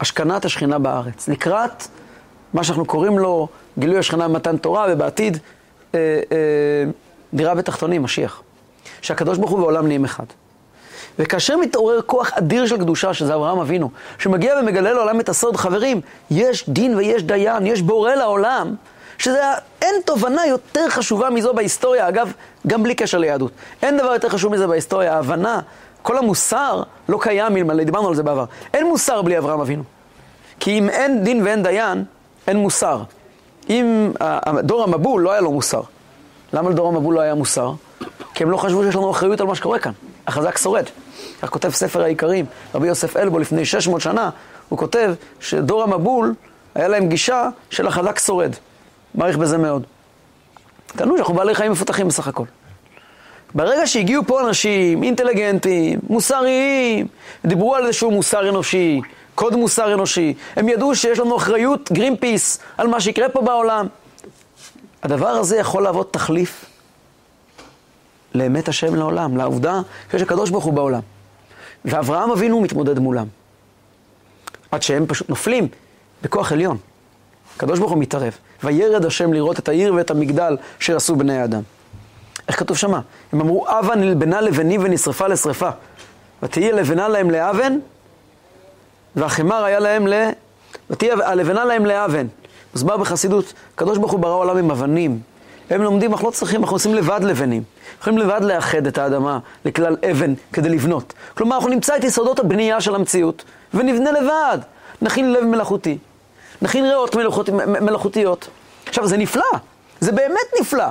השכנת 0.00 0.44
השכינה 0.44 0.78
בארץ, 0.78 1.28
לקראת 1.28 1.84
מה 2.52 2.64
שאנחנו 2.64 2.84
קוראים 2.84 3.18
לו 3.18 3.48
גילוי 3.78 3.98
השכינה 3.98 4.28
במתן 4.28 4.56
תורה, 4.56 4.86
ובעתיד 4.88 5.38
אה, 5.94 6.20
אה, 6.32 6.36
דירה 7.34 7.54
בתחתונים, 7.54 8.02
משיח. 8.02 8.42
שהקדוש 9.02 9.38
ברוך 9.38 9.50
הוא 9.50 9.60
ועולם 9.60 9.86
נהיים 9.86 10.04
אחד. 10.04 10.24
וכאשר 11.18 11.56
מתעורר 11.56 12.00
כוח 12.02 12.30
אדיר 12.32 12.66
של 12.66 12.76
קדושה, 12.76 13.14
שזה 13.14 13.34
אברהם 13.34 13.58
אבינו, 13.58 13.90
שמגיע 14.18 14.54
ומגלה 14.60 14.92
לעולם 14.92 15.20
את 15.20 15.28
הסוד, 15.28 15.56
חברים, 15.56 16.00
יש 16.30 16.68
דין 16.68 16.96
ויש 16.96 17.22
דיין, 17.22 17.66
יש 17.66 17.82
בורא 17.82 18.14
לעולם, 18.14 18.74
שזה, 19.18 19.42
אין 19.82 19.94
תובנה 20.04 20.46
יותר 20.46 20.88
חשובה 20.88 21.30
מזו 21.30 21.54
בהיסטוריה, 21.54 22.08
אגב, 22.08 22.32
גם 22.66 22.82
בלי 22.82 22.94
קשר 22.94 23.18
ליהדות. 23.18 23.52
אין 23.82 23.96
דבר 23.96 24.12
יותר 24.12 24.28
חשוב 24.28 24.52
מזה 24.52 24.66
בהיסטוריה, 24.66 25.14
ההבנה, 25.14 25.60
כל 26.02 26.18
המוסר 26.18 26.82
לא 27.08 27.18
קיים 27.20 27.56
אלמלא, 27.56 27.84
דיברנו 27.84 28.08
על 28.08 28.14
זה 28.14 28.22
בעבר. 28.22 28.44
אין 28.74 28.86
מוסר 28.86 29.22
בלי 29.22 29.38
אברהם 29.38 29.60
אבינו. 29.60 29.82
כי 30.60 30.78
אם 30.78 30.88
אין 30.88 31.24
דין 31.24 31.42
ואין 31.44 31.62
דיין, 31.62 32.04
אין 32.46 32.56
מוסר. 32.56 33.02
אם 33.70 34.12
דור 34.62 34.82
המבול 34.82 35.22
לא 35.22 35.32
היה 35.32 35.40
לו 35.40 35.52
מוסר. 35.52 35.80
למה 36.52 36.70
לדור 36.70 36.88
המבול 36.88 37.14
לא 37.14 37.20
היה 37.20 37.34
מוסר? 37.34 37.72
כי 38.34 38.44
הם 38.44 38.50
לא 38.50 38.56
חשבו 38.56 38.82
שיש 38.82 38.94
לנו 38.94 39.10
אחריות 39.10 39.40
על 39.40 39.46
מה 39.46 39.54
שקורה 39.54 39.78
כאן. 39.78 39.92
החזק 40.26 40.58
שורד. 40.58 40.84
כך 41.42 41.48
כותב 41.48 41.70
ספר 41.70 42.02
העיקרים, 42.02 42.44
רבי 42.74 42.88
יוסף 42.88 43.16
אלבו 43.16 43.38
לפני 43.38 43.64
600 43.64 44.00
שנה, 44.00 44.30
הוא 44.68 44.78
כותב 44.78 45.14
שדור 45.40 45.82
המבול, 45.82 46.34
היה 46.74 46.88
להם 46.88 47.08
גישה 47.08 47.48
של 47.70 47.86
החזק 47.86 48.18
שורד. 48.18 48.52
מעריך 49.14 49.36
בזה 49.36 49.58
מאוד. 49.58 49.82
טענו 50.86 51.16
שאנחנו 51.16 51.34
בעלי 51.34 51.54
חיים 51.54 51.72
מפותחים 51.72 52.08
בסך 52.08 52.28
הכל. 52.28 52.44
ברגע 53.54 53.86
שהגיעו 53.86 54.22
פה 54.26 54.40
אנשים 54.48 55.02
אינטליגנטים, 55.02 55.98
מוסריים, 56.08 57.06
דיברו 57.44 57.74
על 57.74 57.86
איזשהו 57.86 58.10
מוסר 58.10 58.48
אנושי, 58.48 59.00
קוד 59.34 59.56
מוסר 59.56 59.94
אנושי, 59.94 60.34
הם 60.56 60.68
ידעו 60.68 60.94
שיש 60.94 61.18
לנו 61.18 61.36
אחריות, 61.36 61.92
גרין 61.92 62.16
פיס, 62.16 62.58
על 62.78 62.86
מה 62.86 63.00
שיקרה 63.00 63.28
פה 63.28 63.40
בעולם. 63.40 63.86
הדבר 65.02 65.28
הזה 65.28 65.56
יכול 65.56 65.82
להוות 65.82 66.12
תחליף 66.12 66.64
לאמת 68.34 68.68
השם 68.68 68.94
לעולם, 68.94 69.36
לעובדה 69.36 69.80
שיש 70.10 70.22
הקדוש 70.22 70.50
ברוך 70.50 70.64
הוא 70.64 70.72
בעולם. 70.72 71.00
ואברהם 71.86 72.30
אבינו 72.30 72.60
מתמודד 72.60 72.98
מולם. 72.98 73.26
עד 74.70 74.82
שהם 74.82 75.06
פשוט 75.06 75.28
נופלים 75.28 75.68
בכוח 76.22 76.52
עליון. 76.52 76.76
הקדוש 77.56 77.78
ברוך 77.78 77.90
הוא 77.92 77.98
מתערב. 77.98 78.32
וירד 78.64 79.04
השם 79.04 79.32
לראות 79.32 79.58
את 79.58 79.68
העיר 79.68 79.94
ואת 79.94 80.10
המגדל 80.10 80.56
שעשו 80.78 81.16
בני 81.16 81.38
האדם. 81.38 81.62
איך 82.48 82.58
כתוב 82.58 82.76
שמה? 82.76 83.00
הם 83.32 83.40
אמרו, 83.40 83.66
אבה 83.68 83.94
נלבנה 83.94 84.40
לבנים 84.40 84.80
ונשרפה 84.84 85.26
לשרפה. 85.26 85.68
ותהיה 86.42 86.72
לבנה 86.72 87.08
להם 87.08 87.30
לאבן, 87.30 87.78
והחמר 89.16 89.64
היה 89.64 89.78
להם 89.78 90.06
ל... 90.06 90.14
ותהיה 90.90 91.14
הלבנה 91.24 91.64
להם 91.64 91.86
לאבן. 91.86 92.26
מוסבר 92.72 92.96
בחסידות, 92.96 93.52
הקדוש 93.74 93.98
ברוך 93.98 94.12
הוא 94.12 94.20
ברא 94.20 94.34
עולם 94.34 94.56
עם 94.56 94.70
אבנים. 94.70 95.20
הם 95.70 95.82
לומדים, 95.82 96.12
אנחנו 96.12 96.26
לא 96.26 96.32
צריכים, 96.32 96.60
אנחנו 96.60 96.76
עושים 96.76 96.94
לבד 96.94 97.20
לבנים. 97.22 97.62
יכולים 98.00 98.18
לבד 98.18 98.40
לאחד 98.42 98.86
את 98.86 98.98
האדמה 98.98 99.38
לכלל 99.64 99.96
אבן 100.10 100.34
כדי 100.52 100.68
לבנות. 100.68 101.12
כלומר, 101.36 101.56
אנחנו 101.56 101.70
נמצא 101.70 101.96
את 101.96 102.04
יסודות 102.04 102.38
הבנייה 102.38 102.80
של 102.80 102.94
המציאות 102.94 103.44
ונבנה 103.74 104.12
לבד. 104.12 104.58
נכין 105.02 105.32
לב 105.32 105.44
מלאכותי, 105.44 105.98
נכין 106.62 106.84
ריאות 106.84 107.16
מלאכות, 107.16 107.48
מלאכותיות. 107.80 108.48
עכשיו, 108.86 109.06
זה 109.06 109.16
נפלא, 109.16 109.42
זה 110.00 110.12
באמת 110.12 110.50
נפלא, 110.60 110.86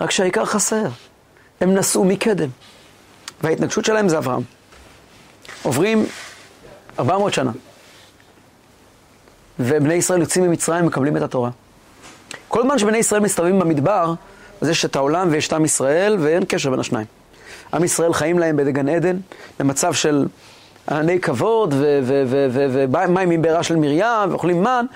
רק 0.00 0.10
שהעיקר 0.10 0.44
חסר. 0.44 0.86
הם 1.60 1.74
נסעו 1.74 2.04
מקדם, 2.04 2.48
וההתנגשות 3.42 3.84
שלהם 3.84 4.08
זה 4.08 4.18
אברהם. 4.18 4.42
עוברים 5.62 6.06
400 6.98 7.34
שנה, 7.34 7.50
ובני 9.58 9.94
ישראל 9.94 10.20
יוצאים 10.20 10.44
ממצרים 10.44 10.84
ומקבלים 10.84 11.16
את 11.16 11.22
התורה. 11.22 11.50
כל 12.48 12.62
זמן 12.62 12.78
שבני 12.78 12.98
ישראל 12.98 13.20
מסתובבים 13.20 13.58
במדבר, 13.58 14.14
אז 14.60 14.68
יש 14.68 14.84
את 14.84 14.96
העולם 14.96 15.28
ויש 15.30 15.48
את 15.48 15.52
עם 15.52 15.64
ישראל, 15.64 16.16
ואין 16.20 16.44
קשר 16.48 16.70
בין 16.70 16.80
השניים. 16.80 17.06
עם 17.74 17.84
ישראל 17.84 18.12
חיים 18.12 18.38
להם 18.38 18.56
בגן 18.56 18.88
עדן, 18.88 19.16
במצב 19.58 19.94
של 19.94 20.26
ענני 20.90 21.20
כבוד, 21.20 21.74
ומים 21.76 23.28
מבעירה 23.28 23.62
של 23.62 23.76
מרים, 23.76 24.30
ואוכלים 24.30 24.62
מן, 24.62 24.86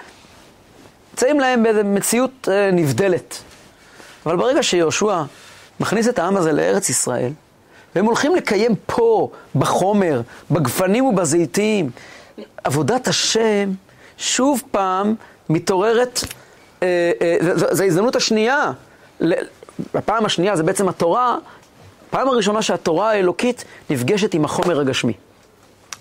נמצאים 1.11 1.41
להם 1.41 1.63
באיזו 1.63 1.81
מציאות 1.85 2.49
אה, 2.51 2.71
נבדלת. 2.71 3.39
אבל 4.27 4.37
ברגע 4.37 4.63
שיהושע 4.63 5.23
מכניס 5.81 6.09
את 6.09 6.19
העם 6.19 6.37
הזה 6.37 6.53
לארץ 6.53 6.89
ישראל, 6.89 7.33
והם 7.95 8.05
הולכים 8.05 8.35
לקיים 8.37 8.73
פה, 8.87 9.31
בחומר, 9.55 10.21
בגפנים 10.51 11.05
ובזיתים, 11.05 11.91
עבודת 12.65 13.09
השם, 13.09 13.71
שוב 14.19 14.63
פעם 14.71 15.15
מתעוררת, 15.49 16.21
זו 17.71 17.83
ההזדמנות 17.83 18.17
השנייה 18.17 18.73
בפעם 19.95 20.25
השנייה 20.25 20.57
זה 20.57 20.63
בעצם 20.63 20.89
התורה, 20.89 21.37
פעם 22.11 22.29
הראשונה 22.29 22.63
שהתורה 22.63 23.11
האלוקית 23.11 23.65
נפגשת 23.91 24.35
עם 24.35 24.45
החומר 24.45 24.81
הגשמי. 24.81 25.13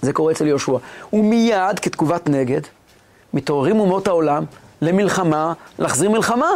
זה 0.01 0.13
קורה 0.13 0.31
אצל 0.31 0.47
יהושע. 0.47 0.77
ומיד, 1.13 1.79
כתגובת 1.81 2.29
נגד, 2.29 2.61
מתעוררים 3.33 3.79
אומות 3.79 4.07
העולם 4.07 4.43
למלחמה, 4.81 5.53
להחזיר 5.79 6.09
מלחמה. 6.09 6.51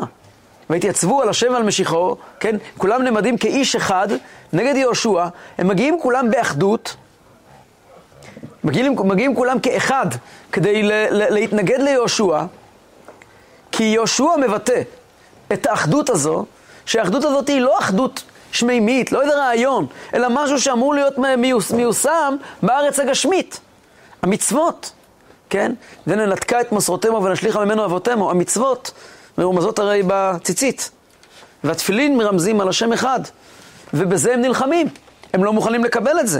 והתייצבו 0.69 1.21
על 1.21 1.29
השם 1.29 1.53
ועל 1.53 1.63
משיחו, 1.63 2.15
כן? 2.39 2.55
כולם 2.77 3.03
נעמדים 3.03 3.37
כאיש 3.37 3.75
אחד 3.75 4.07
נגד 4.53 4.75
יהושע, 4.75 5.25
הם 5.57 5.67
מגיעים 5.67 5.99
כולם 6.01 6.31
באחדות, 6.31 6.95
מגיעים, 8.63 8.95
מגיעים 9.03 9.35
כולם 9.35 9.59
כאחד 9.59 10.05
כדי 10.51 10.83
ל, 10.83 10.91
ל, 10.91 11.33
להתנגד 11.33 11.79
ליהושע, 11.79 12.39
כי 13.77 13.83
יהושע 13.83 14.35
מבטא 14.37 14.81
את 15.53 15.65
האחדות 15.65 16.09
הזו 16.09 16.45
שהאחדות 16.85 17.23
הזאת 17.23 17.47
היא 17.47 17.61
לא 17.61 17.79
אחדות 17.79 18.23
שמימית, 18.51 19.11
לא 19.11 19.21
איזה 19.21 19.35
רעיון, 19.35 19.87
אלא 20.13 20.27
משהו 20.31 20.59
שאמור 20.59 20.93
להיות 20.93 21.17
מיוס, 21.37 21.71
מיושם 21.71 22.35
בארץ 22.63 22.99
הגשמית. 22.99 23.59
המצוות, 24.21 24.91
כן? 25.49 25.71
וננתקה 26.07 26.61
את 26.61 26.71
מסורותימו 26.71 27.23
ונשליכה 27.23 27.65
ממנו 27.65 27.85
אבותימו. 27.85 28.31
המצוות 28.31 28.91
מרומזות 29.37 29.79
הרי 29.79 30.01
בציצית. 30.07 30.91
והתפילין 31.63 32.17
מרמזים 32.17 32.61
על 32.61 32.69
השם 32.69 32.93
אחד. 32.93 33.19
ובזה 33.93 34.33
הם 34.33 34.41
נלחמים. 34.41 34.87
הם 35.33 35.43
לא 35.43 35.53
מוכנים 35.53 35.83
לקבל 35.83 36.19
את 36.19 36.27
זה. 36.27 36.39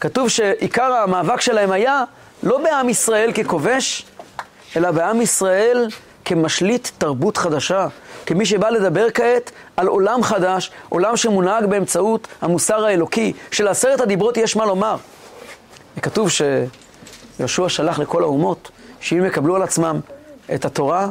כתוב 0.00 0.28
שעיקר 0.28 0.92
המאבק 0.92 1.40
שלהם 1.40 1.70
היה 1.70 2.04
לא 2.42 2.58
בעם 2.58 2.88
ישראל 2.88 3.32
ככובש, 3.32 4.06
אלא 4.76 4.90
בעם 4.90 5.20
ישראל 5.20 5.88
כמשליט 6.24 6.88
תרבות 6.98 7.36
חדשה, 7.36 7.86
כמי 8.26 8.46
שבא 8.46 8.70
לדבר 8.70 9.06
כעת 9.14 9.50
על 9.76 9.86
עולם 9.86 10.22
חדש, 10.22 10.70
עולם 10.88 11.16
שמונהג 11.16 11.66
באמצעות 11.66 12.28
המוסר 12.42 12.84
האלוקי, 12.84 13.32
שלעשרת 13.50 14.00
הדיברות 14.00 14.36
יש 14.36 14.56
מה 14.56 14.66
לומר. 14.66 14.96
וכתוב 15.96 16.28
שיהושע 16.30 17.68
שלח 17.68 17.98
לכל 17.98 18.22
האומות, 18.22 18.70
שאם 19.00 19.24
יקבלו 19.24 19.56
על 19.56 19.62
עצמם 19.62 20.00
את 20.54 20.64
התורה, 20.64 21.08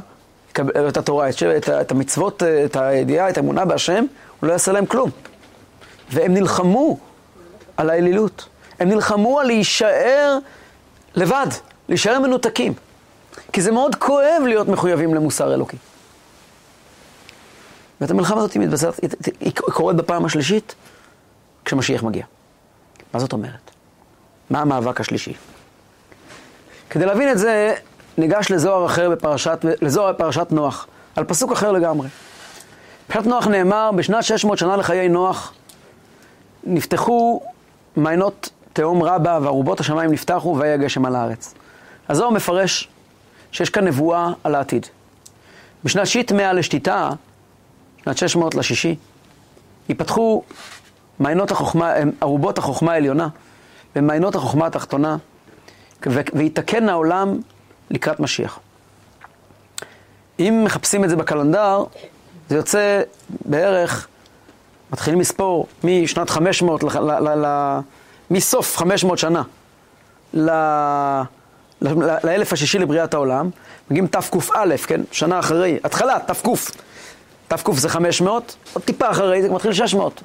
את 0.60 0.98
התורה, 0.98 1.30
את, 1.30 1.44
את, 1.58 1.70
את 1.70 1.92
המצוות, 1.92 2.44
את 2.44 2.76
הידיעה, 2.76 3.30
את 3.30 3.38
האמונה 3.38 3.66
בהשם, 3.66 4.06
הוא 4.40 4.48
לא 4.48 4.54
יעשה 4.54 4.72
להם 4.72 4.86
כלום. 4.86 5.10
והם 6.10 6.34
נלחמו 6.34 6.98
על 7.78 7.90
האלילות. 7.90 8.46
הם 8.80 8.90
נלחמו 8.90 9.40
על 9.40 9.48
להישאר 9.48 10.38
לבד, 11.16 11.48
להישאר 11.90 12.20
מנותקים. 12.20 12.74
כי 13.52 13.62
זה 13.62 13.72
מאוד 13.72 13.96
כואב 13.96 14.42
להיות 14.46 14.68
מחויבים 14.68 15.14
למוסר 15.14 15.54
אלוקי. 15.54 15.78
ואת 18.02 18.12
המלחמה 18.12 18.38
הזאת 18.38 18.54
היא 18.54 18.62
מתבשרת, 18.62 19.00
היא 19.40 19.52
קורית 19.54 19.98
בפעם 19.98 20.26
השלישית 20.26 20.76
כשמשיח 21.66 22.04
מגיע. 22.04 22.26
מה 23.14 23.20
זאת 23.20 23.34
אומרת? 23.34 23.72
מה 24.50 24.62
המאבק 24.62 25.02
השלישי? 25.02 25.34
כדי 26.90 27.06
להבין 27.06 27.32
את 27.32 27.38
זה, 27.38 27.74
ניגש 28.18 28.52
לזוהר 28.52 28.86
אחר 28.86 29.10
בפרשת, 29.10 29.66
לזוהר 29.82 30.12
בפרשת 30.12 30.48
נוח, 30.52 30.88
על 31.16 31.24
פסוק 31.24 31.52
אחר 31.52 31.72
לגמרי. 31.72 32.08
בפרשת 33.10 33.28
נוח 33.28 33.48
נאמר, 33.48 33.92
בשנת 33.96 34.24
600 34.24 34.58
שנה 34.58 34.78
לחיי 34.78 35.10
נוח, 35.10 35.54
נפתחו 36.64 37.42
מעיינות 37.96 38.50
תהום 38.74 39.04
רבה 39.04 39.40
וארובות 39.42 39.80
השמיים 39.80 40.12
נפתחו 40.12 40.56
והיה 40.60 40.78
גשם 40.78 41.06
על 41.06 41.16
הארץ. 41.16 41.54
הזוהר 42.10 42.30
מפרש 42.30 42.90
שיש 43.54 43.70
כאן 43.70 43.88
נבואה 43.88 44.30
על 44.44 44.56
העתיד. 44.56 44.88
בשנת 45.84 46.08
שיט 46.08 46.32
מאה 46.32 46.54
לשתיתה, 46.54 47.10
שנת 48.04 48.18
600 48.18 48.56
לשישי, 48.56 48.96
ייפתחו 49.90 50.44
מעיינות 51.20 51.52
החוכמה, 51.52 51.94
ארובות 52.24 52.58
החוכמה 52.58 52.92
העליונה 52.94 53.28
ומעיינות 53.96 54.36
החוכמה 54.36 54.68
התחתונה, 54.68 55.18
ויתקן 56.34 56.90
העולם 56.90 57.38
לקראת 57.92 58.20
משיח. 58.20 58.60
אם 60.40 60.62
מחפשים 60.66 61.04
את 61.04 61.10
זה 61.10 61.16
בקלנדר, 61.16 61.84
זה 62.50 62.56
יוצא 62.56 63.02
בערך, 63.46 64.08
מתחילים 64.92 65.20
לספור 65.20 65.68
משנת 65.84 66.30
500, 66.30 66.84
ל, 66.84 66.88
ל, 67.00 67.30
ל, 67.30 67.46
ל, 67.46 67.80
מסוף 68.32 68.78
500 68.78 69.18
שנה 69.20 69.44
לאלף 72.24 72.54
השישי 72.54 72.80
לבריאת 72.80 73.14
העולם, 73.14 73.50
מגיעים 73.92 74.08
תקא, 74.08 74.78
כן, 74.88 75.02
שנה 75.12 75.40
אחרי, 75.40 75.80
התחלה, 75.84 76.18
תק, 76.28 76.48
תק 77.48 77.70
זה 77.74 77.90
500, 77.90 78.56
עוד 78.74 78.84
טיפה 78.84 79.12
אחרי 79.12 79.42
זה 79.42 79.50
מתחיל 79.50 79.74
600. 79.74 80.22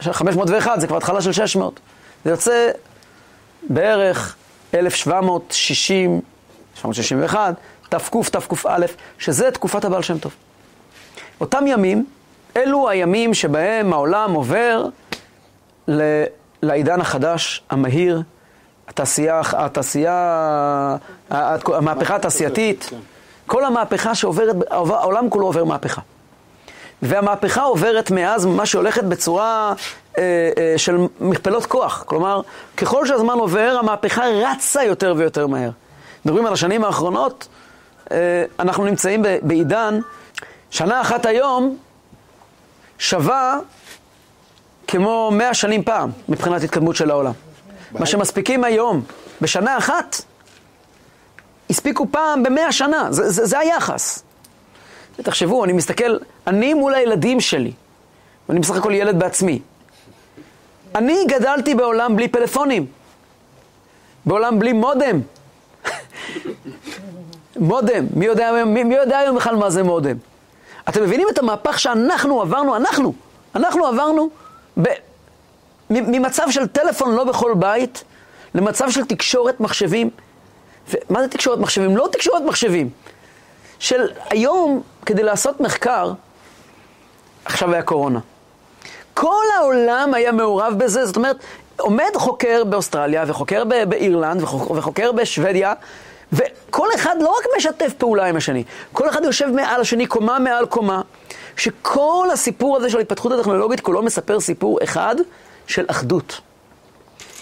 501 0.00 0.80
זה 0.80 0.86
כבר 0.86 0.96
התחלה 0.96 1.20
של 1.22 1.32
600. 1.32 1.80
זה 2.24 2.30
יוצא 2.30 2.70
בערך 3.68 4.36
1760, 4.74 6.20
1761, 6.76 7.54
תק, 7.88 7.98
תקא, 8.30 8.86
שזה 9.18 9.50
תקופת 9.50 9.84
הבעל 9.84 10.02
שם 10.02 10.18
טוב. 10.18 10.32
אותם 11.40 11.64
ימים, 11.66 12.06
אלו 12.56 12.88
הימים 12.88 13.34
שבהם 13.34 13.92
העולם 13.92 14.32
עובר 14.32 14.86
לעידן 16.62 17.00
החדש, 17.00 17.62
המהיר, 17.70 18.22
התעשייה, 18.88 19.40
התעשייה, 19.52 20.96
המהפכה 21.30 22.16
התעשייתית, 22.16 22.90
כל 23.46 23.64
המהפכה 23.64 24.14
שעוברת, 24.14 24.56
העולם 24.70 25.30
כולו 25.30 25.46
עובר 25.46 25.64
מהפכה. 25.64 26.00
והמהפכה 27.02 27.62
עוברת 27.62 28.10
מאז 28.10 28.46
מה 28.46 28.66
שהולכת 28.66 29.04
בצורה 29.04 29.74
אה, 30.18 30.22
אה, 30.58 30.74
של 30.76 30.96
מכפלות 31.20 31.66
כוח. 31.66 32.04
כלומר, 32.06 32.40
ככל 32.76 33.06
שהזמן 33.06 33.34
עובר, 33.34 33.76
המהפכה 33.80 34.24
רצה 34.26 34.84
יותר 34.84 35.14
ויותר 35.16 35.46
מהר. 35.46 35.70
מדברים 36.24 36.46
על 36.46 36.52
השנים 36.52 36.84
האחרונות, 36.84 37.48
אה, 38.12 38.44
אנחנו 38.58 38.84
נמצאים 38.84 39.22
בעידן, 39.42 40.00
שנה 40.70 41.00
אחת 41.00 41.26
היום 41.26 41.76
שווה 42.98 43.58
כמו 44.86 45.30
מאה 45.32 45.54
שנים 45.54 45.82
פעם, 45.82 46.10
מבחינת 46.28 46.62
התקדמות 46.62 46.96
של 46.96 47.10
העולם. 47.10 47.32
מה 47.98 48.06
שמספיקים 48.06 48.64
היום 48.64 49.02
בשנה 49.40 49.78
אחת, 49.78 50.16
הספיקו 51.70 52.06
פעם 52.10 52.42
במאה 52.42 52.72
שנה, 52.72 53.06
זה, 53.10 53.30
זה, 53.30 53.46
זה 53.46 53.58
היחס. 53.58 54.22
תחשבו, 55.16 55.64
אני 55.64 55.72
מסתכל, 55.72 56.16
אני 56.46 56.74
מול 56.74 56.94
הילדים 56.94 57.40
שלי, 57.40 57.72
ואני 58.48 58.60
בסך 58.60 58.76
הכל 58.76 58.94
ילד 58.94 59.18
בעצמי. 59.18 59.60
אני 60.94 61.24
גדלתי 61.28 61.74
בעולם 61.74 62.16
בלי 62.16 62.28
פלאפונים, 62.28 62.86
בעולם 64.26 64.58
בלי 64.58 64.72
מודם. 64.72 65.20
מודם, 67.56 68.06
מי 68.14 68.26
יודע, 68.26 68.64
מי, 68.66 68.84
מי 68.84 68.94
יודע 68.94 69.18
היום 69.18 69.36
בכלל 69.36 69.56
מה 69.56 69.70
זה 69.70 69.82
מודם? 69.82 70.16
אתם 70.88 71.02
מבינים 71.02 71.28
את 71.32 71.38
המהפך 71.38 71.80
שאנחנו 71.80 72.40
עברנו, 72.40 72.76
אנחנו, 72.76 73.12
אנחנו 73.54 73.86
עברנו 73.86 74.30
ממצב 75.90 76.46
של 76.50 76.66
טלפון 76.66 77.14
לא 77.14 77.24
בכל 77.24 77.54
בית, 77.58 78.04
למצב 78.54 78.90
של 78.90 79.04
תקשורת 79.04 79.60
מחשבים. 79.60 80.10
מה 81.10 81.22
זה 81.22 81.28
תקשורת 81.28 81.58
מחשבים? 81.58 81.96
לא 81.96 82.08
תקשורת 82.12 82.42
מחשבים. 82.42 82.90
של 83.78 84.08
היום, 84.30 84.82
כדי 85.06 85.22
לעשות 85.22 85.60
מחקר, 85.60 86.12
עכשיו 87.44 87.72
היה 87.72 87.82
קורונה. 87.82 88.20
כל 89.14 89.44
העולם 89.58 90.14
היה 90.14 90.32
מעורב 90.32 90.74
בזה, 90.78 91.06
זאת 91.06 91.16
אומרת, 91.16 91.36
עומד 91.76 92.10
חוקר 92.14 92.64
באוסטרליה, 92.64 93.24
וחוקר 93.26 93.64
באירלנד, 93.64 94.42
וחוקר 94.42 95.12
בשוודיה, 95.12 95.72
וכל 96.32 96.88
אחד 96.94 97.16
לא 97.20 97.28
רק 97.28 97.44
משתף 97.56 97.92
פעולה 97.98 98.26
עם 98.26 98.36
השני, 98.36 98.64
כל 98.92 99.08
אחד 99.08 99.24
יושב 99.24 99.46
מעל 99.46 99.80
השני, 99.80 100.06
קומה 100.06 100.38
מעל 100.38 100.66
קומה, 100.66 101.00
שכל 101.56 102.28
הסיפור 102.32 102.76
הזה 102.76 102.90
של 102.90 102.98
ההתפתחות 102.98 103.32
הטכנולוגית 103.32 103.80
כולו 103.80 104.02
מספר 104.02 104.40
סיפור 104.40 104.78
אחד 104.84 105.16
של 105.66 105.84
אחדות. 105.88 106.40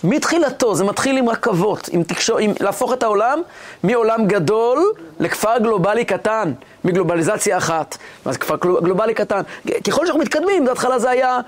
מתחילתו 0.05 0.75
זה 0.75 0.85
מתחיל 0.85 1.17
עם 1.17 1.29
רכבות, 1.29 1.89
עם 1.93 2.03
תקשור, 2.03 2.39
עם 2.39 2.53
להפוך 2.61 2.93
את 2.93 3.03
העולם 3.03 3.43
מעולם 3.83 4.27
גדול 4.27 4.93
לכפר 5.21 5.59
גלובלי 5.59 6.05
קטן, 6.05 6.53
מגלובליזציה 6.85 7.57
אחת, 7.57 7.97
אז 8.25 8.37
כפר 8.37 8.57
גלובלי 8.57 9.15
קטן. 9.15 9.41
ככל 9.87 10.07
שאנחנו 10.07 10.21
מתקדמים, 10.21 10.65
בהתחלה 10.65 10.99
זה 10.99 11.11
היה 11.11 11.39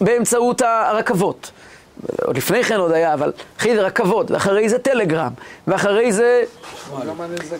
באמצעות 0.00 0.62
הרכבות. 0.62 1.50
עוד 2.26 2.36
לפני 2.36 2.64
כן 2.64 2.76
עוד 2.80 2.92
היה, 2.92 3.14
אבל 3.14 3.32
אחרי 3.58 3.76
זה 3.76 3.82
רכבות, 3.82 4.30
ואחרי 4.30 4.68
זה 4.68 4.78
טלגרם, 4.78 5.32
ואחרי 5.66 6.12
זה 6.12 6.42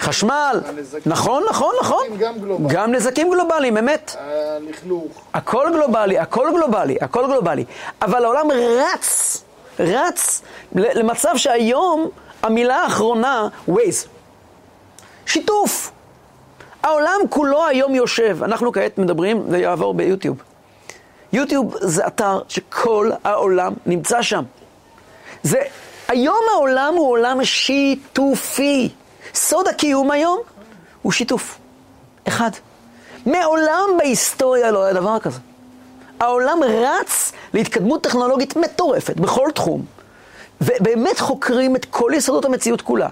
חשמל. 0.01 0.61
נכון, 1.07 1.43
נכון, 1.51 1.75
נכון. 1.81 2.05
גם 2.69 2.93
נזקים 2.93 3.31
גלובליים, 3.31 3.77
אמת. 3.77 4.17
הלכלוך. 4.19 5.13
הכל 5.35 5.67
גלובלי, 5.73 6.19
הכל 6.19 6.49
גלובלי, 6.55 6.97
הכל 7.01 7.27
גלובלי. 7.27 7.65
אבל 8.03 8.25
העולם 8.25 8.49
רץ, 8.51 9.43
רץ 9.81 10.43
למצב 10.73 11.37
שהיום 11.37 12.09
המילה 12.43 12.77
האחרונה, 12.77 13.49
Waze. 13.69 14.07
שיתוף. 15.27 15.91
העולם 16.83 17.21
כולו 17.31 17.67
היום 17.67 17.95
יושב. 17.95 18.39
אנחנו 18.43 18.73
כעת 18.73 18.99
מדברים, 18.99 19.43
זה 19.51 19.59
יעבור 19.59 19.95
ביוטיוב. 19.95 20.37
יוטיוב 21.33 21.75
זה 21.81 22.07
אתר 22.07 22.41
שכל 22.49 23.11
העולם 23.25 23.73
נמצא 23.87 24.23
שם. 24.23 24.43
זה, 25.43 25.59
היום 26.09 26.45
העולם 26.55 26.95
הוא 26.97 27.11
עולם 27.11 27.45
שיתופי. 27.45 28.89
סוד 29.35 29.69
הקיום 29.69 30.11
היום 30.11 30.41
הוא 31.03 31.13
שיתוף. 31.13 31.59
אחד. 32.29 32.51
מעולם 33.27 33.89
בהיסטוריה 33.99 34.71
לא 34.71 34.85
היה 34.85 34.95
דבר 34.95 35.19
כזה. 35.19 35.39
העולם 36.21 36.59
רץ 36.63 37.33
להתקדמות 37.55 38.03
טכנולוגית 38.03 38.57
מטורפת 38.57 39.17
בכל 39.17 39.49
תחום. 39.55 39.85
ובאמת 40.61 41.21
חוקרים 41.21 41.77
את 41.77 41.85
כל 41.85 42.13
יסודות 42.15 42.45
המציאות 42.45 42.83
כולה. 42.83 43.09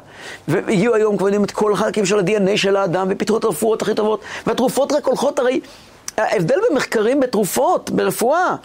והגיעו 0.49 0.95
היום 0.95 1.17
כבר 1.17 1.27
יודעים 1.27 1.45
את 1.45 1.51
כל 1.51 1.73
החלקים 1.73 2.07
של 2.07 2.19
ה-DNA 2.19 2.57
של 2.57 2.77
האדם, 2.77 3.07
ופיתחו 3.11 3.37
את 3.37 3.45
הרפואות 3.45 3.83
הכי 3.83 3.95
טובות, 3.95 4.21
והתרופות 4.47 4.93
רק 4.93 5.07
הולכות 5.07 5.39
הרי 5.39 5.61
ההבדל 6.19 6.59
במחקרים 6.71 7.21
בתרופות, 7.21 7.91
ברפואה, 7.91 8.57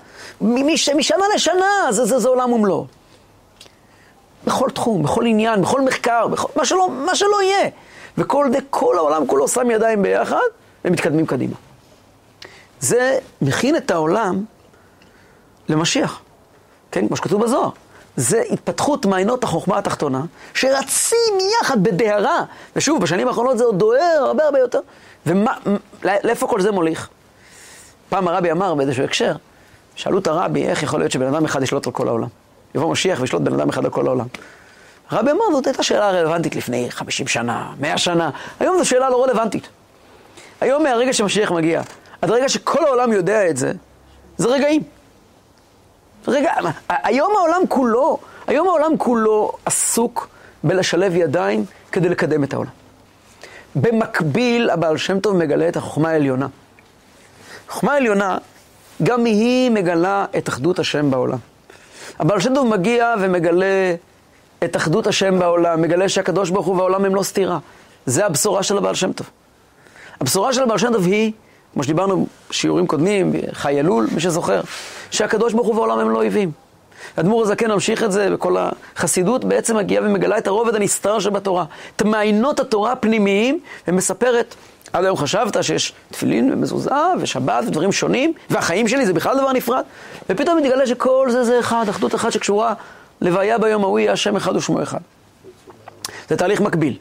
מש, 0.41 0.89
משנה 0.89 1.25
לשנה, 1.35 1.91
זה, 1.91 2.05
זה, 2.05 2.19
זה 2.19 2.27
עולם 2.27 2.53
ומלואו. 2.53 2.85
בכל 4.45 4.69
תחום, 4.69 5.03
בכל 5.03 5.25
עניין, 5.25 5.61
בכל 5.61 5.81
מחקר, 5.81 6.27
בכל, 6.27 6.47
מה, 6.55 6.65
שלא, 6.65 6.89
מה 6.89 7.15
שלא 7.15 7.43
יהיה. 7.43 7.69
וכל 8.17 8.47
זה, 8.51 8.57
כל 8.69 8.97
העולם 8.97 9.27
כולו 9.27 9.47
שם 9.47 9.71
ידיים 9.71 10.01
ביחד, 10.01 10.37
ומתקדמים 10.85 11.25
קדימה. 11.25 11.55
זה 12.79 13.19
מכין 13.41 13.75
את 13.75 13.91
העולם 13.91 14.43
למשיח, 15.69 16.21
כן, 16.91 17.07
כמו 17.07 17.15
שכתוב 17.15 17.43
בזוהר. 17.43 17.69
זה 18.15 18.43
התפתחות 18.51 19.05
מעיינות 19.05 19.43
החוכמה 19.43 19.77
התחתונה, 19.77 20.21
שרצים 20.53 21.37
יחד 21.61 21.83
בדהרה. 21.83 22.43
ושוב, 22.75 23.01
בשנים 23.01 23.27
האחרונות 23.27 23.57
זה 23.57 23.63
עוד 23.63 23.79
דוהר 23.79 24.23
הרבה 24.25 24.43
הרבה 24.43 24.59
יותר. 24.59 24.79
ולאיפה 25.25 26.47
כל 26.47 26.61
זה 26.61 26.71
מוליך? 26.71 27.09
פעם 28.13 28.27
הרבי 28.27 28.51
אמר 28.51 28.75
באיזשהו 28.75 29.03
הקשר, 29.03 29.35
שאלו 29.95 30.19
את 30.19 30.27
הרבי, 30.27 30.67
איך 30.67 30.83
יכול 30.83 30.99
להיות 30.99 31.11
שבן 31.11 31.33
אדם 31.33 31.45
אחד 31.45 31.63
ישלוט 31.63 31.87
על 31.87 31.93
כל 31.93 32.07
העולם? 32.07 32.27
יבוא 32.75 32.91
משיח 32.91 33.21
וישלוט 33.21 33.41
בן 33.41 33.53
אדם 33.53 33.69
אחד 33.69 33.85
על 33.85 33.91
כל 33.91 34.07
העולם. 34.07 34.25
הרבי 35.09 35.31
אמר, 35.31 35.43
זאת 35.51 35.67
הייתה 35.67 35.83
שאלה 35.83 36.11
רלוונטית 36.11 36.55
לפני 36.55 36.91
50 36.91 37.27
שנה, 37.27 37.71
100 37.79 37.97
שנה, 37.97 38.29
היום 38.59 38.77
זו 38.77 38.85
שאלה 38.85 39.09
לא 39.09 39.23
רלוונטית. 39.23 39.67
היום 40.61 40.83
מהרגע 40.83 41.13
שמשיח 41.13 41.51
מגיע, 41.51 41.81
עד 42.21 42.29
הרגע 42.29 42.49
שכל 42.49 42.85
העולם 42.85 43.13
יודע 43.13 43.49
את 43.49 43.57
זה, 43.57 43.71
זה 44.37 44.47
רגעים. 44.47 44.81
רגע, 46.27 46.51
היום 46.89 47.31
העולם 47.37 47.61
כולו, 47.69 48.17
היום 48.47 48.67
העולם 48.67 48.97
כולו 48.97 49.51
עסוק 49.65 50.27
בלשלב 50.63 51.15
ידיים 51.15 51.65
כדי 51.91 52.09
לקדם 52.09 52.43
את 52.43 52.53
העולם. 52.53 52.71
במקביל, 53.75 54.69
הבעל 54.69 54.97
שם 54.97 55.19
טוב 55.19 55.37
מגלה 55.37 55.67
את 55.67 55.77
החוכמה 55.77 56.09
העליונה. 56.09 56.47
חוכמה 57.73 57.95
עליונה, 57.95 58.37
גם 59.03 59.25
היא 59.25 59.71
מגלה 59.71 60.25
את 60.37 60.49
אחדות 60.49 60.79
השם 60.79 61.11
בעולם. 61.11 61.37
הבעל 62.19 62.39
שם 62.39 62.55
טוב 62.55 62.67
מגיע 62.67 63.13
ומגלה 63.21 63.95
את 64.63 64.75
אחדות 64.75 65.07
השם 65.07 65.39
בעולם, 65.39 65.81
מגלה 65.81 66.09
שהקדוש 66.09 66.49
ברוך 66.49 66.65
הוא 66.65 66.75
והעולם 66.75 67.05
הם 67.05 67.15
לא 67.15 67.23
סתירה. 67.23 67.59
זה 68.05 68.25
הבשורה 68.25 68.63
של 68.63 68.77
הבעל 68.77 68.95
שם 68.95 69.13
טוב. 69.13 69.29
הבשורה 70.21 70.53
של 70.53 70.63
הבעל 70.63 70.77
שם 70.77 70.93
טוב 70.93 71.05
היא, 71.05 71.31
כמו 71.73 71.83
שדיברנו 71.83 72.27
בשיעורים 72.49 72.87
קודמים, 72.87 73.33
חי 73.51 73.79
אלול, 73.79 74.07
מי 74.11 74.21
שזוכר, 74.21 74.61
שהקדוש 75.11 75.53
ברוך 75.53 75.67
הוא 75.67 75.75
והעולם 75.75 75.99
הם 75.99 76.09
לא 76.09 76.17
אויבים. 76.17 76.51
האדמו"ר 77.17 77.41
הזקן 77.41 77.71
ממשיך 77.71 78.03
את 78.03 78.11
זה, 78.11 78.29
וכל 78.33 78.55
החסידות 78.59 79.45
בעצם 79.45 79.77
מגיעה 79.77 80.03
ומגלה 80.05 80.37
את 80.37 80.47
הרובד 80.47 80.75
הנסתר 80.75 81.19
שבתורה. 81.19 81.65
את 81.95 82.01
מעיינות 82.01 82.59
התורה 82.59 82.91
הפנימיים, 82.91 83.59
ומספרת, 83.87 84.55
עד 84.93 85.03
היום 85.03 85.17
חשבת 85.17 85.63
שיש 85.63 85.93
תפילין 86.11 86.53
ומזוזה 86.53 86.91
ושבת 87.19 87.63
ודברים 87.67 87.91
שונים, 87.91 88.33
והחיים 88.49 88.87
שלי 88.87 89.05
זה 89.05 89.13
בכלל 89.13 89.37
דבר 89.37 89.51
נפרד, 89.51 89.83
ופתאום 90.29 90.57
מתגלה 90.57 90.87
שכל 90.87 91.27
זה 91.31 91.43
זה 91.43 91.59
אחד, 91.59 91.85
אחדות 91.89 92.15
אחת 92.15 92.31
שקשורה 92.31 92.73
לוויה 93.21 93.57
ביום 93.57 93.83
ההוא 93.83 93.99
יהיה 93.99 94.11
השם 94.11 94.35
אחד 94.35 94.55
ושמו 94.55 94.83
אחד. 94.83 94.99
זה 96.29 96.37
תהליך 96.37 96.61
מקביל. 96.61 96.97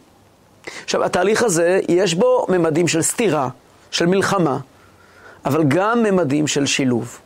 עכשיו, 0.85 1.05
התהליך 1.05 1.43
הזה, 1.43 1.81
יש 1.89 2.15
בו 2.15 2.47
ממדים 2.49 2.89
של 2.89 3.03
סתירה, 3.03 3.49
של 3.91 4.07
מלחמה, 4.07 4.59
אבל 5.45 5.65
גם 5.69 6.03
ממדים 6.03 6.47
של 6.47 6.67
שילוב. 6.67 7.19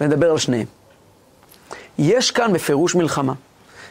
ונדבר 0.00 0.30
על 0.30 0.38
שניהם. 0.38 0.66
יש 1.98 2.30
כאן 2.30 2.52
בפירוש 2.52 2.94
מלחמה. 2.94 3.32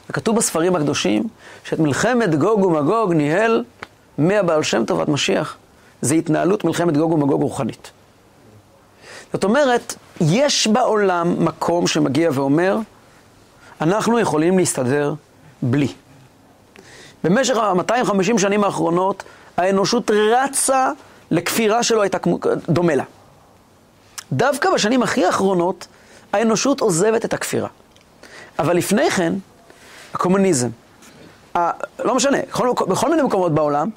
וכתוב 0.09 0.35
בספרים 0.35 0.75
הקדושים 0.75 1.27
שאת 1.63 1.79
מלחמת 1.79 2.35
גוג 2.35 2.63
ומגוג 2.63 3.13
ניהל 3.13 3.63
מהבעל 4.17 4.63
שם 4.63 4.85
טוב 4.85 5.01
עד 5.01 5.09
משיח. 5.09 5.57
זה 6.03 6.15
התנהלות 6.15 6.63
מלחמת 6.63 6.97
גוג 6.97 7.11
ומגוג 7.11 7.41
רוחנית. 7.41 7.91
זאת 9.33 9.43
אומרת, 9.43 9.95
יש 10.21 10.67
בעולם 10.67 11.45
מקום 11.45 11.87
שמגיע 11.87 12.29
ואומר, 12.33 12.77
אנחנו 13.81 14.19
יכולים 14.19 14.57
להסתדר 14.57 15.13
בלי. 15.61 15.87
במשך 17.23 17.57
ה-250 17.57 18.37
שנים 18.37 18.63
האחרונות, 18.63 19.23
האנושות 19.57 20.11
רצה 20.11 20.91
לכפירה 21.31 21.83
שלא 21.83 22.01
הייתה 22.01 22.17
דומה 22.69 22.95
לה. 22.95 23.03
דווקא 24.31 24.69
בשנים 24.73 25.03
הכי 25.03 25.25
האחרונות, 25.25 25.87
האנושות 26.33 26.81
עוזבת 26.81 27.25
את 27.25 27.33
הכפירה. 27.33 27.69
אבל 28.59 28.77
לפני 28.77 29.11
כן, 29.11 29.33
הקומוניזם, 30.13 30.69
ה, 31.57 31.71
לא 31.99 32.15
משנה, 32.15 32.37
בכל, 32.49 32.69
בכל 32.87 33.09
מיני 33.09 33.21
מקומות 33.21 33.51
בעולם, 33.51 33.89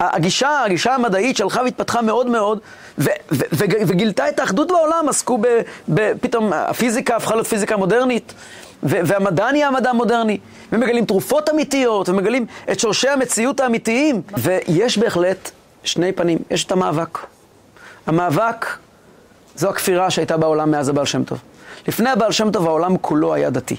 הגישה, 0.00 0.62
הגישה 0.64 0.94
המדעית 0.94 1.36
שהלכה 1.36 1.62
והתפתחה 1.62 2.02
מאוד 2.02 2.26
מאוד, 2.26 2.58
ו, 2.98 3.04
ו, 3.32 3.42
ו, 3.52 3.64
וגילתה 3.86 4.28
את 4.28 4.38
האחדות 4.38 4.68
בעולם, 4.68 5.08
עסקו 5.08 5.38
ב, 5.38 5.46
ב... 5.94 6.12
פתאום 6.20 6.52
הפיזיקה 6.52 7.16
הפכה 7.16 7.34
להיות 7.34 7.46
פיזיקה 7.46 7.76
מודרנית, 7.76 8.34
ו, 8.82 8.96
והמדע 9.04 9.52
נהיה 9.52 9.68
המדע 9.68 9.90
המודרני, 9.90 10.38
ומגלים 10.72 11.04
תרופות 11.04 11.50
אמיתיות, 11.50 12.08
ומגלים 12.08 12.46
את 12.72 12.80
שורשי 12.80 13.08
המציאות 13.08 13.60
האמיתיים, 13.60 14.22
ויש 14.36 14.98
בהחלט 14.98 15.50
שני 15.84 16.12
פנים, 16.12 16.38
יש 16.50 16.64
את 16.64 16.72
המאבק. 16.72 17.18
המאבק 18.06 18.66
זו 19.56 19.68
הכפירה 19.68 20.10
שהייתה 20.10 20.36
בעולם 20.36 20.70
מאז 20.70 20.88
הבעל 20.88 21.06
שם 21.06 21.24
טוב. 21.24 21.38
לפני 21.88 22.10
הבעל 22.10 22.32
שם 22.32 22.50
טוב 22.50 22.66
העולם 22.66 22.96
כולו 22.98 23.34
היה 23.34 23.50
דתי. 23.50 23.76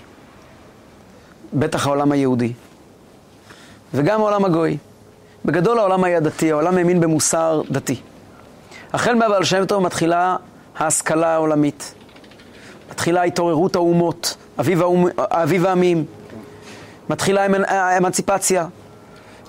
בטח 1.53 1.87
העולם 1.87 2.11
היהודי. 2.11 2.53
וגם 3.93 4.21
העולם 4.21 4.45
הגוי. 4.45 4.77
בגדול 5.49 5.79
העולם 5.79 6.03
היה 6.03 6.19
דתי, 6.19 6.51
העולם 6.51 6.77
האמין 6.77 6.99
במוסר 6.99 7.61
דתי. 7.71 8.01
החל 8.93 9.15
מהבעל 9.15 9.43
שם 9.43 9.65
טוב 9.65 9.83
מתחילה 9.83 10.35
ההשכלה 10.77 11.33
העולמית. 11.33 11.93
מתחילה 12.91 13.23
התעוררות 13.23 13.75
האומות, 13.75 14.37
אביב, 14.59 14.81
האומ... 14.81 15.05
אביב 15.17 15.65
העמים. 15.65 16.05
מתחילה 17.09 17.47
האמנציפציה. 17.67 18.67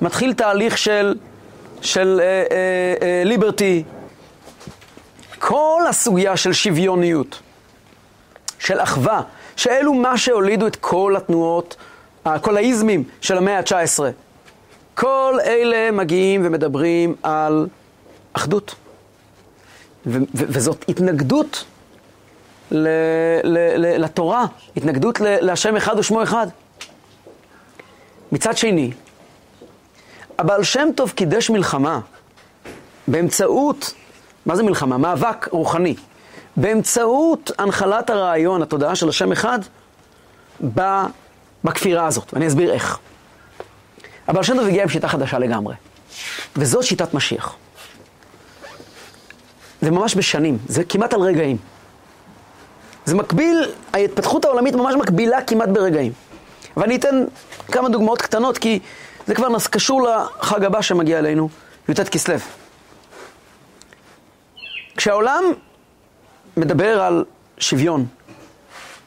מתחיל 0.01 0.33
תהליך 0.33 0.79
של, 0.79 1.15
של 1.81 2.21
אה, 2.23 2.27
אה, 2.27 2.45
אה, 3.03 3.23
ליברטי. 3.25 3.85
כל 5.39 5.83
הסוגיה 5.89 6.37
של 6.37 6.53
שוויוניות, 6.53 7.41
של 8.59 8.81
אחווה, 8.81 9.23
שאלו 9.57 9.95
מה 9.95 10.19
שהולידו 10.19 10.67
את 10.67 10.77
כל 10.77 11.15
התנועות, 11.17 11.77
כל 12.41 12.57
האיזמים 12.57 13.05
של 13.21 13.39
המאה 13.39 13.59
ה-19. 13.59 14.01
כל 15.01 15.39
אלה 15.45 15.91
מגיעים 15.91 16.43
ומדברים 16.45 17.15
על 17.23 17.67
אחדות. 18.33 18.75
ו- 20.07 20.19
ו- 20.19 20.25
וזאת 20.35 20.85
התנגדות 20.89 21.65
ל- 22.71 22.89
ל- 23.45 23.77
ל- 23.77 24.05
לתורה, 24.05 24.47
התנגדות 24.77 25.21
ל- 25.21 25.41
להשם 25.41 25.77
אחד 25.77 25.99
ושמו 25.99 26.23
אחד. 26.23 26.47
מצד 28.33 28.57
שני, 28.57 28.93
הבעל 30.39 30.63
שם 30.63 30.89
טוב 30.97 31.11
קידש 31.11 31.51
מלחמה 31.51 32.01
באמצעות, 33.09 33.95
מה 34.47 34.57
זה 34.57 34.63
מלחמה? 34.63 34.99
מאבק 34.99 35.49
רוחני. 35.51 35.95
באמצעות 36.57 37.51
הנחלת 37.59 38.11
הרעיון, 38.11 38.63
התודעה 38.63 38.97
של 38.97 39.09
השם 39.09 39.33
אחד, 39.33 39.59
בכפירה 41.65 42.07
הזאת. 42.07 42.35
ואני 42.35 42.47
אסביר 42.47 42.73
איך. 42.73 42.99
הבעל 44.31 44.43
שם 44.43 44.57
טוב 44.57 44.67
הגיע 44.67 44.83
עם 44.83 44.89
שיטה 44.89 45.09
חדשה 45.09 45.39
לגמרי. 45.39 45.75
וזאת 46.57 46.85
שיטת 46.85 47.15
משיח. 47.15 47.55
זה 49.81 49.91
ממש 49.91 50.17
בשנים, 50.17 50.59
זה 50.69 50.85
כמעט 50.85 51.15
על 51.15 51.21
רגעים. 51.21 51.57
זה 53.05 53.15
מקביל, 53.15 53.73
ההתפתחות 53.93 54.45
העולמית 54.45 54.75
ממש 54.75 54.95
מקבילה 54.95 55.43
כמעט 55.43 55.69
ברגעים. 55.69 56.13
ואני 56.77 56.97
אתן 56.97 57.25
כמה 57.73 57.89
דוגמאות 57.89 58.23
קטנות, 58.23 58.59
כי 58.59 58.79
זה 59.27 59.35
כבר 59.35 59.49
קשור 59.71 60.09
לחג 60.09 60.65
הבא 60.65 60.83
שמגיע 60.83 61.19
אלינו, 61.19 61.49
י"ט 61.89 62.01
כסלו. 62.01 62.35
כשהעולם 64.97 65.45
מדבר 66.57 67.03
על 67.03 67.25
שוויון 67.59 68.07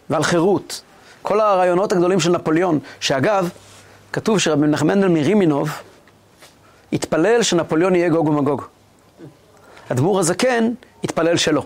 ועל 0.10 0.24
חירות, 0.24 0.82
כל 1.22 1.40
הרעיונות 1.40 1.92
הגדולים 1.92 2.20
של 2.20 2.32
נפוליאון, 2.32 2.80
שאגב, 3.00 3.50
כתוב 4.14 4.40
שרבי 4.40 4.68
מנחם 4.68 4.88
מנדל 4.88 5.08
מרימינוב 5.08 5.70
התפלל 6.94 7.44
שנפוליאון 7.44 7.96
יהיה 7.96 8.10
גוג 8.10 8.28
ומגוג. 8.28 8.62
אדמו"ר 9.92 10.20
הזקן 10.20 10.72
התפלל 11.04 11.38
שלא. 11.38 11.64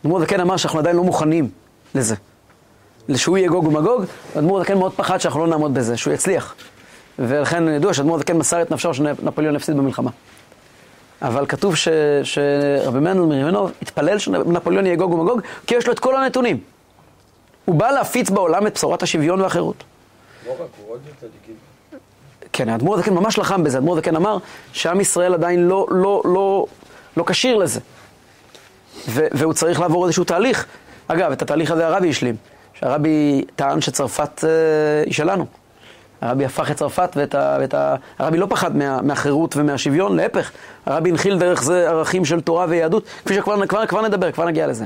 אדמו"ר 0.00 0.18
הזקן 0.18 0.40
אמר 0.40 0.56
שאנחנו 0.56 0.78
עדיין 0.78 0.96
לא 0.96 1.02
מוכנים 1.04 1.50
לזה. 1.94 2.14
שהוא 3.16 3.38
יהיה 3.38 3.48
גוג 3.48 3.66
ומגוג, 3.66 4.04
אדמו"ר 4.38 4.60
הזקן 4.60 4.78
מאוד 4.78 4.92
פחד 4.92 5.18
שאנחנו 5.18 5.40
לא 5.40 5.46
נעמוד 5.46 5.74
בזה, 5.74 5.96
שהוא 5.96 6.14
יצליח. 6.14 6.54
ולכן 7.18 7.68
ידוע 7.68 7.94
שאדמו"ר 7.94 8.16
הזקן 8.16 8.36
מסר 8.36 8.62
את 8.62 8.70
נפשו 8.70 8.94
שנפוליאון 8.94 9.56
הפסיד 9.56 9.76
במלחמה. 9.76 10.10
אבל 11.22 11.46
כתוב 11.46 11.76
ש, 11.76 11.88
שרבי 12.22 12.98
מנדל 12.98 13.20
מרימינוב 13.20 13.72
התפלל 13.82 14.18
שנפוליאון 14.18 14.86
יהיה 14.86 14.96
גוג 14.96 15.12
ומגוג, 15.12 15.40
כי 15.66 15.74
יש 15.74 15.86
לו 15.86 15.92
את 15.92 15.98
כל 15.98 16.16
הנתונים. 16.16 16.60
הוא 17.64 17.74
בא 17.74 17.90
להפיץ 17.90 18.30
בעולם 18.30 18.66
את 18.66 18.74
בשורת 18.74 19.02
השוויון 19.02 19.40
והחירות. 19.40 19.84
כן, 22.52 22.68
האדמו"ר 22.68 22.94
הזקן 22.94 23.14
ממש 23.14 23.38
לחם 23.38 23.64
בזה, 23.64 23.78
האדמו"ר 23.78 23.96
הזקן 23.96 24.16
אמר 24.16 24.38
שעם 24.72 25.00
ישראל 25.00 25.34
עדיין 25.34 25.68
לא, 25.68 25.86
לא, 25.90 26.22
לא, 26.24 26.66
לא 27.16 27.24
כשיר 27.26 27.56
לזה. 27.56 27.80
ו- 29.08 29.26
והוא 29.32 29.52
צריך 29.52 29.80
לעבור 29.80 30.04
איזשהו 30.04 30.24
תהליך. 30.24 30.66
אגב, 31.08 31.32
את 31.32 31.42
התהליך 31.42 31.70
הזה 31.70 31.86
הרבי 31.86 32.10
השלים, 32.10 32.36
שהרבי 32.74 33.44
טען 33.56 33.80
שצרפת 33.80 34.44
אה, 34.44 35.02
היא 35.06 35.12
שלנו. 35.12 35.46
הרבי 36.20 36.44
הפך 36.44 36.70
את 36.70 36.76
צרפת 36.76 37.10
ואת 37.16 37.34
ה... 37.34 37.56
ואת 37.60 37.74
ה... 37.74 37.96
הרבי 38.18 38.38
לא 38.38 38.46
פחד 38.50 38.76
מה, 38.76 39.02
מהחירות 39.02 39.56
ומהשוויון, 39.56 40.16
להפך, 40.16 40.50
הרבי 40.86 41.10
הנחיל 41.10 41.38
דרך 41.38 41.62
זה 41.62 41.88
ערכים 41.88 42.24
של 42.24 42.40
תורה 42.40 42.66
ויהדות, 42.68 43.04
כפי 43.24 43.34
שכבר 43.34 43.66
כבר, 43.66 43.86
כבר 43.86 44.02
נדבר, 44.02 44.32
כבר 44.32 44.44
נגיע 44.44 44.66
לזה. 44.66 44.84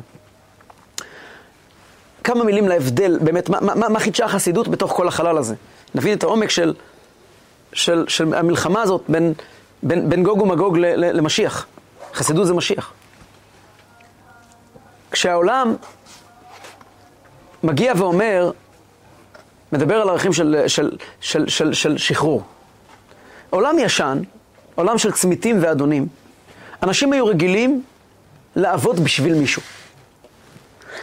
כמה 2.25 2.45
מילים 2.45 2.69
להבדל, 2.69 3.19
באמת, 3.19 3.49
מה, 3.49 3.61
מה, 3.61 3.89
מה 3.89 4.01
חידשה 4.01 4.25
החסידות 4.25 4.69
בתוך 4.69 4.93
כל 4.93 5.09
החלל 5.09 5.39
הזה? 5.39 5.55
נבין 5.95 6.19
את 6.19 6.23
העומק 6.23 6.51
של, 6.51 6.75
של, 7.73 8.05
של 8.09 8.35
המלחמה 8.35 8.83
הזאת 8.83 9.03
בין, 9.09 9.33
בין, 9.83 10.09
בין 10.09 10.23
גוג 10.23 10.43
ומגוג 10.43 10.79
ל, 10.79 10.87
ל, 10.87 11.17
למשיח. 11.17 11.67
חסידות 12.15 12.47
זה 12.47 12.55
משיח. 12.55 12.93
כשהעולם 15.11 15.77
מגיע 17.63 17.93
ואומר, 17.97 18.51
מדבר 19.73 20.03
על 20.03 20.09
ערכים 20.09 20.33
של, 20.33 20.65
של, 20.67 20.97
של, 21.21 21.49
של, 21.49 21.73
של 21.73 21.99
שחרור. 21.99 22.43
עולם 23.51 23.79
ישן, 23.79 24.19
עולם 24.75 24.99
של 24.99 25.13
צמיתים 25.13 25.59
ואדונים, 25.63 26.07
אנשים 26.83 27.13
היו 27.13 27.27
רגילים 27.27 27.83
לעבוד 28.57 29.01
בשביל 29.01 29.35
מישהו. 29.35 29.63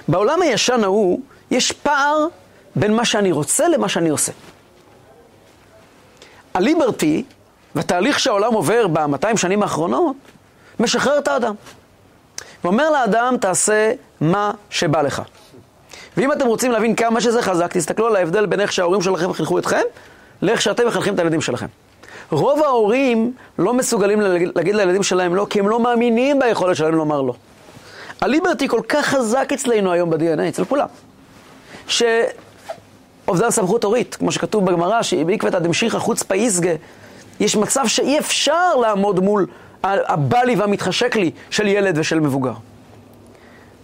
בעולם 0.09 0.41
הישן 0.41 0.83
ההוא 0.83 1.19
יש 1.51 1.71
פער 1.71 2.27
בין 2.75 2.93
מה 2.93 3.05
שאני 3.05 3.31
רוצה 3.31 3.67
למה 3.67 3.89
שאני 3.89 4.09
עושה. 4.09 4.31
הליברטי 6.53 7.23
והתהליך 7.75 8.19
שהעולם 8.19 8.53
עובר 8.53 8.87
ב-200 8.87 9.37
שנים 9.37 9.63
האחרונות 9.63 10.15
משחרר 10.79 11.19
את 11.19 11.27
האדם. 11.27 11.55
ואומר 12.63 12.89
לאדם, 12.89 13.35
תעשה 13.41 13.91
מה 14.21 14.51
שבא 14.69 15.01
לך. 15.01 15.21
ואם 16.17 16.31
אתם 16.31 16.45
רוצים 16.47 16.71
להבין 16.71 16.95
כמה 16.95 17.21
שזה 17.21 17.41
חזק, 17.41 17.73
תסתכלו 17.73 18.07
על 18.07 18.15
ההבדל 18.15 18.45
בין 18.45 18.59
איך 18.59 18.71
שההורים 18.71 19.01
שלכם 19.01 19.33
חינכו 19.33 19.59
אתכם, 19.59 19.81
לאיך 20.41 20.61
שאתם 20.61 20.87
מחנכים 20.87 21.13
את 21.13 21.19
הילדים 21.19 21.41
שלכם. 21.41 21.65
רוב 22.31 22.63
ההורים 22.63 23.33
לא 23.59 23.73
מסוגלים 23.73 24.21
להגיד, 24.21 24.75
לילדים 24.75 25.03
שלהם 25.03 25.35
לא, 25.35 25.47
כי 25.49 25.59
הם 25.59 25.69
לא 25.69 25.79
מאמינים 25.79 26.39
ביכולת 26.39 26.75
שלהם 26.75 26.95
לומר 26.95 27.21
לא. 27.21 27.33
הליברטי 28.21 28.67
כל 28.67 28.81
כך 28.89 29.05
חזק 29.05 29.49
אצלנו 29.53 29.91
היום 29.91 30.09
ב-DNA, 30.09 30.49
אצל 30.49 30.65
כולם, 30.65 30.87
שאובדן 31.87 33.49
סמכות 33.49 33.83
הורית, 33.83 34.15
כמו 34.15 34.31
שכתוב 34.31 34.65
בגמרא, 34.65 35.01
שבעקבתא 35.01 35.59
דמשיחא 35.59 35.99
חוצפא 35.99 36.33
איסגה, 36.33 36.71
יש 37.39 37.55
מצב 37.55 37.87
שאי 37.87 38.19
אפשר 38.19 38.75
לעמוד 38.75 39.19
מול 39.19 39.47
הבא 39.83 40.39
לי 40.39 40.55
והמתחשק 40.55 41.15
לי 41.15 41.31
של 41.49 41.67
ילד 41.67 41.97
ושל 41.97 42.19
מבוגר. 42.19 42.53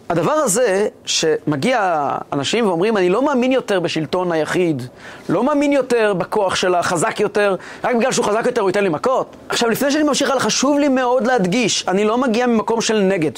הדבר 0.10 0.32
הזה, 0.32 0.88
שמגיע 1.06 2.10
אנשים 2.34 2.68
ואומרים, 2.68 2.98
אני 2.98 3.10
לא 3.10 3.26
מאמין 3.26 3.52
יותר 3.52 3.80
בשלטון 3.80 4.32
היחיד, 4.32 4.84
לא 5.30 5.44
מאמין 5.44 5.74
יותר 5.74 6.14
בכוח 6.14 6.56
של 6.56 6.76
החזק 6.76 7.20
יותר, 7.20 7.56
רק 7.84 7.96
בגלל 7.96 8.12
שהוא 8.12 8.26
חזק 8.26 8.46
יותר 8.46 8.62
הוא 8.62 8.70
ייתן 8.70 8.84
לי 8.84 8.90
מכות. 8.90 9.36
עכשיו, 9.50 9.70
לפני 9.70 9.92
שאני 9.92 10.04
ממשיך 10.04 10.30
הלאה, 10.30 10.42
חשוב 10.42 10.80
לי 10.80 10.88
מאוד 10.88 11.28
להדגיש, 11.28 11.88
אני 11.88 12.06
לא 12.06 12.18
מגיע 12.18 12.48
ממקום 12.48 12.82
של 12.82 13.00
נגד. 13.00 13.32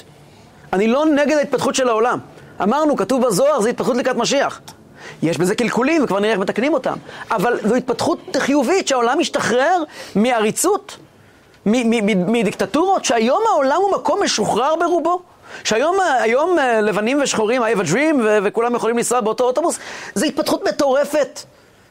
אני 0.73 0.87
לא 0.87 1.05
נגד 1.05 1.37
ההתפתחות 1.37 1.75
של 1.75 1.89
העולם. 1.89 2.19
אמרנו, 2.63 2.95
כתוב 2.95 3.25
בזוהר, 3.25 3.61
זה 3.61 3.69
התפתחות 3.69 3.97
לקראת 3.97 4.15
משיח. 4.15 4.61
יש 5.23 5.37
בזה 5.37 5.55
קלקולים, 5.55 6.03
וכבר 6.03 6.19
נראה 6.19 6.31
איך 6.31 6.39
מתקנים 6.39 6.73
אותם. 6.73 6.95
אבל 7.31 7.59
זו 7.63 7.75
התפתחות 7.75 8.37
חיובית, 8.37 8.87
שהעולם 8.87 9.19
משתחרר 9.19 9.83
מעריצות, 10.15 10.97
מדיקטטורות, 11.65 13.05
שהיום 13.05 13.43
העולם 13.49 13.77
הוא 13.81 13.91
מקום 13.91 14.23
משוחרר 14.23 14.75
ברובו. 14.79 15.21
שהיום 15.63 15.97
היום 16.21 16.59
אה, 16.59 16.81
לבנים 16.81 17.21
ושחורים, 17.23 17.63
I 17.63 17.65
have 17.65 17.79
a 17.79 17.93
dream, 17.93 18.15
וכולם 18.43 18.75
יכולים 18.75 18.97
לנסוע 18.97 19.21
באותו 19.21 19.43
אוטובוס, 19.43 19.79
זו 20.15 20.25
התפתחות 20.25 20.67
מטורפת 20.67 21.39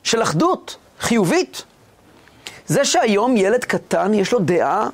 של 0.02 0.22
אחדות, 0.22 0.76
חיובית. 1.00 1.64
זה 2.66 2.84
שהיום 2.84 3.36
ילד 3.36 3.64
קטן 3.64 4.14
יש 4.14 4.32
לו 4.32 4.38
דעה, 4.38 4.88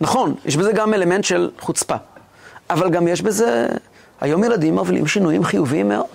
נכון, 0.00 0.34
יש 0.44 0.56
בזה 0.56 0.72
גם 0.72 0.94
אלמנט 0.94 1.24
של 1.24 1.50
חוצפה, 1.60 1.94
אבל 2.70 2.90
גם 2.90 3.08
יש 3.08 3.22
בזה, 3.22 3.66
היום 4.20 4.44
ילדים 4.44 4.74
מובילים 4.74 5.06
שינויים 5.06 5.44
חיוביים 5.44 5.88
מאוד. 5.88 6.06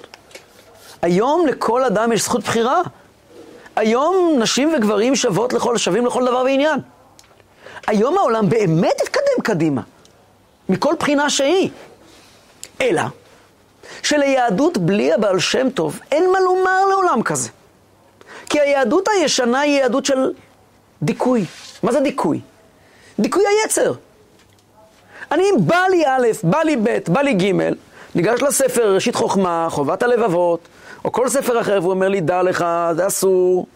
היום 1.02 1.48
לכל 1.48 1.84
אדם 1.84 2.12
יש 2.12 2.24
זכות 2.24 2.44
בחירה. 2.44 2.82
היום 3.76 4.36
נשים 4.40 4.74
וגברים 4.78 5.16
שוות 5.16 5.54
לכל, 5.54 5.78
שווים 5.78 6.06
לכל 6.06 6.26
דבר 6.26 6.42
ועניין. 6.46 6.80
היום 7.88 8.18
העולם 8.18 8.50
באמת 8.50 9.02
התקדם 9.02 9.44
קדימה, 9.44 9.82
מכל 10.70 10.94
בחינה 11.00 11.30
שהיא. 11.30 11.70
אלא 12.82 13.02
שליהדות 14.04 14.78
בלי 14.78 15.14
הבעל 15.14 15.40
שם 15.40 15.70
טוב 15.70 16.00
אין 16.12 16.32
מה 16.32 16.40
לומר 16.40 16.86
לעולם 16.86 17.24
כזה. 17.24 17.50
כי 18.50 18.60
היהדות 18.60 19.08
הישנה 19.08 19.60
היא 19.60 19.80
יהדות 19.80 20.06
של 20.06 20.32
דיכוי. 21.04 21.46
מה 21.84 21.92
זה 21.92 22.00
דיכוי? 22.00 22.42
דיכוי 23.20 23.44
היצר. 23.48 23.94
אני, 25.32 25.44
בא 25.60 25.86
לי 25.92 26.06
א', 26.06 26.28
בא 26.44 26.60
לי 26.60 26.76
ב', 26.76 26.98
בא 27.08 27.22
לי 27.22 27.34
ג', 27.34 27.52
ניגש 28.16 28.42
לספר 28.42 28.94
ראשית 28.94 29.16
חוכמה, 29.16 29.68
חובת 29.70 30.04
הלבבות, 30.04 30.60
או 31.06 31.12
כל 31.12 31.30
ספר 31.30 31.62
אחר, 31.62 31.80
והוא 31.82 31.92
אומר 31.92 32.08
לי, 32.08 32.22
דע 32.22 32.44
לך, 32.44 32.66
זה 32.96 33.08
אסור, 33.08 33.68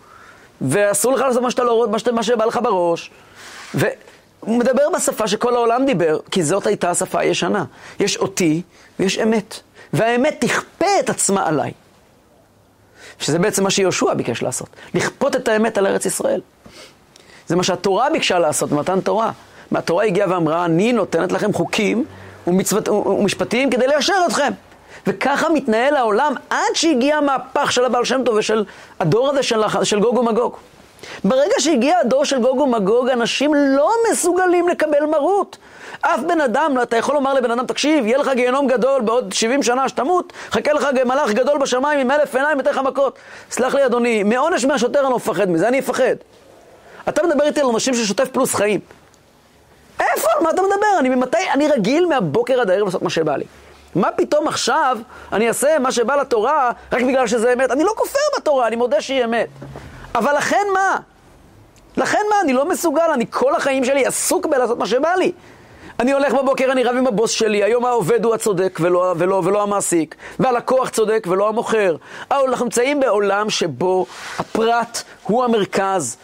ואסור 0.61 1.13
לך 1.13 1.21
לעשות 1.21 1.41
מה 1.41 1.51
שאתה 1.51 1.63
לא 1.63 1.73
רואה, 1.73 1.89
מה 2.13 2.23
שבא 2.23 2.45
לך 2.45 2.59
בראש. 2.63 3.11
והוא 3.73 4.57
מדבר 4.59 4.89
בשפה 4.95 5.27
שכל 5.27 5.55
העולם 5.55 5.85
דיבר, 5.85 6.19
כי 6.31 6.43
זאת 6.43 6.67
הייתה 6.67 6.89
השפה 6.89 7.19
הישנה. 7.19 7.65
יש 7.99 8.17
אותי 8.17 8.61
ויש 8.99 9.19
אמת, 9.19 9.59
והאמת 9.93 10.37
תכפה 10.39 10.99
את 10.99 11.09
עצמה 11.09 11.47
עליי. 11.47 11.71
שזה 13.19 13.39
בעצם 13.39 13.63
מה 13.63 13.69
שיהושע 13.69 14.13
ביקש 14.13 14.41
לעשות, 14.41 14.69
לכפות 14.93 15.35
את 15.35 15.47
האמת 15.47 15.77
על 15.77 15.87
ארץ 15.87 16.05
ישראל. 16.05 16.41
זה 17.47 17.55
מה 17.55 17.63
שהתורה 17.63 18.09
ביקשה 18.09 18.39
לעשות, 18.39 18.71
מתן 18.71 19.01
תורה. 19.01 19.31
מהתורה 19.73 20.03
הגיעה 20.03 20.29
ואמרה, 20.29 20.65
אני 20.65 20.93
נותנת 20.93 21.31
לכם 21.31 21.53
חוקים 21.53 22.05
ומצוות, 22.47 22.89
ומשפטים 22.89 23.69
כדי 23.69 23.87
ליישר 23.87 24.13
אתכם. 24.27 24.51
וככה 25.07 25.49
מתנהל 25.49 25.95
העולם 25.95 26.33
עד 26.49 26.73
שהגיע 26.73 27.17
המהפך 27.17 27.71
של 27.71 27.85
הבעל 27.85 28.05
שם 28.05 28.21
טוב 28.25 28.35
ושל 28.35 28.65
הדור 28.99 29.29
הזה 29.29 29.43
של, 29.43 29.61
של 29.83 29.99
גוג 29.99 30.17
ומגוג. 30.17 30.55
ברגע 31.23 31.53
שהגיע 31.59 31.97
הדור 31.97 32.25
של 32.25 32.41
גוג 32.41 32.59
ומגוג, 32.59 33.09
אנשים 33.09 33.53
לא 33.53 33.91
מסוגלים 34.11 34.67
לקבל 34.67 35.05
מרות. 35.05 35.57
אף 36.01 36.19
בן 36.19 36.41
אדם, 36.41 36.75
אתה 36.83 36.97
יכול 36.97 37.15
לומר 37.15 37.33
לבן 37.33 37.51
אדם, 37.51 37.65
תקשיב, 37.65 38.05
יהיה 38.05 38.17
לך 38.17 38.31
גיהנום 38.35 38.67
גדול 38.67 39.01
בעוד 39.01 39.33
70 39.33 39.63
שנה 39.63 39.89
שתמות, 39.89 40.33
חכה 40.51 40.73
לך 40.73 40.87
מלאך 41.05 41.31
גדול 41.31 41.57
בשמיים 41.57 41.99
עם 41.99 42.11
אלף 42.11 42.35
עיניים, 42.35 42.57
ייתן 42.57 42.71
לך 42.71 42.77
מכות. 42.77 43.17
סלח 43.51 43.75
לי 43.75 43.85
אדוני, 43.85 44.23
מעונש 44.23 44.65
מהשוטר 44.65 44.99
אני 44.99 45.09
לא 45.09 45.15
מפחד 45.15 45.49
מזה, 45.49 45.67
אני 45.67 45.79
אפחד. 45.79 46.15
אתה 47.09 47.23
מדבר 47.23 47.45
איתי 47.45 47.61
על 47.61 47.67
אנשים 47.73 47.93
ששוטף 47.93 48.29
פלוס 48.31 48.55
חיים. 48.55 48.79
איפה? 49.99 50.27
על 50.37 50.43
מה 50.43 50.49
אתה 50.49 50.61
מדבר? 50.61 50.99
אני 50.99 51.09
ממתי? 51.09 51.49
אני 51.53 51.67
רגיל 51.67 52.05
מהבוקר 52.05 52.61
עד 52.61 52.69
הערב 52.69 52.85
לעשות 52.85 53.01
מה 53.01 53.09
שבא 53.09 53.35
לי. 53.35 53.45
מה 53.95 54.11
פתאום 54.11 54.47
עכשיו 54.47 54.97
אני 55.33 55.47
אעשה 55.47 55.79
מה 55.79 55.91
שבא 55.91 56.15
לתורה 56.15 56.71
רק 56.91 57.01
בגלל 57.01 57.27
שזה 57.27 57.53
אמת? 57.53 57.71
אני 57.71 57.83
לא 57.83 57.93
כופר 57.95 58.19
בתורה, 58.37 58.67
אני 58.67 58.75
מודה 58.75 59.01
שהיא 59.01 59.25
אמת. 59.25 59.47
אבל 60.15 60.37
לכן 60.37 60.65
מה? 60.73 60.97
לכן 61.97 62.19
מה? 62.29 62.35
אני 62.41 62.53
לא 62.53 62.69
מסוגל, 62.69 63.09
אני 63.13 63.25
כל 63.29 63.55
החיים 63.55 63.85
שלי 63.85 64.05
עסוק 64.05 64.45
בלעשות 64.45 64.77
מה 64.77 64.85
שבא 64.85 65.15
לי. 65.15 65.31
אני 65.99 66.11
הולך 66.11 66.33
בבוקר, 66.33 66.71
אני 66.71 66.83
רב 66.83 66.95
עם 66.95 67.07
הבוס 67.07 67.31
שלי, 67.31 67.63
היום 67.63 67.85
העובד 67.85 68.25
הוא 68.25 68.33
הצודק 68.33 68.79
ולא, 68.81 69.13
ולא, 69.17 69.41
ולא 69.43 69.63
המעסיק, 69.63 70.15
והלקוח 70.39 70.89
צודק 70.89 71.27
ולא 71.29 71.49
המוכר. 71.49 71.95
אנחנו 72.31 72.65
נמצאים 72.65 72.99
בעולם 72.99 73.49
שבו 73.49 74.05
הפרט 74.39 75.03
הוא 75.23 75.43
המרכז, 75.43 76.17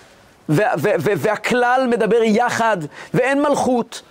והכלל 0.49 1.87
מדבר 1.89 2.23
יחד, 2.23 2.77
ואין 3.13 3.41
מלכות. 3.41 4.01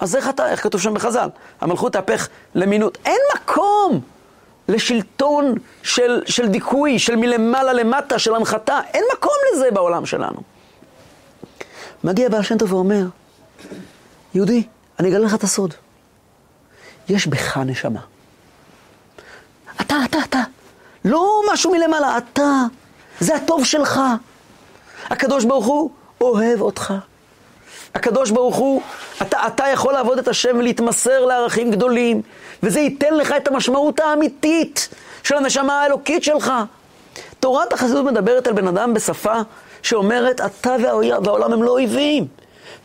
אז 0.00 0.16
איך 0.16 0.28
אתה, 0.28 0.50
איך 0.50 0.62
כתוב 0.62 0.80
שם 0.80 0.94
בחז"ל? 0.94 1.28
המלכות 1.60 1.92
תהפך 1.92 2.28
למינות. 2.54 2.98
אין 3.04 3.20
מקום 3.34 4.00
לשלטון 4.68 5.54
של, 5.82 6.22
של 6.26 6.48
דיכוי, 6.48 6.98
של 6.98 7.16
מלמעלה 7.16 7.72
למטה, 7.72 8.18
של 8.18 8.34
הנחתה. 8.34 8.80
אין 8.94 9.04
מקום 9.16 9.32
לזה 9.52 9.70
בעולם 9.70 10.06
שלנו. 10.06 10.40
מגיע 12.04 12.28
בעל 12.28 12.42
שם 12.42 12.58
טוב 12.58 12.72
ואומר, 12.72 13.04
יהודי, 14.34 14.66
אני 15.00 15.08
אגלה 15.08 15.24
לך 15.24 15.34
את 15.34 15.42
הסוד. 15.42 15.74
יש 17.08 17.26
בך 17.26 17.58
נשמה. 17.58 18.00
אתה, 19.80 19.96
אתה, 20.04 20.18
אתה. 20.24 20.42
לא 21.04 21.42
משהו 21.52 21.72
מלמעלה, 21.72 22.18
אתה. 22.18 22.62
זה 23.20 23.36
הטוב 23.36 23.64
שלך. 23.64 24.00
הקדוש 25.06 25.44
ברוך 25.44 25.66
הוא 25.66 25.90
אוהב 26.20 26.60
אותך. 26.60 26.94
הקדוש 27.94 28.30
ברוך 28.30 28.56
הוא, 28.56 28.82
אתה, 29.22 29.46
אתה 29.46 29.64
יכול 29.72 29.92
לעבוד 29.92 30.18
את 30.18 30.28
השם 30.28 30.56
ולהתמסר 30.58 31.24
לערכים 31.24 31.70
גדולים, 31.70 32.22
וזה 32.62 32.80
ייתן 32.80 33.14
לך 33.14 33.34
את 33.36 33.48
המשמעות 33.48 34.00
האמיתית 34.00 34.88
של 35.22 35.36
הנשמה 35.36 35.82
האלוקית 35.82 36.24
שלך. 36.24 36.52
תורת 37.40 37.72
החסידות 37.72 38.04
מדברת 38.04 38.46
על 38.46 38.52
בן 38.52 38.68
אדם 38.68 38.94
בשפה 38.94 39.34
שאומרת, 39.82 40.40
אתה 40.40 40.76
והעולם 40.80 41.52
הם 41.52 41.62
לא 41.62 41.70
אויבים. 41.70 42.26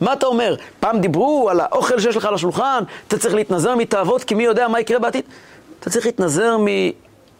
מה 0.02 0.14
אתה 0.14 0.26
אומר? 0.26 0.56
פעם 0.80 1.00
דיברו 1.00 1.50
על 1.50 1.60
האוכל 1.60 2.00
שיש 2.00 2.16
לך 2.16 2.26
על 2.26 2.34
השולחן, 2.34 2.84
אתה 3.08 3.18
צריך 3.18 3.36
להתנזר 3.36 3.76
מתאוות, 3.76 4.24
כי 4.24 4.36
מי 4.36 4.44
יודע 4.44 4.68
מה 4.68 4.80
יקרה 4.80 5.00
בעתיד. 5.00 5.24
אתה 5.80 5.90
צריך 5.90 6.06
להתנזר. 6.06 6.58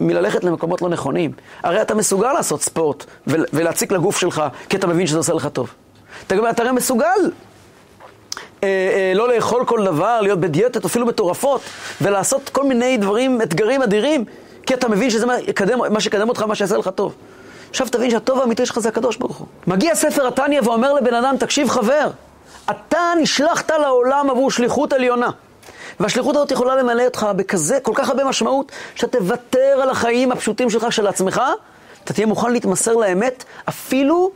מללכת 0.00 0.44
למקומות 0.44 0.82
לא 0.82 0.88
נכונים. 0.88 1.32
הרי 1.62 1.82
אתה 1.82 1.94
מסוגל 1.94 2.32
לעשות 2.32 2.62
ספורט 2.62 3.04
ולהציק 3.26 3.92
לגוף 3.92 4.18
שלך, 4.18 4.42
כי 4.68 4.76
אתה 4.76 4.86
מבין 4.86 5.06
שזה 5.06 5.18
עושה 5.18 5.32
לך 5.34 5.46
טוב. 5.46 5.70
אתה, 6.26 6.50
אתה 6.50 6.62
הרי 6.62 6.72
מסוגל 6.72 7.30
אה, 8.62 8.68
אה, 8.68 9.12
לא 9.14 9.34
לאכול 9.34 9.64
כל 9.64 9.84
דבר, 9.84 10.20
להיות 10.20 10.40
בדיאטות, 10.40 10.84
אפילו 10.84 11.06
מטורפות, 11.06 11.60
ולעשות 12.00 12.48
כל 12.48 12.64
מיני 12.64 12.96
דברים, 12.96 13.42
אתגרים 13.42 13.82
אדירים, 13.82 14.24
כי 14.66 14.74
אתה 14.74 14.88
מבין 14.88 15.10
שזה 15.10 15.26
מה, 15.26 15.40
יקדם, 15.40 15.78
מה 15.92 16.00
שקדם 16.00 16.28
אותך, 16.28 16.42
מה 16.42 16.54
שיעשה 16.54 16.76
לך 16.76 16.90
טוב. 16.94 17.14
עכשיו 17.70 17.88
תבין 17.88 18.10
שהטוב 18.10 18.40
האמיתי 18.40 18.66
שלך 18.66 18.78
זה 18.78 18.88
הקדוש 18.88 19.16
ברוך 19.16 19.36
הוא. 19.36 19.46
מגיע 19.66 19.94
ספר 19.94 20.26
התניא 20.26 20.60
ואומר 20.64 20.92
לבן 20.92 21.14
אדם, 21.14 21.36
תקשיב 21.36 21.68
חבר, 21.68 22.10
אתה 22.70 22.98
נשלחת 23.20 23.70
לעולם 23.70 24.30
עבור 24.30 24.50
שליחות 24.50 24.92
עליונה. 24.92 25.30
והשליחות 26.00 26.36
הזאת 26.36 26.50
יכולה 26.50 26.76
למלא 26.76 27.04
אותך 27.04 27.26
בכזה, 27.36 27.78
כל 27.82 27.92
כך 27.94 28.08
הרבה 28.08 28.24
משמעות, 28.24 28.72
שאתה 28.94 29.18
תוותר 29.18 29.78
על 29.82 29.90
החיים 29.90 30.32
הפשוטים 30.32 30.70
שלך, 30.70 30.92
של 30.92 31.06
עצמך, 31.06 31.40
אתה 32.04 32.12
תהיה 32.12 32.26
מוכן 32.26 32.52
להתמסר 32.52 32.94
לאמת, 32.94 33.44
אפילו 33.68 34.30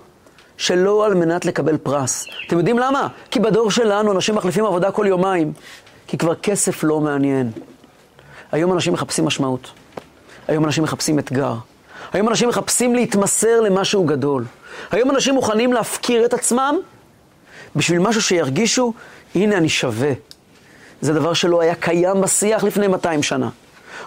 שלא 0.56 1.04
על 1.06 1.14
מנת 1.14 1.44
לקבל 1.44 1.76
פרס. 1.76 2.26
אתם 2.46 2.58
יודעים 2.58 2.78
למה? 2.78 3.08
כי 3.30 3.40
בדור 3.40 3.70
שלנו 3.70 4.12
אנשים 4.12 4.34
מחליפים 4.34 4.64
עבודה 4.64 4.90
כל 4.90 5.06
יומיים, 5.08 5.52
כי 6.06 6.18
כבר 6.18 6.34
כסף 6.34 6.84
לא 6.84 7.00
מעניין. 7.00 7.50
היום 8.52 8.72
אנשים 8.72 8.92
מחפשים 8.92 9.24
משמעות. 9.24 9.70
היום 10.48 10.64
אנשים 10.64 10.84
מחפשים 10.84 11.18
אתגר. 11.18 11.54
היום 12.12 12.28
אנשים 12.28 12.48
מחפשים 12.48 12.94
להתמסר 12.94 13.61
למשהו 13.61 14.04
גדול. 14.04 14.44
היום 14.90 15.11
אנשים 15.11 15.34
מוכנים 15.34 15.72
להפקיר 15.72 16.24
את 16.24 16.34
עצמם 16.34 16.74
בשביל 17.76 17.98
משהו 17.98 18.22
שירגישו, 18.22 18.92
הנה 19.34 19.56
אני 19.56 19.68
שווה. 19.68 20.12
זה 21.01 21.14
דבר 21.14 21.34
שלא 21.34 21.61
היה 21.61 21.74
קיים 21.74 22.20
בשיח 22.20 22.64
לפני 22.64 22.86
200 22.86 23.22
שנה. 23.22 23.48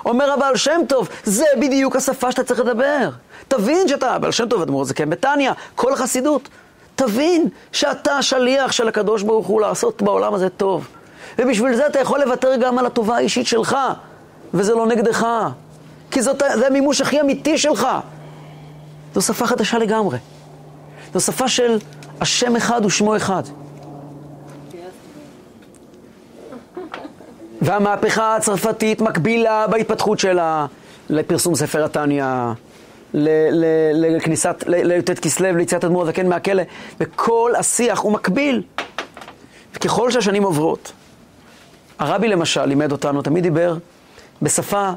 אומר 0.05 0.31
הבעל 0.31 0.55
שם 0.55 0.81
טוב, 0.87 1.09
זה 1.23 1.45
בדיוק 1.61 1.95
השפה 1.95 2.31
שאתה 2.31 2.43
צריך 2.43 2.59
לדבר. 2.59 3.09
תבין 3.47 3.87
שאתה, 3.87 4.11
הבעל 4.11 4.31
שם 4.31 4.47
טוב, 4.47 4.61
אדמו"ר 4.61 4.85
כן 4.95 5.09
בתניא, 5.09 5.51
כל 5.75 5.93
החסידות. 5.93 6.49
תבין 6.95 7.47
שאתה 7.71 8.21
שליח 8.21 8.71
של 8.71 8.87
הקדוש 8.87 9.23
ברוך 9.23 9.47
הוא 9.47 9.61
לעשות 9.61 10.01
בעולם 10.01 10.33
הזה 10.33 10.49
טוב. 10.49 10.87
ובשביל 11.39 11.75
זה 11.75 11.87
אתה 11.87 11.99
יכול 11.99 12.23
לוותר 12.23 12.55
גם 12.55 12.77
על 12.77 12.85
הטובה 12.85 13.15
האישית 13.15 13.47
שלך, 13.47 13.77
וזה 14.53 14.73
לא 14.73 14.87
נגדך. 14.87 15.27
כי 16.11 16.21
זאת, 16.21 16.43
זה 16.55 16.67
המימוש 16.67 17.01
הכי 17.01 17.21
אמיתי 17.21 17.57
שלך. 17.57 17.87
זו 19.15 19.21
שפה 19.21 19.47
חדשה 19.47 19.77
לגמרי. 19.77 20.17
זו 21.13 21.19
שפה 21.19 21.47
של 21.47 21.77
השם 22.21 22.55
אחד 22.55 22.85
ושמו 22.85 23.15
אחד. 23.15 23.43
והמהפכה 27.63 28.35
הצרפתית 28.35 29.01
מקבילה 29.01 29.67
בהתפתחות 29.67 30.19
שלה 30.19 30.65
לפרסום 31.09 31.55
ספר 31.55 31.83
התניא, 31.83 32.25
לכניסת, 33.93 34.63
לי"ט 34.67 35.19
כסלו, 35.19 35.57
ליציאת 35.57 35.83
אדמו"ר 35.83 36.03
הזקן 36.03 36.29
מהכלא, 36.29 36.63
וכל 36.99 37.51
השיח 37.57 37.99
הוא 37.99 38.11
מקביל. 38.11 38.61
וככל 39.75 40.11
שהשנים 40.11 40.43
עוברות, 40.43 40.91
הרבי 41.99 42.27
למשל 42.27 42.65
לימד 42.65 42.91
אותנו, 42.91 43.21
תמיד 43.21 43.43
דיבר 43.43 43.77
בשפה, 44.41 44.91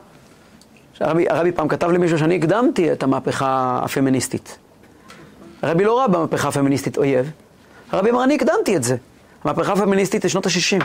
הרבי, 1.01 1.27
הרבי 1.29 1.53
פעם 1.53 1.69
כתב 1.69 1.91
למישהו 1.91 2.19
שאני 2.19 2.37
הקדמתי 2.37 2.93
את 2.93 3.03
המהפכה 3.03 3.81
הפמיניסטית. 3.85 4.59
הרבי 5.63 5.85
לא 5.85 5.99
ראה 5.99 6.09
במהפכה 6.09 6.49
הפמיניסטית 6.49 6.99
אויב, 6.99 7.31
הרבי 7.91 8.11
אמר, 8.11 8.25
אני 8.25 8.35
הקדמתי 8.35 8.77
את 8.77 8.83
זה. 8.83 8.97
המהפכה 9.45 9.73
הפמיניסטית 9.73 10.23
היא 10.23 10.31
שנות 10.31 10.47
ה-60. 10.47 10.85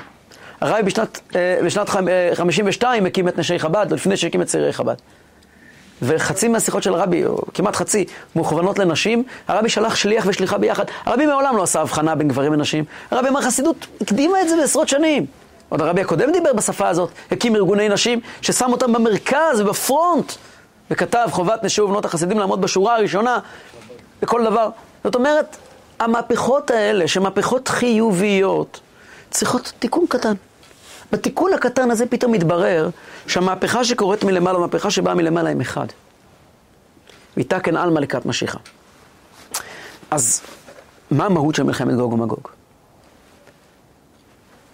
הרבי 0.61 0.83
בשנת, 0.83 1.19
אה, 1.35 1.59
בשנת 1.65 1.89
52 2.33 3.05
הקים 3.05 3.27
את 3.27 3.37
נשי 3.37 3.59
חב"ד, 3.59 3.91
לפני 3.91 4.17
שהקים 4.17 4.41
את 4.41 4.47
צעירי 4.47 4.73
חב"ד. 4.73 4.95
וחצי 6.01 6.47
מהשיחות 6.47 6.83
של 6.83 6.93
הרבי, 6.93 7.25
או 7.25 7.41
כמעט 7.53 7.75
חצי, 7.75 8.05
מוכוונות 8.35 8.79
לנשים, 8.79 9.23
הרבי 9.47 9.69
שלח 9.69 9.95
שליח 9.95 10.25
ושליחה 10.27 10.57
ביחד. 10.57 10.85
הרבי 11.05 11.25
מעולם 11.25 11.57
לא 11.57 11.63
עשה 11.63 11.81
הבחנה 11.81 12.15
בין 12.15 12.27
גברים 12.27 12.53
ונשים. 12.53 12.83
הרבי 13.11 13.29
אמר, 13.29 13.41
חסידות 13.41 13.87
הקדימה 14.01 14.41
את 14.41 14.49
זה 14.49 14.55
בעשרות 14.57 14.87
שנים. 14.87 15.25
עוד 15.69 15.81
הרבי 15.81 16.01
הקודם 16.01 16.31
דיבר 16.31 16.53
בשפה 16.53 16.87
הזאת, 16.89 17.09
הקים 17.31 17.55
ארגוני 17.55 17.89
נשים, 17.89 18.19
ששם 18.41 18.71
אותם 18.71 18.93
במרכז 18.93 19.61
ובפרונט, 19.61 20.31
וכתב 20.91 21.27
חובת 21.31 21.63
נשי 21.63 21.81
ובנות 21.81 22.05
החסידים 22.05 22.39
לעמוד 22.39 22.61
בשורה 22.61 22.95
הראשונה, 22.95 23.39
בכל 24.21 24.43
דבר. 24.43 24.69
זאת 25.03 25.15
אומרת, 25.15 25.57
המהפכות 25.99 26.71
האלה, 26.71 27.07
שמהפכות 27.07 27.67
חיוביות, 27.67 28.79
צריכות 29.29 29.73
תיקון 29.79 30.05
קטן. 30.09 30.33
בתיקון 31.11 31.53
הקטן 31.53 31.91
הזה 31.91 32.05
פתאום 32.05 32.31
מתברר 32.31 32.89
שהמהפכה 33.27 33.83
שקורית 33.83 34.23
מלמעלה, 34.23 34.57
המהפכה 34.57 34.91
שבאה 34.91 35.13
מלמעלה 35.15 35.49
הם 35.49 35.61
אחד. 35.61 35.87
ואיתה 37.37 37.59
כן 37.59 37.77
עלמא 37.77 37.99
לקראת 37.99 38.25
משיחה. 38.25 38.57
אז 40.11 40.41
מה 41.11 41.25
המהות 41.25 41.55
של 41.55 41.63
מלחמת 41.63 41.95
גוג 41.95 42.13
ומגוג? 42.13 42.47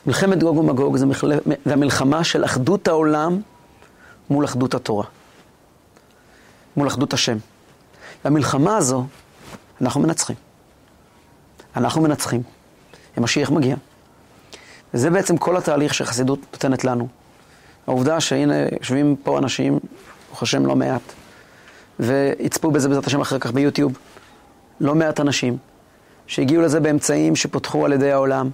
מלחמת 0.05 0.43
גוג 0.43 0.57
ומגוג 0.57 0.97
זה, 0.97 1.05
מחל... 1.05 1.33
זה 1.65 1.73
המלחמה 1.73 2.23
של 2.23 2.45
אחדות 2.45 2.87
העולם 2.87 3.41
מול 4.29 4.45
אחדות 4.45 4.73
התורה. 4.73 5.05
מול 6.77 6.87
אחדות 6.87 7.13
השם. 7.13 7.37
והמלחמה 8.25 8.77
הזו, 8.77 9.05
אנחנו 9.81 10.01
מנצחים. 10.01 10.35
אנחנו 11.75 12.01
מנצחים. 12.01 12.43
המשיח 13.15 13.51
מגיע. 13.51 13.75
וזה 14.97 15.09
בעצם 15.09 15.37
כל 15.37 15.57
התהליך 15.57 15.93
שחסידות 15.93 16.39
נותנת 16.53 16.83
לנו. 16.83 17.07
העובדה 17.87 18.19
שהנה 18.19 18.55
יושבים 18.79 19.15
פה 19.23 19.37
אנשים, 19.37 19.79
ברוך 20.27 20.43
השם 20.43 20.65
לא 20.65 20.75
מעט, 20.75 21.01
ויצפו 21.99 22.71
בזה 22.71 22.87
בעזרת 22.87 23.07
השם 23.07 23.21
אחר 23.21 23.39
כך 23.39 23.51
ביוטיוב, 23.51 23.97
לא 24.81 24.95
מעט 24.95 25.19
אנשים, 25.19 25.57
שהגיעו 26.27 26.61
לזה 26.61 26.79
באמצעים 26.79 27.35
שפותחו 27.35 27.85
על 27.85 27.93
ידי 27.93 28.11
העולם. 28.11 28.49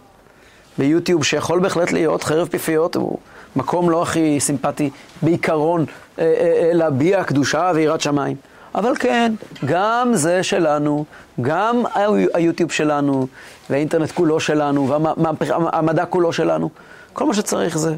ביוטיוב, 0.77 1.23
שיכול 1.23 1.59
בהחלט 1.59 1.91
להיות 1.91 2.23
חרב 2.23 2.47
פיפיות, 2.47 2.95
הוא 2.95 3.17
מקום 3.55 3.89
לא 3.89 4.01
הכי 4.01 4.39
סימפטי 4.39 4.89
בעיקרון 5.21 5.85
אה, 6.19 6.23
אה, 6.23 6.63
אה, 6.63 6.73
להביע 6.73 7.23
קדושה 7.23 7.71
ויראת 7.75 8.01
שמיים. 8.01 8.35
אבל 8.75 8.95
כן, 8.99 9.33
גם 9.65 10.11
זה 10.13 10.43
שלנו, 10.43 11.05
גם 11.41 11.83
היוטיוב 12.33 12.71
שלנו, 12.71 13.27
והאינטרנט 13.69 14.11
כולו 14.11 14.39
שלנו, 14.39 14.89
והמדע 14.89 16.05
כולו 16.05 16.33
שלנו, 16.33 16.69
כל 17.13 17.25
מה 17.25 17.33
שצריך 17.33 17.77
זה. 17.77 17.95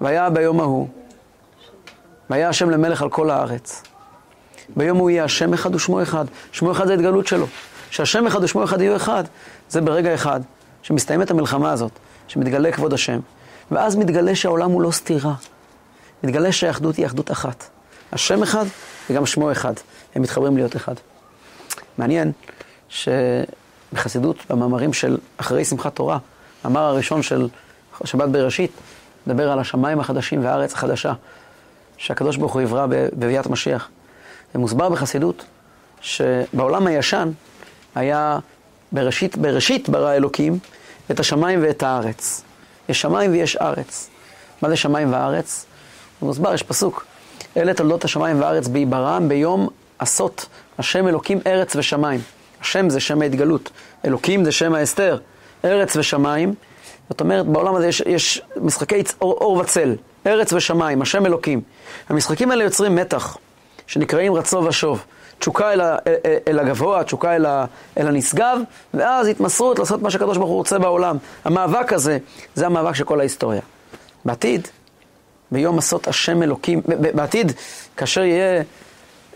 והיה 0.00 0.30
ביום 0.30 0.60
ההוא, 0.60 0.88
והיה 2.30 2.48
השם 2.48 2.70
למלך 2.70 3.02
על 3.02 3.10
כל 3.10 3.30
הארץ. 3.30 3.82
ביום 4.76 4.98
הוא 4.98 5.10
יהיה 5.10 5.24
השם 5.24 5.54
אחד 5.54 5.74
ושמו 5.74 6.02
אחד. 6.02 6.24
שמו 6.52 6.72
אחד 6.72 6.86
זה 6.86 6.94
התגלות 6.94 7.26
שלו. 7.26 7.46
שהשם 7.90 8.26
אחד 8.26 8.44
ושמו 8.44 8.64
אחד 8.64 8.80
יהיו 8.80 8.96
אחד, 8.96 9.24
זה 9.68 9.80
ברגע 9.80 10.14
אחד, 10.14 10.40
שמסתיימת 10.82 11.30
המלחמה 11.30 11.72
הזאת, 11.72 11.92
שמתגלה 12.28 12.72
כבוד 12.72 12.92
השם. 12.92 13.20
ואז 13.70 13.96
מתגלה 13.96 14.34
שהעולם 14.34 14.70
הוא 14.70 14.82
לא 14.82 14.90
סתירה. 14.90 15.34
מתגלה 16.22 16.52
שהאחדות 16.52 16.96
היא 16.96 17.06
אחדות 17.06 17.30
אחת. 17.30 17.64
השם 18.12 18.42
אחד 18.42 18.64
וגם 19.10 19.26
שמו 19.26 19.52
אחד. 19.52 19.72
הם 20.14 20.22
מתחברים 20.22 20.56
להיות 20.56 20.76
אחד. 20.76 20.94
מעניין 21.98 22.32
שבחסידות, 23.90 24.36
במאמרים 24.50 24.92
של 24.92 25.18
אחרי 25.36 25.64
שמחת 25.64 25.94
תורה, 25.94 26.18
המאמר 26.64 26.80
הראשון 26.80 27.22
של 27.22 27.48
שבת 28.04 28.28
בראשית, 28.28 28.70
מדבר 29.26 29.52
על 29.52 29.58
השמיים 29.58 30.00
החדשים 30.00 30.44
והארץ 30.44 30.72
החדשה, 30.72 31.12
שהקדוש 31.96 32.36
ברוך 32.36 32.52
הוא 32.52 32.62
יברא 32.62 32.86
בביאת 32.88 33.46
משיח. 33.46 33.88
ומוסבר 34.54 34.88
בחסידות 34.88 35.44
שבעולם 36.00 36.86
הישן 36.86 37.30
היה 37.94 38.38
בראשית, 38.92 39.36
בראשית 39.36 39.88
ברא 39.88 40.14
אלוקים 40.14 40.58
את 41.10 41.20
השמיים 41.20 41.62
ואת 41.62 41.82
הארץ. 41.82 42.42
יש 42.88 43.00
שמיים 43.00 43.30
ויש 43.30 43.56
ארץ. 43.56 44.10
מה 44.62 44.68
זה 44.68 44.76
שמיים 44.76 45.12
וארץ? 45.12 45.66
זה 46.20 46.26
מוסבר, 46.26 46.54
יש 46.54 46.62
פסוק. 46.62 47.04
אלה 47.56 47.74
תולדות 47.74 48.04
השמיים 48.04 48.40
והארץ 48.40 48.68
בעיברם 48.68 49.28
ביום 49.28 49.68
עשות 49.98 50.46
השם 50.78 51.08
אלוקים 51.08 51.40
ארץ 51.46 51.76
ושמיים. 51.76 52.20
השם 52.66 52.90
זה 52.90 53.00
שם 53.00 53.22
ההתגלות, 53.22 53.70
אלוקים 54.04 54.44
זה 54.44 54.52
שם 54.52 54.74
ההסתר, 54.74 55.18
ארץ 55.64 55.96
ושמיים. 55.96 56.54
זאת 57.10 57.20
אומרת, 57.20 57.46
בעולם 57.46 57.74
הזה 57.74 57.86
יש, 57.86 58.02
יש 58.06 58.42
משחקי 58.56 59.02
אור, 59.20 59.32
אור 59.32 59.56
וצל, 59.56 59.94
ארץ 60.26 60.52
ושמיים, 60.52 61.02
השם 61.02 61.26
אלוקים. 61.26 61.60
המשחקים 62.08 62.50
האלה 62.50 62.64
יוצרים 62.64 62.94
מתח, 62.96 63.36
שנקראים 63.86 64.34
רצו 64.34 64.56
ושוב. 64.56 65.04
תשוקה 65.38 65.72
אל, 65.72 65.80
אל, 65.80 65.96
אל 66.48 66.58
הגבוה, 66.58 67.04
תשוקה 67.04 67.36
אל, 67.36 67.46
אל 67.98 68.06
הנשגב, 68.06 68.58
ואז 68.94 69.26
התמסרות 69.26 69.78
לעשות 69.78 70.02
מה 70.02 70.10
שהקדוש 70.10 70.36
ברוך 70.36 70.48
הוא 70.48 70.56
רוצה 70.56 70.78
בעולם. 70.78 71.16
המאבק 71.44 71.92
הזה, 71.92 72.18
זה 72.54 72.66
המאבק 72.66 72.94
של 72.94 73.04
כל 73.04 73.20
ההיסטוריה. 73.20 73.60
בעתיד, 74.24 74.68
ביום 75.50 75.78
עשות 75.78 76.08
השם 76.08 76.42
אלוקים, 76.42 76.80
בעתיד, 77.14 77.52
כאשר 77.96 78.22
יהיה 78.22 78.62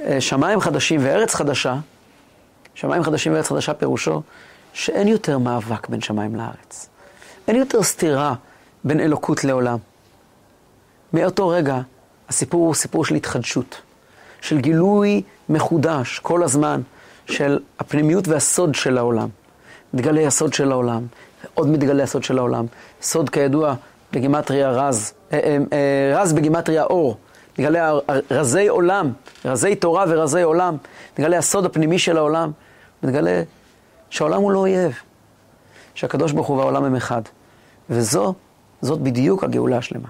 אה, 0.04 0.20
שמיים 0.20 0.60
חדשים 0.60 1.00
וארץ 1.02 1.34
חדשה, 1.34 1.76
שמיים 2.80 3.02
חדשים 3.02 3.32
וארץ 3.32 3.48
חדשה 3.48 3.74
פירושו 3.74 4.22
שאין 4.72 5.08
יותר 5.08 5.38
מאבק 5.38 5.88
בין 5.88 6.00
שמיים 6.00 6.36
לארץ. 6.36 6.88
אין 7.48 7.56
יותר 7.56 7.82
סתירה 7.82 8.34
בין 8.84 9.00
אלוקות 9.00 9.44
לעולם. 9.44 9.78
מאותו 11.12 11.48
רגע 11.48 11.80
הסיפור 12.28 12.66
הוא 12.66 12.74
סיפור 12.74 13.04
של 13.04 13.14
התחדשות, 13.14 13.80
של 14.40 14.58
גילוי 14.60 15.22
מחודש 15.48 16.18
כל 16.18 16.42
הזמן 16.42 16.80
של 17.26 17.58
הפנימיות 17.78 18.28
והסוד 18.28 18.74
של 18.74 18.98
העולם. 18.98 19.28
מתגלה 19.94 20.26
הסוד 20.26 20.52
של 20.52 20.72
העולם, 20.72 21.06
עוד 21.54 21.68
מתגלה 21.68 22.02
הסוד 22.02 22.24
של 22.24 22.38
העולם. 22.38 22.66
סוד 23.02 23.30
כידוע 23.30 23.74
בגימטריה 24.12 24.70
רז, 24.70 25.12
אה, 25.32 25.38
אה, 25.72 26.20
רז 26.20 26.32
בגימטריה 26.32 26.84
אור. 26.84 27.16
נגלה 27.58 27.92
רזי 28.30 28.68
עולם, 28.68 29.12
רזי 29.44 29.74
תורה 29.74 30.04
ורזי 30.08 30.42
עולם, 30.42 30.76
נגלה 31.18 31.38
הסוד 31.38 31.64
הפנימי 31.64 31.98
של 31.98 32.16
העולם, 32.16 32.52
נגלה 33.02 33.42
שהעולם 34.10 34.40
הוא 34.40 34.52
לא 34.52 34.58
אויב, 34.58 34.98
שהקדוש 35.94 36.32
ברוך 36.32 36.46
הוא 36.46 36.56
והעולם 36.56 36.84
הם 36.84 36.96
אחד. 36.96 37.22
וזו, 37.90 38.34
זאת 38.82 39.00
בדיוק 39.00 39.44
הגאולה 39.44 39.78
השלמה. 39.78 40.08